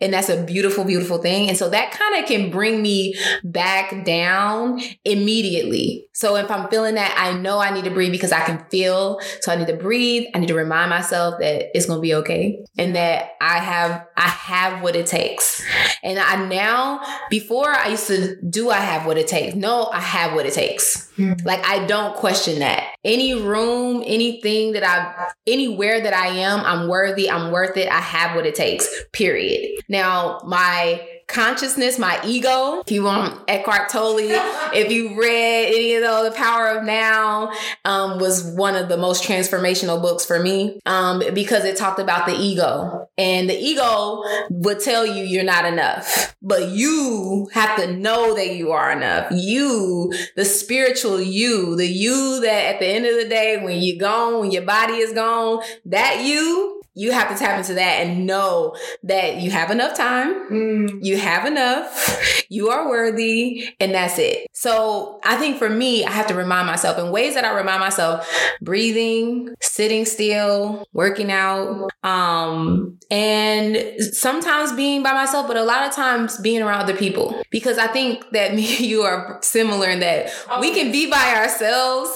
and 0.00 0.12
that's 0.12 0.28
a 0.28 0.42
beautiful, 0.42 0.84
beautiful 0.84 1.18
thing. 1.18 1.48
And 1.48 1.56
so 1.56 1.68
that 1.70 1.92
kind 1.92 2.22
of 2.22 2.28
can 2.28 2.50
bring 2.50 2.82
me 2.82 3.14
back 3.44 4.04
down 4.04 4.80
immediately. 5.04 6.06
So 6.14 6.36
if 6.36 6.50
I'm 6.50 6.68
feeling 6.68 6.96
that, 6.96 7.14
I 7.16 7.38
know 7.38 7.58
I 7.58 7.72
need 7.72 7.84
to 7.84 7.90
breathe 7.90 8.12
because 8.12 8.32
I 8.32 8.40
can 8.40 8.64
feel. 8.70 9.20
So 9.40 9.52
I 9.52 9.56
need 9.56 9.68
to 9.68 9.76
breathe. 9.76 10.24
I 10.34 10.38
need 10.38 10.48
to 10.48 10.54
remind 10.54 10.90
myself 10.90 11.36
that 11.40 11.76
it's 11.76 11.86
gonna 11.86 12.00
be 12.00 12.14
okay, 12.14 12.62
and 12.78 12.94
that 12.96 13.32
I 13.40 13.58
have 13.58 14.06
I 14.16 14.28
have 14.28 14.82
what 14.82 14.96
it 14.96 15.06
takes. 15.06 15.62
And 16.02 16.18
I 16.18 16.46
now, 16.46 17.00
before 17.30 17.70
I 17.70 17.88
used 17.88 18.06
to 18.08 18.36
do 18.42 18.70
I 18.70 18.78
have 18.78 19.06
what 19.06 19.16
it 19.18 19.28
takes. 19.28 19.54
No, 19.54 19.86
I 19.92 20.00
have 20.00 20.34
what 20.34 20.46
it 20.46 20.52
takes. 20.52 21.10
Mhm. 21.18 21.44
Like 21.44 21.64
I 21.66 21.86
don't 21.86 22.16
question 22.16 22.58
that. 22.60 22.84
Any 23.04 23.34
room, 23.34 24.02
anything 24.06 24.72
that 24.72 24.84
I 24.84 25.30
anywhere 25.46 26.00
that 26.00 26.14
I 26.14 26.28
am, 26.28 26.60
I'm 26.60 26.88
worthy, 26.88 27.30
I'm 27.30 27.50
worth 27.50 27.76
it, 27.76 27.88
I 27.88 28.00
have 28.00 28.36
what 28.36 28.46
it 28.46 28.54
takes. 28.54 28.88
Period. 29.12 29.80
Now, 29.90 30.40
my 30.44 31.04
consciousness, 31.26 31.98
my 31.98 32.20
ego. 32.24 32.80
If 32.86 32.92
you 32.92 33.02
want 33.02 33.40
Eckhart 33.48 33.88
Tolle, 33.88 34.18
if 34.72 34.90
you 34.92 35.20
read 35.20 35.66
any 35.66 35.94
of 35.94 36.02
the, 36.02 36.30
the 36.30 36.36
Power 36.36 36.68
of 36.68 36.84
Now, 36.84 37.52
um, 37.84 38.18
was 38.18 38.44
one 38.44 38.76
of 38.76 38.88
the 38.88 38.96
most 38.96 39.24
transformational 39.24 40.00
books 40.00 40.24
for 40.24 40.38
me 40.38 40.80
um, 40.86 41.22
because 41.34 41.64
it 41.64 41.76
talked 41.76 41.98
about 41.98 42.26
the 42.26 42.34
ego. 42.34 43.08
And 43.18 43.50
the 43.50 43.58
ego 43.58 44.22
would 44.50 44.80
tell 44.80 45.04
you 45.04 45.24
you're 45.24 45.44
not 45.44 45.64
enough, 45.64 46.36
but 46.40 46.68
you 46.68 47.50
have 47.52 47.76
to 47.76 47.92
know 47.92 48.34
that 48.34 48.54
you 48.54 48.72
are 48.72 48.90
enough. 48.92 49.30
You, 49.32 50.12
the 50.36 50.44
spiritual 50.44 51.20
you, 51.20 51.76
the 51.76 51.86
you 51.86 52.40
that 52.40 52.74
at 52.74 52.80
the 52.80 52.86
end 52.86 53.06
of 53.06 53.16
the 53.16 53.28
day, 53.28 53.62
when 53.62 53.82
you're 53.82 53.98
gone, 53.98 54.40
when 54.40 54.50
your 54.52 54.62
body 54.62 54.94
is 54.94 55.12
gone, 55.12 55.62
that 55.84 56.24
you 56.24 56.79
you 56.94 57.12
have 57.12 57.28
to 57.28 57.36
tap 57.36 57.58
into 57.58 57.74
that 57.74 58.04
and 58.06 58.26
know 58.26 58.74
that 59.04 59.36
you 59.36 59.50
have 59.50 59.70
enough 59.70 59.96
time, 59.96 60.50
Mm. 60.50 60.98
you 61.02 61.16
have 61.18 61.46
enough, 61.46 62.44
you 62.48 62.68
are 62.70 62.88
worthy, 62.88 63.68
and 63.78 63.94
that's 63.94 64.18
it. 64.18 64.46
So 64.52 65.20
I 65.24 65.36
think 65.36 65.58
for 65.58 65.68
me, 65.70 66.04
I 66.04 66.10
have 66.10 66.26
to 66.28 66.34
remind 66.34 66.66
myself 66.66 66.98
in 66.98 67.10
ways 67.10 67.34
that 67.34 67.44
I 67.44 67.52
remind 67.54 67.80
myself 67.80 68.28
breathing, 68.60 69.54
sitting 69.60 70.04
still, 70.04 70.84
working 70.92 71.30
out, 71.30 71.90
um, 72.02 72.98
and 73.10 73.76
sometimes 74.12 74.72
being 74.72 75.02
by 75.02 75.12
myself, 75.12 75.46
but 75.46 75.56
a 75.56 75.62
lot 75.64 75.86
of 75.88 75.94
times 75.94 76.36
being 76.38 76.62
around 76.62 76.80
other 76.82 76.96
people. 76.96 77.40
Because 77.50 77.78
I 77.78 77.86
think 77.86 78.24
that 78.32 78.54
me 78.58 78.76
and 78.76 78.86
you 78.86 79.02
are 79.02 79.38
similar 79.42 79.88
in 79.88 80.00
that 80.00 80.32
we 80.60 80.72
can 80.74 80.90
be 80.92 81.10
by 81.10 81.34
ourselves, 81.36 82.10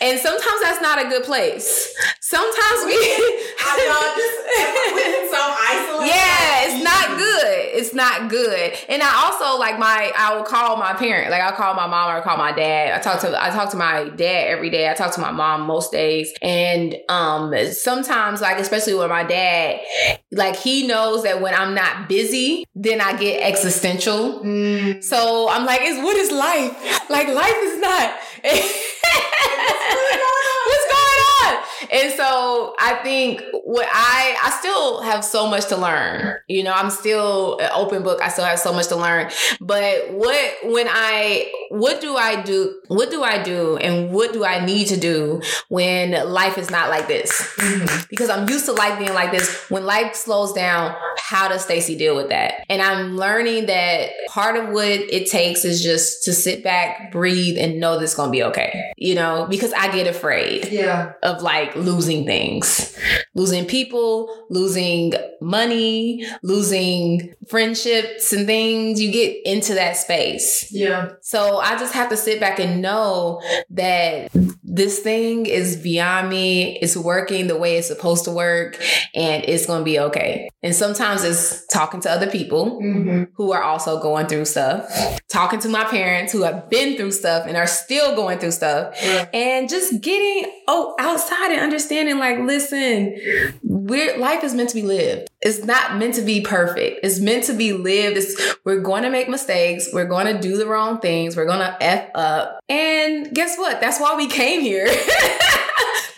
and 0.00 0.18
sometimes 0.20 0.60
that's 0.62 0.82
not 0.82 1.04
a 1.04 1.08
good 1.08 1.24
place. 1.24 1.92
Sometimes 2.20 2.84
we 2.84 2.94
just 4.18 4.38
can 5.14 5.30
self-isolate. 5.30 6.08
yeah, 6.08 6.66
it's 6.66 6.84
not 6.84 7.18
good. 7.18 7.58
It's 7.78 7.94
not 7.94 8.30
good. 8.30 8.72
And 8.88 9.02
I 9.02 9.24
also 9.24 9.58
like 9.58 9.78
my 9.78 10.12
I 10.16 10.36
will 10.36 10.44
call 10.44 10.76
my 10.76 10.94
parent. 10.94 11.30
Like 11.30 11.42
I'll 11.42 11.52
call 11.52 11.74
my 11.74 11.86
mom 11.86 12.10
or 12.10 12.18
I 12.18 12.20
call 12.22 12.36
my 12.36 12.52
dad. 12.52 12.98
I 12.98 13.02
talk 13.02 13.20
to 13.20 13.42
I 13.42 13.50
talk 13.50 13.70
to 13.70 13.76
my 13.76 14.08
dad 14.08 14.48
every 14.48 14.70
day. 14.70 14.90
I 14.90 14.94
talk 14.94 15.14
to 15.14 15.20
my 15.20 15.30
mom 15.30 15.62
most 15.62 15.92
days. 15.92 16.32
And 16.42 16.96
um 17.08 17.54
sometimes 17.72 18.40
like 18.40 18.58
especially 18.58 18.94
with 18.94 19.08
my 19.08 19.24
dad, 19.24 19.80
like 20.32 20.56
he 20.56 20.86
knows 20.86 21.22
that 21.22 21.40
when 21.40 21.54
I'm 21.54 21.74
not 21.74 22.08
busy, 22.08 22.64
then 22.74 23.00
I 23.00 23.16
get 23.16 23.42
existential. 23.42 24.40
Mm. 24.42 25.02
So 25.02 25.48
I'm 25.48 25.64
like, 25.64 25.82
is 25.82 25.98
what 25.98 26.16
is 26.16 26.30
life? 26.32 27.10
Like 27.10 27.28
life 27.28 27.56
is 27.62 27.80
not 27.80 28.14
What's 28.42 28.64
going 29.94 30.20
on? 30.20 30.27
And 31.90 32.12
so 32.14 32.74
I 32.78 32.94
think 33.02 33.42
what 33.64 33.86
I 33.90 34.36
I 34.44 34.50
still 34.58 35.00
have 35.02 35.24
so 35.24 35.48
much 35.48 35.66
to 35.68 35.76
learn. 35.76 36.36
You 36.48 36.62
know, 36.64 36.72
I'm 36.72 36.90
still 36.90 37.58
an 37.58 37.70
open 37.74 38.02
book. 38.02 38.20
I 38.22 38.28
still 38.28 38.44
have 38.44 38.58
so 38.58 38.72
much 38.72 38.88
to 38.88 38.96
learn. 38.96 39.30
But 39.60 40.10
what 40.12 40.54
when 40.64 40.86
I 40.88 41.50
what 41.70 42.00
do 42.00 42.16
I 42.16 42.42
do? 42.42 42.80
What 42.88 43.10
do 43.10 43.22
I 43.22 43.42
do 43.42 43.76
and 43.76 44.12
what 44.12 44.32
do 44.32 44.44
I 44.44 44.64
need 44.64 44.86
to 44.88 44.96
do 44.98 45.42
when 45.68 46.12
life 46.28 46.58
is 46.58 46.70
not 46.70 46.88
like 46.90 47.08
this? 47.08 47.30
Mhm. 47.58 48.08
because 48.08 48.30
I'm 48.30 48.48
used 48.48 48.64
to 48.66 48.72
life 48.72 48.98
being 48.98 49.12
like 49.14 49.30
this. 49.32 49.68
When 49.70 49.84
life 49.84 50.14
slows 50.14 50.52
down, 50.52 50.94
how 51.18 51.48
does 51.48 51.62
Stacy 51.62 51.96
deal 51.96 52.16
with 52.16 52.28
that? 52.30 52.64
And 52.68 52.80
I'm 52.80 53.16
learning 53.16 53.66
that 53.66 54.10
part 54.28 54.56
of 54.56 54.70
what 54.70 54.86
it 54.86 55.30
takes 55.30 55.64
is 55.64 55.82
just 55.82 56.24
to 56.24 56.32
sit 56.32 56.62
back, 56.64 57.12
breathe, 57.12 57.58
and 57.58 57.78
know 57.80 57.96
that 57.98 58.04
it's 58.04 58.14
gonna 58.14 58.30
be 58.30 58.42
okay. 58.44 58.92
You 58.96 59.14
know, 59.14 59.46
because 59.50 59.72
I 59.74 59.90
get 59.92 60.06
afraid 60.06 60.68
Yeah. 60.70 61.12
of 61.22 61.42
like 61.42 61.74
losing 61.78 62.24
things, 62.26 62.98
losing 63.34 63.64
people, 63.66 64.46
losing 64.50 65.12
money, 65.40 66.26
losing 66.42 67.34
friendships 67.48 68.32
and 68.32 68.46
things. 68.46 69.00
You 69.00 69.10
get 69.12 69.36
into 69.44 69.74
that 69.74 69.96
space. 69.96 70.68
Yeah. 70.72 71.10
So 71.22 71.58
I 71.58 71.78
just 71.78 71.94
have 71.94 72.08
to 72.10 72.16
sit 72.16 72.40
back 72.40 72.58
and 72.58 72.82
know 72.82 73.40
that 73.70 74.30
this 74.62 74.98
thing 75.00 75.46
is 75.46 75.76
beyond 75.76 76.28
me. 76.28 76.78
It's 76.80 76.96
working 76.96 77.46
the 77.46 77.56
way 77.56 77.76
it's 77.76 77.88
supposed 77.88 78.24
to 78.24 78.30
work 78.30 78.78
and 79.14 79.44
it's 79.44 79.66
going 79.66 79.80
to 79.80 79.84
be 79.84 79.98
okay. 80.00 80.48
And 80.62 80.74
sometimes 80.74 81.24
it's 81.24 81.66
talking 81.68 82.00
to 82.00 82.10
other 82.10 82.28
people 82.30 82.78
hmm 82.80 83.24
who 83.34 83.52
are 83.52 83.62
also 83.62 84.00
going 84.00 84.26
through 84.26 84.44
stuff, 84.44 84.90
talking 85.30 85.58
to 85.60 85.68
my 85.68 85.84
parents 85.84 86.32
who 86.32 86.42
have 86.42 86.68
been 86.68 86.96
through 86.96 87.12
stuff 87.12 87.46
and 87.46 87.56
are 87.56 87.66
still 87.66 88.14
going 88.16 88.38
through 88.38 88.50
stuff 88.50 88.94
Yeah. 89.02 89.28
and 89.32 89.68
just 89.68 90.00
getting 90.02 90.50
oh 90.66 90.94
outside 90.98 91.52
and 91.52 91.60
understanding 91.68 92.18
like 92.18 92.38
listen 92.38 93.14
we're 93.88 94.18
life 94.18 94.44
is 94.44 94.54
meant 94.54 94.68
to 94.70 94.74
be 94.74 94.82
lived. 94.82 95.28
It's 95.40 95.64
not 95.64 95.96
meant 95.96 96.14
to 96.14 96.22
be 96.22 96.42
perfect. 96.42 97.00
It's 97.02 97.20
meant 97.20 97.44
to 97.44 97.54
be 97.54 97.72
lived. 97.72 98.16
It's, 98.16 98.56
we're 98.64 98.80
going 98.80 99.02
to 99.04 99.10
make 99.10 99.28
mistakes. 99.28 99.88
We're 99.92 100.04
going 100.04 100.34
to 100.34 100.40
do 100.40 100.56
the 100.56 100.66
wrong 100.66 101.00
things. 101.00 101.36
We're 101.36 101.46
going 101.46 101.60
to 101.60 101.76
f 101.82 102.10
up. 102.14 102.60
And 102.68 103.34
guess 103.34 103.56
what? 103.56 103.80
That's 103.80 103.98
why 103.98 104.14
we 104.16 104.28
came 104.28 104.60
here. 104.60 104.88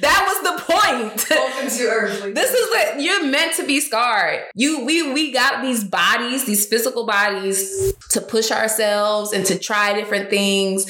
That 0.01 0.25
was 0.27 0.43
the 0.43 0.73
point. 0.73 1.31
Welcome 1.31 1.69
to 1.69 1.83
Earth. 1.85 2.35
This 2.35 2.55
is 2.55 2.71
what 2.71 3.01
you're 3.01 3.27
meant 3.27 3.57
to 3.57 3.67
be 3.67 3.81
scarred. 3.81 4.45
You 4.55 4.85
we 4.85 5.13
we 5.13 5.33
got 5.33 5.63
these 5.63 5.85
bodies, 5.85 6.47
these 6.47 6.67
physical 6.67 7.05
bodies 7.07 7.93
to 8.11 8.21
push 8.21 8.51
ourselves 8.51 9.33
and 9.33 9.45
to 9.47 9.59
try 9.59 9.93
different 9.93 10.31
things. 10.31 10.87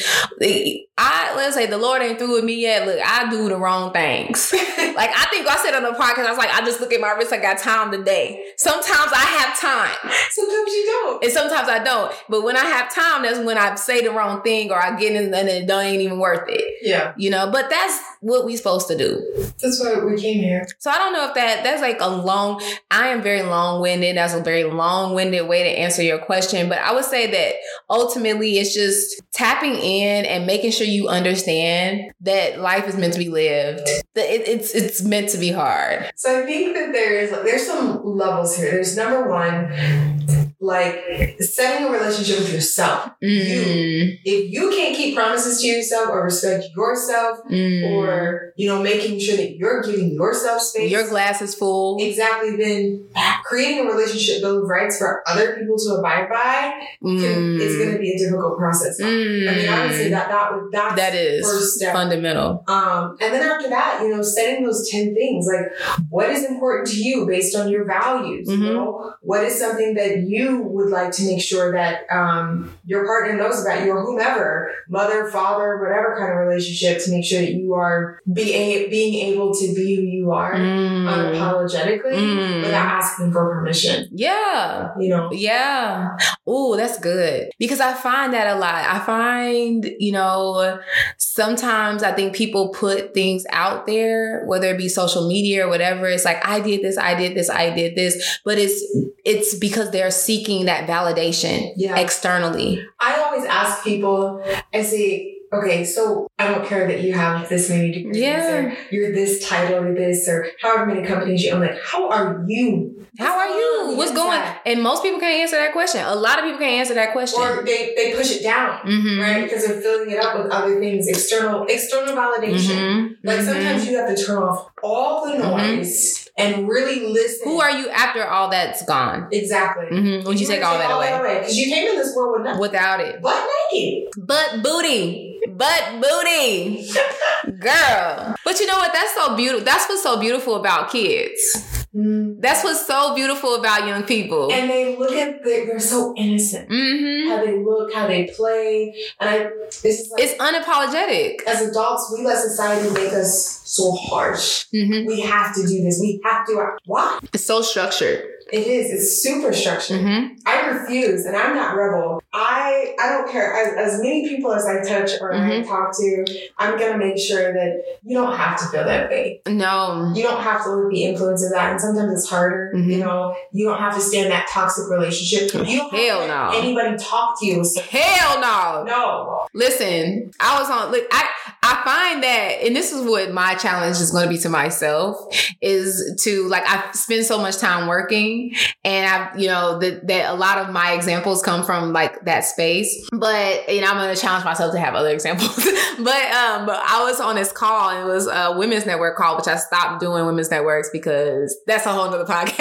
I 1.03 1.35
let's 1.35 1.55
say 1.55 1.65
the 1.65 1.79
Lord 1.79 2.03
ain't 2.03 2.19
through 2.19 2.35
with 2.35 2.45
me 2.45 2.61
yet. 2.61 2.87
Look, 2.87 2.99
I 3.03 3.31
do 3.31 3.49
the 3.49 3.57
wrong 3.57 3.91
things. 3.91 4.53
like 4.53 5.11
I 5.17 5.27
think 5.31 5.49
I 5.49 5.57
said 5.57 5.75
on 5.75 5.83
the 5.83 5.99
podcast, 5.99 6.27
I 6.27 6.31
was 6.31 6.37
like, 6.37 6.51
I 6.51 6.63
just 6.63 6.79
look 6.79 6.93
at 6.93 7.01
my 7.01 7.13
wrist, 7.13 7.33
I 7.33 7.39
got 7.39 7.57
time 7.57 7.91
today. 7.91 8.45
Sometimes 8.59 9.11
I 9.11 9.25
have 9.39 9.59
time. 9.59 10.13
Sometimes 10.31 10.73
you 10.73 10.85
don't. 10.87 11.25
And 11.25 11.33
sometimes 11.33 11.71
I 11.71 11.83
don't. 11.83 12.13
But 12.29 12.43
when 12.43 12.55
I 12.55 12.65
have 12.65 12.95
time, 12.95 13.23
that's 13.23 13.39
when 13.39 13.57
I 13.57 13.77
say 13.77 14.03
the 14.03 14.11
wrong 14.11 14.43
thing 14.43 14.71
or 14.71 14.77
I 14.77 14.95
get 14.99 15.17
in 15.17 15.33
and 15.33 15.49
it 15.49 15.67
don't 15.67 15.85
ain't 15.85 16.03
even 16.03 16.19
worth 16.19 16.47
it. 16.49 16.79
Yeah. 16.83 17.15
You 17.17 17.31
know, 17.31 17.51
but 17.51 17.71
that's 17.71 17.99
what 18.21 18.45
we 18.45 18.57
supposed 18.57 18.87
to 18.89 18.99
do. 18.99 19.53
That's 19.63 19.81
why 19.83 20.05
we 20.05 20.21
came 20.21 20.43
here. 20.43 20.67
So 20.81 20.91
I 20.91 20.99
don't 20.99 21.15
know 21.15 21.29
if 21.29 21.35
that 21.35 21.65
that's 21.65 21.81
like 21.81 21.97
a 22.01 22.11
long. 22.11 22.61
I 22.91 23.09
am 23.09 23.23
very 23.23 23.43
long 23.43 23.81
winded. 23.81 24.19
That's 24.19 24.35
a 24.35 24.43
very 24.43 24.65
long 24.65 25.15
winded 25.15 25.49
way 25.49 25.63
to 25.63 25.69
answer 25.71 26.03
your 26.03 26.19
question. 26.19 26.69
But 26.69 26.79
I 26.79 26.93
would 26.93 27.07
say 27.07 27.31
that 27.31 27.55
ultimately 27.89 28.59
it's 28.59 28.75
just 28.75 29.23
tapping 29.33 29.77
in 29.77 30.27
and 30.27 30.47
making 30.47 30.73
sure 30.73 30.87
you 30.91 31.09
understand 31.09 32.13
that 32.21 32.61
life 32.61 32.87
is 32.89 32.97
meant 32.97 33.13
to 33.15 33.19
be 33.19 33.29
lived. 33.29 33.87
That 34.15 34.29
it, 34.33 34.49
it's 34.49 34.75
it's 34.75 35.03
meant 35.03 35.29
to 35.31 35.39
be 35.39 35.53
hard. 35.53 36.11
So 36.17 36.43
I 36.43 36.47
think 36.47 36.77
that 36.77 36.93
there's 36.93 37.31
there's 37.31 37.67
some 37.67 38.05
levels 38.05 38.57
here. 38.57 38.71
There's 38.71 38.97
number 38.97 39.29
one, 39.29 40.40
like 40.63 41.37
setting 41.41 41.87
a 41.89 41.91
relationship 41.91 42.39
with 42.41 42.53
yourself. 42.53 43.11
Mm, 43.23 44.19
If 44.25 44.51
you 44.53 44.71
can't 44.71 44.95
keep 44.95 45.15
promises 45.17 45.61
to 45.63 45.67
yourself 45.67 46.09
or 46.11 46.25
respect 46.25 46.65
yourself, 46.77 47.39
mm. 47.51 47.91
or 47.93 48.53
you 48.57 48.69
know 48.69 48.83
making 48.83 49.19
sure 49.21 49.37
that 49.37 49.57
you're 49.57 49.83
giving 49.83 50.13
yourself 50.13 50.61
space, 50.61 50.91
your 50.91 51.09
glass 51.09 51.41
is 51.41 51.55
full. 51.55 51.97
exactly. 52.01 52.57
Then 52.57 53.09
creating 53.45 53.87
a 53.87 53.91
relationship 53.91 54.43
bill 54.43 54.63
of 54.63 54.69
rights 54.69 54.99
for 54.99 55.23
other 55.27 55.57
people 55.57 55.77
to 55.79 55.95
abide 55.95 56.29
by 56.29 56.73
can, 57.03 57.59
is 57.61 57.77
going 57.79 57.93
to 57.93 57.99
be 57.99 58.13
a 58.13 58.19
difficult 58.19 58.59
process. 58.59 59.01
I 59.01 59.05
mean, 59.07 59.49
I 59.69 59.87
would 59.87 59.95
say 59.95 60.09
Mm. 60.09 60.11
that 60.11 60.29
that 60.29 60.53
would 60.55 60.73
that's 60.73 60.97
that 60.97 61.15
is 61.15 61.45
first 61.47 61.77
step. 61.77 61.93
fundamental. 61.95 62.65
Um, 62.69 63.17
and 63.21 63.33
then 63.35 63.43
after 63.43 63.69
that, 63.71 64.01
you 64.03 64.15
know, 64.15 64.23
setting 64.23 64.65
those 64.65 64.89
10 64.91 65.15
things, 65.15 65.47
like 65.47 65.67
what 66.11 66.29
is 66.31 66.45
important 66.45 66.89
to 66.89 66.97
you 67.03 67.27
based 67.27 67.57
on 67.57 67.69
your 67.71 67.85
values? 67.87 68.49
Mhm. 68.49 68.59
You 68.67 68.75
know, 68.75 69.15
what 69.23 69.43
is 69.45 69.59
something 69.59 69.95
that 69.95 70.19
you 70.19 70.50
would 70.59 70.91
like 70.91 71.13
to 71.13 71.25
make 71.27 71.41
sure 71.43 71.73
that 71.73 72.03
um, 72.11 72.73
your 72.85 73.05
partner 73.07 73.37
knows 73.37 73.65
about 73.65 73.85
you 73.85 73.91
or 73.93 74.03
whomever, 74.05 74.73
mother, 74.89 75.27
father, 75.31 75.79
whatever 75.81 76.17
kind 76.19 76.33
of 76.33 76.47
relationship, 76.47 77.03
to 77.05 77.11
make 77.11 77.25
sure 77.25 77.41
that 77.41 77.53
you 77.53 77.75
are 77.75 78.21
being, 78.33 78.89
being 78.91 79.15
able 79.33 79.53
to 79.55 79.75
be 79.75 79.97
who 79.97 80.03
you 80.03 80.31
are 80.33 80.55
Mm. 80.55 81.07
unapologetically 81.07 82.15
Mm. 82.15 82.63
without 82.63 82.87
asking 82.87 83.33
for 83.33 83.55
permission, 83.55 84.09
Yeah. 84.13 84.89
you 84.99 85.09
know? 85.11 85.29
Yeah. 85.33 86.09
Oh, 86.47 86.77
that's 86.77 86.99
good. 86.99 87.51
Because 87.59 87.81
I 87.81 87.93
find 87.95 88.33
that 88.33 88.47
a 88.47 88.59
lot. 88.59 88.75
I 88.75 88.99
find, 89.01 89.89
you 89.99 90.13
know, 90.13 90.79
sometimes 91.19 92.03
I 92.03 92.13
think 92.13 92.35
people 92.35 92.71
put 92.71 93.15
things 93.15 93.45
out 93.53 93.87
there, 93.87 94.45
whether 94.47 94.69
it 94.71 94.79
be 94.79 94.89
social 94.89 95.29
media 95.29 95.67
or 95.67 95.69
whatever. 95.69 96.07
It's 96.07 96.25
like, 96.25 96.45
I 96.47 96.61
did 96.61 96.83
this, 96.83 96.99
I 96.99 97.15
did 97.15 97.37
this, 97.37 97.49
I 97.51 97.71
did 97.71 97.95
this. 97.97 98.39
But 98.45 98.59
it's 98.59 98.83
it's 99.25 99.55
because 99.59 99.91
they're 99.91 100.11
seeking 100.11 100.40
that 100.67 100.87
validation 100.87 101.73
Yeah. 101.77 101.97
externally. 101.99 102.85
I 103.01 103.21
always 103.23 103.45
ask 103.45 103.85
people, 103.85 104.43
I 104.75 104.83
say, 104.83 105.37
okay, 105.53 105.85
so 105.85 106.29
I 106.39 106.47
don't 106.53 106.65
care 106.65 106.87
that 106.87 107.01
you 107.01 107.13
have 107.13 107.49
this 107.49 107.69
many 107.69 107.91
degrees 107.91 108.17
Yeah. 108.17 108.55
or 108.55 108.73
you're 108.91 109.13
this 109.13 109.49
title 109.49 109.83
or 109.85 109.95
this 109.95 110.29
or 110.29 110.47
however 110.63 110.87
many 110.87 111.07
companies 111.07 111.43
you 111.43 111.53
own. 111.53 111.61
Like, 111.61 111.79
how 111.83 112.09
are 112.09 112.45
you? 112.47 112.97
How 113.19 113.37
are 113.37 113.49
you? 113.49 113.97
What's 113.97 114.13
going? 114.13 114.39
On? 114.41 114.55
And 114.65 114.81
most 114.81 115.03
people 115.03 115.19
can't 115.19 115.41
answer 115.43 115.57
that 115.57 115.73
question. 115.73 116.03
A 116.07 116.15
lot 116.15 116.39
of 116.39 116.45
people 116.45 116.61
can't 116.61 116.75
answer 116.79 116.95
that 116.95 117.13
question. 117.13 117.43
Or 117.43 117.63
they, 117.65 117.93
they 117.97 118.15
push 118.15 118.31
it 118.37 118.43
down, 118.45 118.79
Mhm. 118.87 119.21
right? 119.21 119.43
Because 119.43 119.67
they're 119.67 119.81
filling 119.81 120.11
it 120.11 120.21
up 120.25 120.39
with 120.39 120.53
other 120.53 120.79
things, 120.79 121.09
external 121.09 121.67
external 121.69 122.15
validation. 122.15 122.77
Mhm. 122.79 123.09
Like 123.25 123.41
Mhm. 123.41 123.45
sometimes 123.45 123.89
you 123.89 123.97
have 123.99 124.15
to 124.15 124.25
turn 124.25 124.39
off 124.39 124.69
all 124.83 125.27
the 125.27 125.35
Mhm. 125.35 125.51
noise 125.79 126.29
and 126.37 126.69
really 126.69 127.07
listen. 127.07 127.49
Who 127.49 127.61
are 127.61 127.71
you 127.71 127.89
after 127.91 128.27
all 128.27 128.49
that's 128.51 128.83
gone? 128.85 129.29
exactly? 129.33 129.87
Mm-hmm. 129.87 130.27
When 130.29 130.39
you 130.39 130.47
take 130.47 130.65
all 130.65 130.79
that 130.79 130.91
away. 130.91 131.39
because 131.41 131.57
you 131.57 131.73
came 131.73 131.89
in 131.89 131.97
this 131.97 132.15
world 132.17 132.33
with 132.39 132.45
nothing 132.45 132.61
without 132.61 133.01
it. 133.01 133.21
but 133.23 133.49
naked. 133.73 134.09
Butt 134.27 134.63
booty. 134.63 135.41
Butt 135.49 136.01
booty. 136.01 136.89
Girl. 137.59 138.35
But 138.45 138.61
you 138.61 138.67
know 138.67 138.77
what? 138.79 138.93
That's 138.93 139.15
so 139.15 139.37
beautiful. 139.37 139.65
That's 139.65 139.89
what's 139.89 140.03
so 140.03 140.19
beautiful 140.21 140.57
about 140.57 140.91
kids. 140.91 141.80
That's 141.93 142.63
what's 142.63 142.87
so 142.87 143.15
beautiful 143.15 143.57
about 143.57 143.87
young 143.87 144.05
people. 144.05 144.53
And 144.53 144.71
they 144.71 144.97
look 144.97 145.13
at 145.13 145.43
the, 145.43 145.51
they're 145.67 145.81
so 145.81 146.15
innocent. 146.17 146.69
hmm 146.71 147.29
How 147.29 147.45
they 147.45 147.59
look, 147.59 147.93
how 147.93 148.07
they 148.07 148.27
play, 148.37 148.95
and 149.19 149.29
I. 149.31 149.51
This 149.83 150.11
like, 150.11 150.23
It's 150.23 150.35
unapologetic. 150.41 151.43
as 151.47 151.69
adults, 151.69 152.13
we 152.17 152.25
let 152.25 152.39
society 152.39 152.91
make 152.91 153.13
us 153.13 153.61
so 153.65 153.93
harsh. 153.93 154.67
hmm 154.73 155.07
We 155.07 155.21
have 155.23 155.55
to 155.57 155.63
do 155.67 155.83
this. 155.83 155.99
We 156.01 156.21
have 156.25 156.47
to. 156.47 156.77
Why? 156.87 157.19
It's 157.33 157.45
so 157.45 157.63
structured. 157.63 158.25
It 158.53 158.67
is. 158.67 158.91
It's 158.93 159.23
super 159.23 159.53
structured. 159.53 160.01
hmm 160.01 160.27
I 160.47 160.67
refuse, 160.69 161.25
and 161.27 161.37
I'm 161.37 161.55
not 161.55 161.77
rebel. 161.77 162.23
I 162.33 162.95
I 162.99 163.09
don't 163.11 163.31
care. 163.31 163.55
As, 163.55 163.93
as 163.93 164.01
many 164.01 164.29
people 164.29 164.53
as 164.53 164.67
I 164.67 164.83
touch 164.83 165.13
or 165.21 165.33
I 165.35 165.63
talk 165.63 165.97
to, 165.99 166.25
I'm 166.59 166.79
gonna 166.79 166.99
make 166.99 167.19
sure 167.19 167.53
that 167.53 167.83
you 168.03 168.17
don't 168.17 168.37
have 168.37 168.59
to 168.61 168.67
feel 168.67 168.85
that 168.85 169.11
way. 169.11 169.41
No. 169.47 170.13
You 170.15 170.23
don't 170.25 170.43
have 170.43 170.65
to 170.65 170.71
let 170.71 170.91
the 170.91 171.05
influence 171.05 171.45
of 171.45 171.53
that, 171.53 171.73
and 171.73 171.81
sometimes 171.81 172.13
it's 172.13 172.29
harder. 172.31 172.73
Mhm. 172.75 172.87
You 172.91 172.99
know, 172.99 173.37
you 173.53 173.67
don't 173.67 173.79
have 173.79 173.95
to 173.95 174.01
stay 174.01 174.21
in 174.23 174.29
that 174.31 174.49
toxic 174.49 174.89
relationship. 174.91 175.53
You 175.69 175.79
don't 175.79 175.91
have 175.93 176.01
Hell 176.01 176.27
no. 176.29 176.51
Anybody 176.59 176.97
talk 176.97 177.39
to 177.41 177.47
you? 177.47 177.65
So, 177.65 177.81
Hell 177.83 178.41
no. 178.41 178.85
no. 178.85 179.47
Listen, 179.55 180.31
I 180.41 180.59
was 180.61 180.71
on 180.71 180.91
look, 180.91 181.07
I 181.13 181.29
I 181.71 181.85
find 181.85 182.23
that 182.25 182.67
and 182.67 182.75
this 182.75 182.93
is 182.93 183.09
what 183.09 183.31
my 183.31 183.55
challenge 183.55 183.99
is 183.99 184.11
going 184.11 184.25
to 184.25 184.29
be 184.29 184.39
to 184.39 184.49
myself 184.49 185.17
is 185.61 186.21
to 186.25 186.49
like 186.49 186.65
I 186.67 186.91
spend 186.93 187.25
so 187.25 187.39
much 187.39 187.59
time 187.59 187.87
working 187.87 188.57
and 188.83 189.07
I 189.07 189.39
you 189.39 189.47
know 189.47 189.79
that 189.79 190.09
that 190.09 190.31
a 190.31 190.35
lot 190.35 190.59
of 190.59 190.71
my 190.71 190.95
examples 190.95 191.43
come 191.45 191.63
from 191.63 191.93
like 191.93 192.25
that 192.25 192.41
space. 192.41 193.09
But 193.13 193.73
you 193.73 193.81
know 193.81 193.87
I'm 193.87 193.99
going 193.99 194.13
to 194.13 194.21
challenge 194.21 194.45
myself 194.45 194.73
to 194.73 194.81
have 194.81 194.95
other 194.95 195.11
examples. 195.11 195.55
but 195.99 196.33
um 196.33 196.67
but 196.67 196.83
I 196.85 197.05
was 197.09 197.21
on 197.21 197.37
this 197.37 197.53
call 197.53 197.91
and 197.91 198.09
it 198.09 198.13
was 198.13 198.27
a 198.27 198.57
women's 198.59 198.85
network 198.85 199.17
call 199.17 199.37
which 199.37 199.47
I 199.47 199.57
stopped 199.57 200.01
doing 200.01 200.27
women's 200.27 200.51
networks 200.51 200.91
because 200.93 201.57
that's 201.69 201.87
a 201.87 201.93
whole 201.93 202.11
nother 202.11 202.25
podcast. 202.25 202.49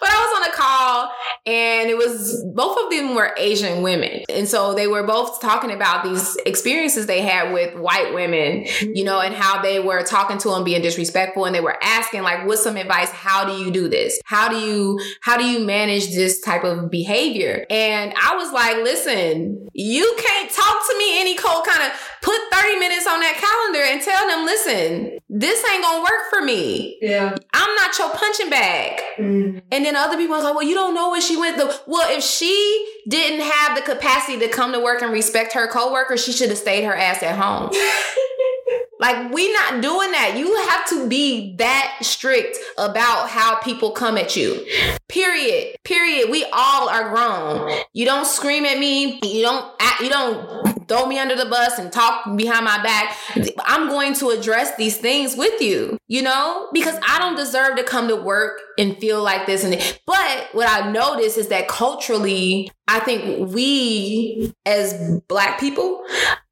but 0.00 0.10
I 0.10 0.20
was 0.20 0.42
on 0.42 0.50
a 0.50 0.54
call 0.54 1.10
and 1.48 1.88
it 1.88 1.96
was 1.96 2.44
both 2.44 2.78
of 2.78 2.90
them 2.90 3.14
were 3.14 3.32
Asian 3.38 3.82
women. 3.82 4.22
And 4.28 4.46
so 4.46 4.74
they 4.74 4.86
were 4.86 5.02
both 5.02 5.40
talking 5.40 5.70
about 5.70 6.04
these 6.04 6.36
experiences 6.44 7.06
they 7.06 7.22
had 7.22 7.54
with 7.54 7.74
white 7.74 8.12
women, 8.12 8.66
you 8.82 9.02
know, 9.02 9.20
and 9.20 9.34
how 9.34 9.62
they 9.62 9.80
were 9.80 10.02
talking 10.02 10.36
to 10.38 10.50
them 10.50 10.62
being 10.62 10.82
disrespectful 10.82 11.46
and 11.46 11.54
they 11.54 11.62
were 11.62 11.78
asking 11.82 12.22
like 12.22 12.46
what's 12.46 12.62
some 12.62 12.76
advice 12.76 13.10
how 13.10 13.46
do 13.46 13.64
you 13.64 13.70
do 13.70 13.88
this? 13.88 14.20
How 14.26 14.50
do 14.50 14.58
you 14.58 15.00
how 15.22 15.38
do 15.38 15.44
you 15.44 15.64
manage 15.64 16.08
this 16.08 16.42
type 16.42 16.64
of 16.64 16.90
behavior? 16.90 17.64
And 17.70 18.12
I 18.22 18.36
was 18.36 18.52
like, 18.52 18.76
listen, 18.76 19.68
you 19.72 20.16
can't 20.18 20.50
talk 20.50 20.76
to 20.90 20.98
me 20.98 21.18
any 21.18 21.34
cold 21.34 21.64
kind 21.64 21.90
of 21.90 21.98
put 22.22 22.38
30 22.52 22.78
minutes 22.78 23.06
on 23.06 23.20
that 23.20 23.36
calendar 23.36 23.84
and 23.84 24.02
tell 24.02 24.28
them, 24.28 24.44
listen, 24.44 25.18
this 25.28 25.64
ain't 25.70 25.82
gonna 25.82 26.02
work 26.02 26.30
for 26.30 26.42
me. 26.42 26.98
Yeah. 27.00 27.36
I'm 27.52 27.74
not 27.76 27.98
your 27.98 28.10
punching 28.10 28.50
bag. 28.50 29.00
Mm. 29.16 29.62
And 29.70 29.84
then 29.84 29.96
other 29.96 30.16
people 30.16 30.36
are 30.36 30.42
like, 30.42 30.54
well, 30.54 30.66
you 30.66 30.74
don't 30.74 30.94
know 30.94 31.08
what 31.08 31.22
she 31.22 31.36
went 31.36 31.56
through. 31.56 31.70
Well, 31.86 32.08
if 32.16 32.22
she 32.22 32.86
didn't 33.08 33.40
have 33.40 33.76
the 33.76 33.82
capacity 33.82 34.38
to 34.40 34.48
come 34.48 34.72
to 34.72 34.80
work 34.80 35.02
and 35.02 35.12
respect 35.12 35.52
her 35.52 35.68
coworkers, 35.68 36.24
she 36.24 36.32
should 36.32 36.48
have 36.48 36.58
stayed 36.58 36.84
her 36.84 36.94
ass 36.94 37.22
at 37.22 37.38
home. 37.38 37.70
like, 39.00 39.32
we 39.32 39.52
not 39.52 39.80
doing 39.82 40.12
that. 40.12 40.34
You 40.36 40.54
have 40.68 40.88
to 40.88 41.08
be 41.08 41.56
that 41.56 41.98
strict 42.02 42.58
about 42.76 43.28
how 43.28 43.58
people 43.60 43.92
come 43.92 44.16
at 44.16 44.36
you. 44.36 44.66
Period. 45.08 45.76
Period. 45.84 46.30
We 46.30 46.44
all 46.52 46.88
are 46.88 47.10
grown. 47.10 47.70
You 47.92 48.04
don't 48.04 48.26
scream 48.26 48.64
at 48.64 48.78
me. 48.78 49.20
You 49.22 49.42
don't 49.42 49.72
act, 49.80 50.02
you 50.02 50.10
don't 50.10 50.77
throw 50.88 51.06
me 51.06 51.18
under 51.18 51.36
the 51.36 51.46
bus 51.46 51.78
and 51.78 51.92
talk 51.92 52.36
behind 52.36 52.64
my 52.64 52.82
back. 52.82 53.16
I'm 53.64 53.88
going 53.88 54.14
to 54.14 54.30
address 54.30 54.74
these 54.76 54.96
things 54.96 55.36
with 55.36 55.60
you, 55.60 55.98
you 56.08 56.22
know, 56.22 56.68
because 56.72 56.98
I 57.06 57.18
don't 57.18 57.36
deserve 57.36 57.76
to 57.76 57.84
come 57.84 58.08
to 58.08 58.16
work 58.16 58.60
and 58.78 58.96
feel 58.98 59.22
like 59.22 59.46
this. 59.46 59.64
And 59.64 59.74
but 60.06 60.48
what 60.52 60.68
I 60.68 60.90
notice 60.90 61.36
is 61.36 61.48
that 61.48 61.68
culturally, 61.68 62.70
I 62.86 63.00
think 63.00 63.52
we 63.52 64.52
as 64.64 65.20
black 65.28 65.60
people, 65.60 66.02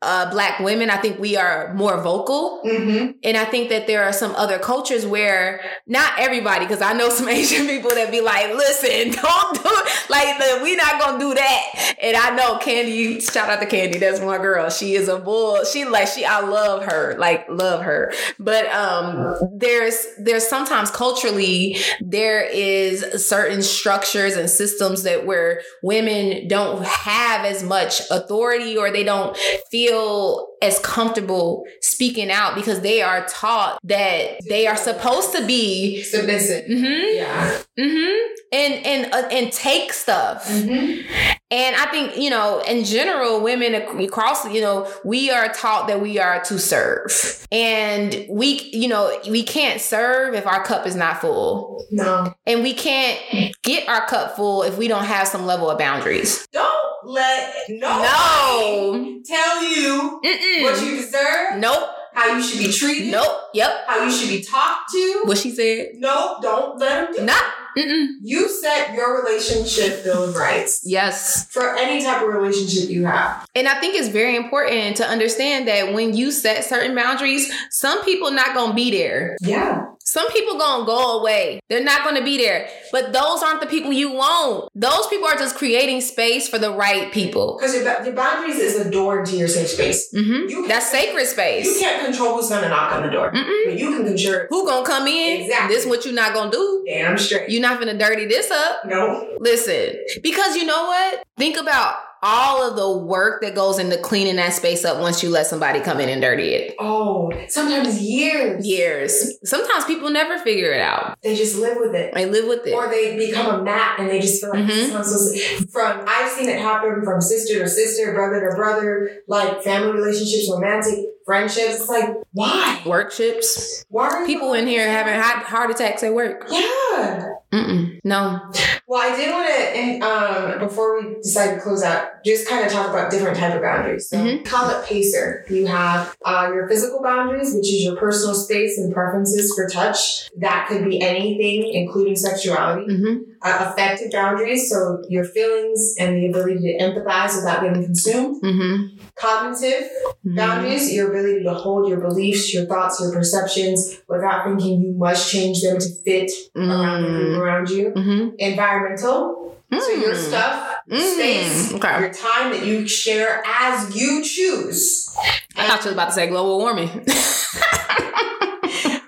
uh, 0.03 0.31
black 0.31 0.61
women, 0.61 0.91
I 0.91 0.99
think 0.99 1.19
we 1.19 1.37
are 1.37 1.73
more 1.75 2.03
vocal. 2.03 2.61
Mm-hmm. 2.65 3.13
And 3.25 3.37
I 3.37 3.45
think 3.47 3.71
that 3.71 3.87
there 3.87 4.05
are 4.05 4.13
some 4.13 4.35
other 4.37 4.59
cultures 4.59 5.07
where 5.07 5.63
not 5.87 6.13
everybody, 6.19 6.67
because 6.67 6.83
I 6.83 6.93
know 6.93 7.09
some 7.11 7.29
Asian 7.29 7.67
people 7.67 7.91
that 7.91 8.11
be 8.11 8.21
like, 8.21 8.55
listen, 8.55 9.13
don't 9.13 9.55
do 9.55 9.63
it. 9.65 9.93
Like, 10.09 10.63
we 10.63 10.77
not 10.77 11.01
going 11.01 11.19
to 11.19 11.27
do 11.27 11.35
that. 11.35 11.95
And 12.01 12.17
I 12.17 12.35
know 12.37 12.59
Candy, 12.59 13.21
shout 13.21 13.51
out 13.51 13.61
to 13.61 13.67
Candy. 13.67 13.99
That's 13.99 14.21
my 14.27 14.39
girl. 14.39 14.69
She 14.71 14.95
is 14.95 15.09
a 15.09 15.19
bull. 15.19 15.65
She 15.65 15.85
like, 15.85 16.09
she, 16.09 16.25
I 16.25 16.41
love 16.41 16.85
her, 16.85 17.17
like, 17.19 17.47
love 17.49 17.83
her. 17.83 18.13
But, 18.39 18.67
um, 18.67 19.35
there's, 19.57 20.07
there's 20.19 20.47
sometimes 20.47 20.91
culturally, 20.91 21.77
there 22.01 22.43
is 22.45 23.27
certain 23.27 23.63
structures 23.63 24.37
and 24.37 24.51
systems 24.51 25.03
that 25.05 25.27
where 25.27 25.63
women 25.83 26.49
don't 26.49 26.85
have 26.85 27.45
as 27.45 27.63
much 27.63 28.01
authority 28.11 28.77
or 28.77 28.91
they 28.91 29.05
don't 29.05 29.37
feel 29.71 30.49
as 30.63 30.79
comfortable 30.81 31.65
speaking 31.81 32.31
out 32.31 32.55
because 32.55 32.81
they 32.81 33.03
are 33.03 33.27
taught 33.27 33.79
that 33.85 34.39
they 34.49 34.67
are 34.67 34.77
supposed 34.77 35.35
to 35.35 35.47
be 35.47 36.03
Submissive. 36.03 36.65
Mm-hmm. 36.65 37.17
Yeah. 37.17 37.59
Mm 37.79 37.93
hmm 37.93 38.33
and 38.53 38.87
and 38.87 39.13
uh, 39.13 39.29
and 39.31 39.53
take 39.53 39.93
stuff 39.93 40.47
Mm-hmm. 40.47 41.36
And 41.51 41.77
i 41.77 41.87
think 41.87 42.17
you 42.17 42.31
know 42.31 42.63
in 42.67 42.85
general 42.85 43.41
women 43.41 43.75
across 43.75 44.51
you 44.53 44.61
know 44.61 44.91
we 45.05 45.31
are 45.31 45.49
taught 45.53 45.87
that 45.89 46.01
we 46.01 46.19
are 46.19 46.43
to 46.43 46.59
serve. 46.59 47.47
And 47.53 48.27
we 48.29 48.61
you 48.73 48.89
know 48.89 49.17
we 49.29 49.43
can't 49.43 49.81
serve 49.81 50.35
if 50.35 50.47
our 50.47 50.63
cup 50.65 50.87
is 50.87 50.97
not 50.97 51.21
full. 51.21 51.85
No. 51.91 52.35
and 52.47 52.63
we 52.63 52.75
can't 52.75 53.21
get 53.63 53.89
our 53.89 54.07
cup 54.07 54.37
full 54.37 54.63
if 54.63 54.77
we 54.77 54.89
don't 54.89 55.05
have 55.05 55.29
some 55.29 55.47
level 55.47 55.71
of 55.71 55.79
boundaries. 55.79 56.47
Don't 56.53 56.67
let 57.05 57.55
no. 57.69 59.23
tell 59.25 59.63
you 59.63 60.21
Mm-mm. 60.25 60.63
what 60.63 60.83
you 60.85 60.97
deserve, 60.97 61.59
nope. 61.59 61.91
How 62.15 62.35
you 62.35 62.43
should 62.43 62.59
be 62.59 62.73
treated, 62.73 63.13
nope. 63.13 63.43
Yep. 63.55 63.71
How 63.87 64.03
you 64.05 64.11
should 64.11 64.31
be 64.31 64.43
talked 64.43 64.91
to. 64.91 65.23
what 65.25 65.39
she 65.39 65.51
said. 65.51 65.89
No, 65.97 66.39
don't 66.41 66.79
let 66.79 67.13
them 67.13 67.15
do 67.15 67.25
not 67.27 67.45
Mm-mm. 67.77 68.07
You 68.23 68.49
set 68.49 68.95
your 68.95 69.23
relationship 69.23 70.03
bill 70.03 70.25
of 70.25 70.37
rights 70.37 70.81
yes 70.85 71.47
for 71.51 71.77
any 71.77 72.03
type 72.03 72.23
of 72.23 72.29
relationship 72.29 72.89
you 72.89 73.05
have. 73.05 73.47
And 73.55 73.69
I 73.69 73.79
think 73.81 73.95
it's 73.95 74.09
very 74.09 74.37
important 74.37 74.97
to 74.99 75.07
understand 75.07 75.69
that 75.69 75.93
when 75.93 76.17
you 76.17 76.31
set 76.31 76.65
certain 76.65 76.95
boundaries, 76.95 77.53
some 77.71 78.03
people 78.05 78.31
not 78.31 78.55
gonna 78.55 78.75
be 78.75 78.91
there. 78.91 79.37
Yeah. 79.43 79.85
Some 80.17 80.33
people 80.33 80.57
gonna 80.57 80.87
go 80.87 81.19
away. 81.21 81.61
They're 81.69 81.85
not 81.85 82.03
gonna 82.05 82.25
be 82.25 82.39
there. 82.39 82.71
But 82.91 83.13
those 83.13 83.43
aren't 83.43 83.61
the 83.61 83.67
people 83.67 83.93
you 83.93 84.13
want. 84.13 84.71
Those 84.75 85.07
people 85.09 85.27
are 85.29 85.37
just 85.37 85.57
creating 85.57 86.01
space 86.01 86.49
for 86.49 86.59
the 86.59 86.71
right 86.71 87.13
people. 87.13 87.59
Because 87.59 87.75
your, 87.75 87.85
your 88.03 88.15
boundaries 88.15 88.57
is 88.57 88.75
a 88.87 88.91
door 88.91 89.21
into 89.21 89.37
your 89.37 89.49
safe 89.49 89.69
space. 89.69 90.09
hmm 90.13 90.49
You 90.49 90.67
That's 90.67 90.91
sacred 90.91 91.27
You 91.67 91.77
can't 91.79 92.03
control 92.07 92.37
who's 92.37 92.49
to 92.63 92.69
knock 92.71 92.93
on 92.93 93.03
the 93.03 93.11
door, 93.11 93.31
Mm-mm. 93.31 93.65
but 93.67 93.79
you 93.79 93.91
can 93.95 94.07
control 94.07 94.47
Who 94.49 94.67
gonna 94.67 94.87
come 94.87 95.07
in? 95.07 95.43
Exactly. 95.43 95.77
This 95.77 95.85
what 95.85 96.07
you're 96.07 96.15
not 96.15 96.33
gonna 96.33 96.51
do. 96.51 96.85
damn 96.87 97.19
straight. 97.19 97.51
You're 97.51 97.61
not 97.61 97.79
gonna 97.79 97.99
dirty 97.99 98.25
this 98.25 98.51
up. 98.51 98.87
no. 98.87 99.37
Listen, 99.39 99.97
because 100.23 100.57
you 100.57 100.65
know 100.65 100.87
what? 100.87 101.25
Think 101.37 101.59
about 101.59 101.95
all 102.23 102.69
of 102.69 102.77
the 102.77 102.91
work 103.05 103.43
that 103.43 103.55
goes 103.55 103.79
into 103.79 103.97
cleaning 103.99 104.37
that 104.37 104.53
space 104.53 104.85
up 104.85 105.01
once 105.01 105.23
you 105.23 105.31
let 105.31 105.47
somebody 105.47 105.81
come 105.81 106.01
in 106.01 106.09
and 106.09 106.21
dirty 106.23 106.49
it. 106.55 106.75
Oh, 106.79 107.31
sometimes 107.49 108.01
years. 108.01 108.67
Years. 108.67 109.39
Sometimes 109.45 109.85
people 109.85 110.11
never 110.11 110.39
figure 110.39 110.73
it 110.73 110.81
out. 110.81 111.19
They 111.23 111.37
just 111.37 111.57
live 111.59 111.77
with 111.79 111.95
it. 111.95 112.15
They 112.15 112.27
live 112.27 112.47
with 112.47 112.67
it. 112.67 112.73
Or 112.75 112.89
they 112.89 113.17
become 113.17 113.61
a 113.61 113.63
mat 113.63 113.99
and 113.99 114.09
they 114.09 114.21
just 114.21 114.41
feel 114.41 114.51
like 114.51 114.67
this 114.67 114.77
is 114.77 114.89
Mhm. 114.89 114.93
how 114.93 114.99
I'm 114.99 115.05
supposed 115.05 115.35
to. 115.37 115.69
From 115.69 116.05
I've 116.07 116.31
seen 116.33 116.49
it 116.49 116.59
happen 116.61 117.03
from 117.05 117.21
sister 117.21 117.59
to 117.61 117.69
sister, 117.69 118.13
brother 118.13 118.49
to 118.51 118.57
brother, 118.57 119.11
like 119.29 119.63
family 119.63 119.93
relationships, 119.93 120.51
romantic. 120.51 121.05
Friendships. 121.27 121.81
It's 121.81 121.89
like, 121.89 122.09
why? 122.33 122.83
Work 122.87 123.13
ships. 123.13 123.85
Why 123.91 124.09
are 124.09 124.27
People 124.27 124.55
in 124.55 124.67
here 124.67 124.89
having 124.89 125.21
heart, 125.21 125.45
heart 125.45 125.71
attacks 125.71 126.03
at 126.03 126.15
work. 126.15 126.47
Yeah. 126.51 127.33
Mm-mm. 127.53 128.01
No. 128.05 128.41
Well, 128.89 129.01
I 129.01 129.17
did 129.17 129.31
want 129.31 129.47
to, 129.49 129.55
and 129.55 130.03
um, 130.03 130.59
before 130.59 131.01
we 131.01 131.15
decide 131.15 131.55
to 131.55 131.61
close 131.61 131.83
out, 131.83 132.25
just 132.25 132.49
kind 132.49 132.65
of 132.67 132.73
talk 132.73 132.89
about 132.91 133.11
different 133.11 133.37
type 133.39 133.55
of 133.55 133.63
boundaries. 133.63 134.09
So, 134.09 134.17
Mhm. 134.19 134.45
call 134.45 134.69
it 134.71 134.85
pacer. 134.87 135.45
You 135.49 135.67
have 135.67 136.17
uh, 136.25 136.51
your 136.53 136.69
physical 136.69 137.03
boundaries, 137.03 137.55
which 137.55 137.67
is 137.73 137.85
your 137.85 137.97
personal 137.97 138.35
space 138.35 138.79
and 138.79 138.93
preferences 138.93 139.53
for 139.55 139.69
touch. 139.69 140.29
That 140.39 140.67
could 140.69 140.85
be 140.85 141.01
anything, 141.01 141.73
including 141.73 142.17
sexuality. 142.17 142.87
Mm-hmm. 142.93 143.23
Uh, 143.43 143.71
affective 143.71 144.11
boundaries, 144.13 144.69
so 144.71 145.03
your 145.09 145.25
feelings 145.25 145.95
and 145.99 146.17
the 146.17 146.27
ability 146.29 146.59
to 146.61 146.79
empathize 146.85 147.37
without 147.37 147.63
getting 147.63 147.85
consumed. 147.85 148.43
Mm-hmm. 148.43 148.96
Cognitive 149.19 149.89
boundaries, 150.25 150.93
your 150.93 151.09
ability 151.11 151.43
to 151.45 151.55
hold 151.55 151.89
your 151.89 152.01
beliefs, 152.01 152.53
your 152.53 152.67
thoughts, 152.67 153.01
your 153.01 153.13
perceptions 153.13 153.97
without 154.09 154.45
thinking 154.47 154.83
you 154.83 154.93
must 154.93 155.33
change 155.33 155.63
them 155.63 155.79
to 155.79 155.89
fit 156.05 156.31
around 156.55 157.03
the 157.03 157.09
group 157.09 157.39
around 157.41 157.71
you. 157.71 157.93
Mm-hmm. 157.97 158.35
Environmental, 158.39 159.57
so 159.73 159.89
your 159.91 160.15
stuff, 160.15 160.75
your 160.87 161.01
Mm. 161.01 161.15
space, 161.15 161.73
Okay. 161.75 161.99
your 162.01 162.13
time 162.13 162.53
that 162.53 162.65
you 162.67 162.87
share 162.87 163.43
as 163.47 163.97
you 163.97 164.23
choose. 164.23 165.09
I 165.57 165.67
thought 165.67 165.81
you 165.81 165.87
was 165.87 165.93
about 165.95 166.07
to 166.09 166.13
say 166.13 166.27
global 166.29 166.59
warming. 166.59 166.91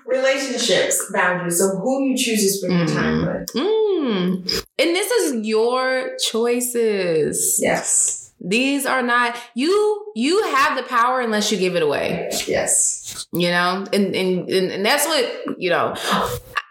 Relationships, 0.05 1.11
boundaries. 1.13 1.59
So 1.59 1.77
who 1.77 2.03
you 2.05 2.17
choose 2.17 2.41
to 2.41 2.49
spend 2.49 2.79
your 2.79 2.87
time 2.87 3.25
with. 3.25 3.47
mm. 3.53 4.65
And 4.79 4.95
this 4.95 5.11
is 5.11 5.45
your 5.45 6.17
choices. 6.31 7.59
Yes. 7.61 8.18
These 8.41 8.85
are 8.85 9.01
not 9.01 9.35
you. 9.53 10.11
You 10.15 10.43
have 10.53 10.77
the 10.77 10.83
power 10.83 11.19
unless 11.21 11.51
you 11.51 11.57
give 11.57 11.75
it 11.75 11.83
away. 11.83 12.29
Yes. 12.47 13.27
You 13.33 13.49
know, 13.49 13.85
and 13.91 14.15
and 14.15 14.49
and, 14.49 14.71
and 14.71 14.85
that's 14.85 15.05
what 15.05 15.59
you 15.61 15.69
know. 15.69 15.95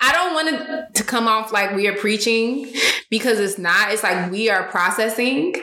I 0.01 0.13
don't 0.13 0.35
want 0.35 0.49
it 0.49 0.95
to 0.95 1.05
come 1.05 1.27
off 1.27 1.53
like 1.53 1.75
we 1.75 1.89
are 1.89 1.97
preaching 1.97 2.73
because 3.11 3.41
it's 3.41 3.59
not. 3.59 3.93
It's 3.93 4.03
like 4.03 4.31
we 4.31 4.49
are 4.49 4.65
processing 4.65 5.55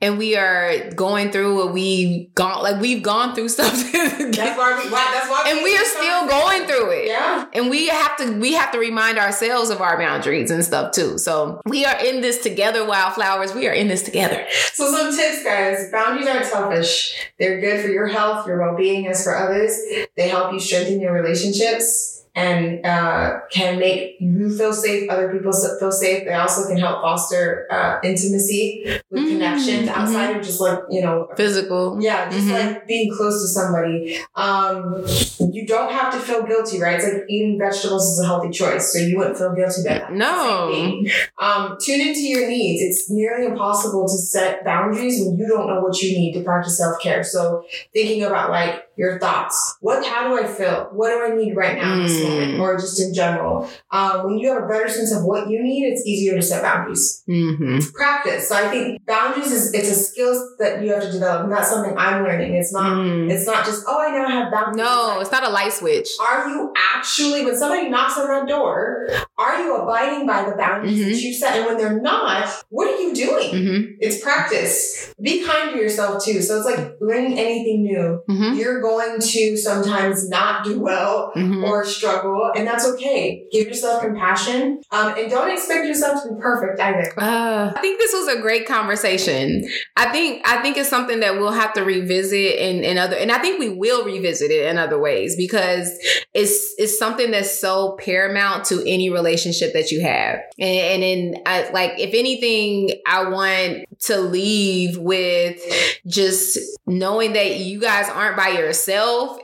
and 0.00 0.18
we 0.18 0.36
are 0.36 0.90
going 0.92 1.30
through 1.30 1.56
what 1.56 1.72
we've 1.72 2.34
gone 2.34 2.62
like 2.62 2.80
we've 2.80 3.02
gone 3.02 3.34
through 3.34 3.48
stuff 3.50 3.72
That's 3.72 4.58
why 4.58 4.82
we 4.82 4.90
that's 4.90 5.30
why 5.30 5.44
and 5.48 5.62
we 5.62 5.76
are 5.76 5.84
still 5.84 6.28
going 6.28 6.66
through 6.66 6.90
it. 6.90 7.06
Yeah. 7.08 7.46
And 7.52 7.68
we 7.68 7.88
have 7.88 8.16
to 8.18 8.38
we 8.38 8.52
have 8.54 8.72
to 8.72 8.78
remind 8.78 9.18
ourselves 9.18 9.70
of 9.70 9.80
our 9.80 9.98
boundaries 9.98 10.50
and 10.50 10.64
stuff 10.64 10.92
too. 10.92 11.18
So 11.18 11.60
we 11.66 11.84
are 11.84 11.98
in 12.04 12.20
this 12.20 12.42
together, 12.42 12.86
wildflowers. 12.86 13.54
We 13.54 13.68
are 13.68 13.72
in 13.72 13.88
this 13.88 14.02
together. 14.02 14.46
So 14.72 14.90
some 14.90 15.14
tips, 15.14 15.44
guys. 15.44 15.90
Boundaries 15.92 16.28
aren't 16.28 16.46
selfish. 16.46 17.14
They're 17.38 17.60
good 17.60 17.82
for 17.82 17.88
your 17.88 18.06
health, 18.06 18.46
your 18.46 18.58
well-being, 18.58 19.06
as 19.06 19.22
for 19.22 19.36
others. 19.36 19.78
They 20.16 20.28
help 20.28 20.52
you 20.52 20.60
strengthen 20.60 21.00
your 21.00 21.12
relationships 21.12 22.21
and 22.34 22.84
uh, 22.86 23.40
can 23.50 23.78
make 23.78 24.16
you 24.20 24.56
feel 24.56 24.72
safe, 24.72 25.10
other 25.10 25.30
people 25.32 25.52
feel 25.78 25.92
safe. 25.92 26.24
They 26.24 26.32
also 26.32 26.66
can 26.68 26.78
help 26.78 27.02
foster 27.02 27.66
uh, 27.70 27.98
intimacy 28.02 28.84
with 29.10 29.22
Mhm, 29.22 29.28
connections 29.28 29.88
outside 29.88 30.36
of 30.36 30.42
just 30.42 30.60
like, 30.60 30.78
you 30.90 31.02
know, 31.02 31.28
Physical. 31.36 31.98
yeah, 32.00 32.30
just 32.30 32.46
Mhm. 32.48 32.52
like 32.68 32.86
being 32.86 33.14
close 33.14 33.42
to 33.42 33.48
somebody. 33.48 34.16
Um, 34.34 35.04
you 35.52 35.66
don't 35.66 35.92
have 35.92 36.12
to 36.14 36.18
feel 36.18 36.42
guilty, 36.44 36.80
right? 36.80 36.94
It's 36.94 37.04
like 37.04 37.24
eating 37.28 37.58
vegetables 37.58 38.12
is 38.12 38.20
a 38.20 38.26
healthy 38.26 38.50
choice, 38.50 38.92
so 38.92 38.98
you 38.98 39.18
wouldn't 39.18 39.36
feel 39.36 39.54
guilty 39.54 39.82
about 39.82 40.08
that. 40.08 40.12
No. 40.12 41.02
Um, 41.38 41.76
tune 41.84 42.00
into 42.00 42.20
your 42.20 42.48
needs. 42.48 42.80
It's 42.82 43.10
nearly 43.10 43.46
impossible 43.46 44.06
to 44.06 44.16
set 44.16 44.64
boundaries 44.64 45.20
when 45.24 45.36
you 45.36 45.46
don't 45.46 45.66
know 45.66 45.80
what 45.80 46.00
you 46.00 46.16
need 46.18 46.32
to 46.34 46.42
practice 46.42 46.78
self 46.78 47.00
care. 47.02 47.22
So 47.24 47.64
thinking 47.92 48.22
about 48.24 48.50
like 48.50 48.84
your 48.96 49.18
thoughts. 49.18 49.76
What? 49.80 50.04
How 50.04 50.28
do 50.28 50.42
I 50.42 50.46
feel? 50.46 50.88
What 50.92 51.08
do 51.10 51.24
I 51.32 51.34
need 51.36 51.54
right 51.56 51.76
now 51.78 51.94
in 51.94 52.02
this 52.02 52.12
Mm. 52.20 52.28
moment, 52.28 52.60
or 52.60 52.76
just 52.76 53.00
in 53.00 53.14
general? 53.14 53.68
Um, 53.90 54.24
when 54.24 54.38
you 54.38 54.52
have 54.52 54.64
a 54.64 54.66
better 54.66 54.88
sense 54.88 55.12
of 55.14 55.24
what 55.24 55.48
you 55.48 55.62
need, 55.62 55.86
it's 55.92 56.06
easier 56.06 56.34
to 56.36 56.42
set 56.42 56.62
boundaries 56.62 57.22
Mm-hmm. 57.28 57.78
practice. 57.94 58.48
So 58.48 58.54
I 58.56 58.68
think 58.68 59.04
boundaries 59.06 59.50
is 59.50 59.72
it's 59.74 59.90
a 59.90 59.94
skill 59.94 60.32
that 60.58 60.82
you 60.82 60.92
have 60.92 61.02
to 61.02 61.12
develop, 61.12 61.48
not 61.48 61.64
something 61.64 61.94
I'm 61.96 62.22
learning. 62.24 62.54
It's 62.54 62.72
not. 62.72 63.06
It's 63.30 63.46
not 63.46 63.64
just 63.64 63.84
oh 63.88 63.98
I 63.98 64.10
know 64.10 64.24
I 64.26 64.30
have 64.30 64.52
boundaries. 64.52 64.76
Mm. 64.76 64.84
No, 64.84 65.20
it's 65.20 65.32
not 65.32 65.44
a 65.44 65.50
light 65.50 65.72
switch. 65.72 66.08
Are 66.20 66.48
you 66.48 66.72
actually 66.94 67.44
when 67.44 67.56
somebody 67.56 67.88
knocks 67.88 68.18
on 68.18 68.28
that 68.28 68.46
door? 68.48 69.08
Are 69.38 69.62
you 69.62 69.74
abiding 69.76 70.26
by 70.26 70.44
the 70.48 70.54
boundaries 70.56 70.98
Mhm. 71.00 71.10
that 71.12 71.20
you 71.22 71.32
set? 71.34 71.56
And 71.56 71.66
when 71.66 71.76
they're 71.78 72.00
not, 72.00 72.48
what 72.68 72.88
are 72.88 73.00
you 73.00 73.14
doing? 73.14 73.50
Mm-hmm. 73.52 73.82
It's 74.00 74.20
practice. 74.22 75.12
Be 75.20 75.44
kind 75.44 75.72
to 75.72 75.78
yourself 75.78 76.22
too. 76.24 76.42
So 76.42 76.56
it's 76.58 76.66
like 76.66 76.96
learning 77.00 77.38
anything 77.38 77.82
new. 77.82 78.20
Mm-hmm. 78.28 78.58
You're 78.58 78.81
going 78.82 79.20
to 79.20 79.56
sometimes 79.56 80.28
not 80.28 80.64
do 80.64 80.80
well 80.80 81.32
Mm-hmm. 81.36 81.64
or 81.64 81.84
struggle, 81.84 82.50
and 82.56 82.66
that's 82.66 82.86
okay. 82.86 83.44
Give 83.52 83.68
yourself 83.68 84.02
compassion, 84.02 84.80
um, 84.90 85.14
and 85.16 85.30
don't 85.30 85.50
expect 85.50 85.86
yourself 85.86 86.22
to 86.22 86.34
be 86.34 86.40
perfect 86.40 86.80
either. 86.80 87.12
Uh, 87.16 87.72
I 87.74 87.80
think 87.80 87.98
this 87.98 88.12
was 88.12 88.28
a 88.28 88.40
great 88.40 88.66
conversation. 88.66 89.66
I 89.96 90.10
think 90.10 90.46
I 90.46 90.60
think 90.62 90.76
it's 90.76 90.88
something 90.88 91.20
that 91.20 91.34
we'll 91.36 91.52
have 91.52 91.72
to 91.74 91.82
revisit 91.84 92.58
in, 92.58 92.84
in 92.84 92.98
other, 92.98 93.16
and 93.16 93.30
I 93.30 93.38
think 93.38 93.58
we 93.58 93.70
will 93.70 94.04
revisit 94.04 94.50
it 94.50 94.66
in 94.66 94.78
other 94.78 94.98
ways 94.98 95.36
because 95.36 95.88
it's 96.34 96.74
it's 96.78 96.98
something 96.98 97.30
that's 97.30 97.58
so 97.58 97.96
paramount 97.98 98.64
to 98.66 98.82
any 98.86 99.10
relationship 99.10 99.72
that 99.74 99.90
you 99.90 100.02
have. 100.02 100.40
And, 100.58 101.02
and 101.02 101.02
then, 101.02 101.42
I, 101.46 101.70
like, 101.70 101.92
if 101.98 102.14
anything, 102.14 103.00
I 103.06 103.28
want 103.28 103.84
to 104.00 104.18
leave 104.18 104.98
with 104.98 105.60
just 106.06 106.58
knowing 106.86 107.32
that 107.34 107.58
you 107.58 107.80
guys 107.80 108.08
aren't 108.08 108.36
by 108.36 108.48
yourself 108.48 108.71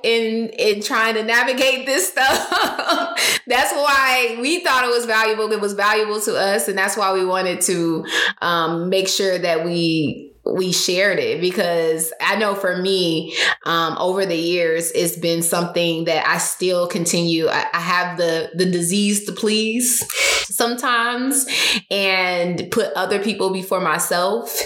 in 0.02 0.48
in 0.50 0.82
trying 0.82 1.14
to 1.14 1.22
navigate 1.22 1.86
this 1.86 2.08
stuff. 2.08 2.48
that's 3.46 3.72
why 3.72 4.36
we 4.40 4.64
thought 4.64 4.84
it 4.84 4.90
was 4.90 5.06
valuable. 5.06 5.50
It 5.52 5.60
was 5.60 5.74
valuable 5.74 6.20
to 6.22 6.36
us, 6.36 6.68
and 6.68 6.76
that's 6.76 6.96
why 6.96 7.12
we 7.12 7.24
wanted 7.24 7.60
to 7.62 8.06
um, 8.40 8.88
make 8.88 9.08
sure 9.08 9.38
that 9.38 9.64
we 9.64 10.32
we 10.44 10.72
shared 10.72 11.18
it 11.18 11.40
because 11.40 12.12
I 12.20 12.36
know 12.36 12.54
for 12.54 12.76
me, 12.76 13.34
um, 13.64 13.96
over 13.98 14.24
the 14.24 14.36
years, 14.36 14.90
it's 14.92 15.16
been 15.16 15.42
something 15.42 16.04
that 16.04 16.26
I 16.26 16.38
still 16.38 16.86
continue. 16.86 17.48
I, 17.48 17.66
I 17.72 17.80
have 17.80 18.16
the 18.16 18.50
the 18.54 18.66
disease 18.66 19.26
to 19.26 19.32
please 19.32 20.04
sometimes, 20.50 21.46
and 21.90 22.70
put 22.70 22.92
other 22.94 23.22
people 23.22 23.50
before 23.50 23.80
myself. 23.80 24.60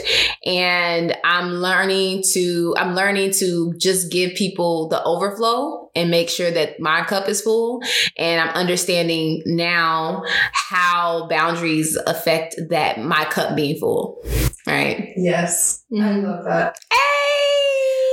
And 0.45 1.16
I'm 1.25 1.55
learning 1.55 2.25
to 2.33 2.75
I'm 2.79 2.95
learning 2.95 3.33
to 3.35 3.75
just 3.79 4.11
give 4.11 4.35
people 4.35 4.89
the 4.89 5.03
overflow 5.05 5.91
and 5.95 6.11
make 6.11 6.29
sure 6.29 6.51
that 6.51 6.81
my 6.81 7.03
cup 7.03 7.29
is 7.29 7.43
full. 7.43 7.83
And 8.16 8.41
I'm 8.41 8.55
understanding 8.57 9.43
now 9.45 10.23
how 10.53 11.29
boundaries 11.29 11.97
affect 12.07 12.57
that 12.70 12.99
my 12.99 13.25
cup 13.27 13.55
being 13.57 13.79
full. 13.79 14.23
Right. 14.66 15.12
Yes, 15.16 15.84
I 15.92 15.96
Mhm. 15.96 16.22
love 16.24 16.44
that. 16.44 16.76
Hey. 16.92 16.98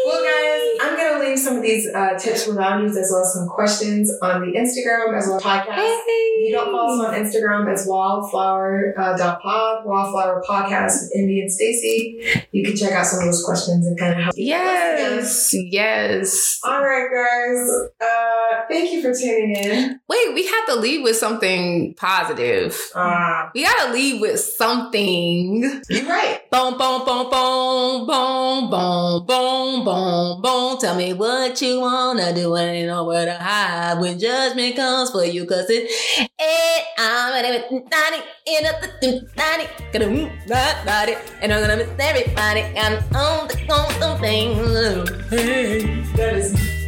Well, 0.05 0.23
guys, 0.23 0.77
I'm 0.81 0.97
gonna 0.97 1.23
leave 1.23 1.28
some 1.39 1.57
of 1.57 1.61
these 1.63 1.87
uh, 1.93 2.17
tips 2.17 2.45
for 2.45 2.55
boundaries 2.55 2.95
as 2.97 3.09
well 3.11 3.21
as 3.23 3.33
some 3.33 3.47
questions 3.47 4.11
on 4.21 4.41
the 4.41 4.57
Instagram 4.57 5.17
as 5.17 5.27
well 5.27 5.37
as 5.37 5.43
podcast. 5.43 5.75
If 5.77 6.49
you 6.49 6.55
don't 6.55 6.71
follow 6.71 7.01
us 7.03 7.07
on 7.07 7.13
Instagram 7.15 7.71
as 7.71 7.85
wildflower 7.87 8.93
uh, 8.97 9.17
dot 9.17 9.41
pod, 9.41 9.85
wildflower 9.85 10.43
podcast 10.47 11.01
with 11.03 11.11
Indy 11.15 11.41
and 11.41 11.51
Stacy, 11.51 12.21
you 12.51 12.63
can 12.65 12.75
check 12.75 12.91
out 12.93 13.05
some 13.05 13.19
of 13.19 13.25
those 13.25 13.43
questions 13.43 13.85
and 13.87 13.97
kind 13.99 14.13
of 14.13 14.23
help. 14.23 14.35
Yes. 14.37 15.49
Yes. 15.53 16.59
All 16.63 16.81
right, 16.83 17.07
guys. 17.13 17.69
Uh, 18.01 18.65
thank 18.69 18.91
you 18.91 19.01
for 19.01 19.13
tuning 19.13 19.55
in. 19.55 19.99
Wait, 20.07 20.33
we 20.33 20.45
have 20.47 20.65
to 20.67 20.75
leave 20.75 21.03
with 21.03 21.15
something 21.17 21.93
positive. 21.95 22.79
Uh, 22.95 23.49
We 23.53 23.63
gotta 23.63 23.91
leave 23.93 24.21
with 24.21 24.39
something. 24.39 25.81
you're 25.89 26.05
right. 26.05 26.39
Boom, 26.51 26.77
boom, 26.77 27.05
boom, 27.05 27.29
boom, 27.29 28.07
boom, 28.07 28.69
boom, 28.69 29.25
boom, 29.25 29.85
boom, 29.85 30.41
boom. 30.41 30.77
Tell 30.79 30.95
me 30.95 31.13
what 31.13 31.28
you 31.61 31.81
wanna 31.81 32.33
do 32.33 32.55
and 32.55 32.69
ain't 32.69 32.87
nowhere 32.87 33.25
to 33.25 33.33
hide 33.33 33.99
when 33.99 34.17
judgment 34.19 34.75
comes 34.75 35.11
for 35.11 35.23
you, 35.25 35.45
cause 35.45 35.69
it 35.69 35.89
ain't 36.39 36.85
I'm 36.97 37.33
and 41.41 41.53
I'm 41.53 41.61
gonna 41.61 41.77
miss 41.77 41.89
everybody. 41.99 42.61
I'm 42.77 42.97
on 43.15 43.47
the 43.47 43.63
constant 43.67 44.19
thing. 44.19 44.55
Hey. 45.29 46.03
That 46.15 46.35
is 46.35 46.78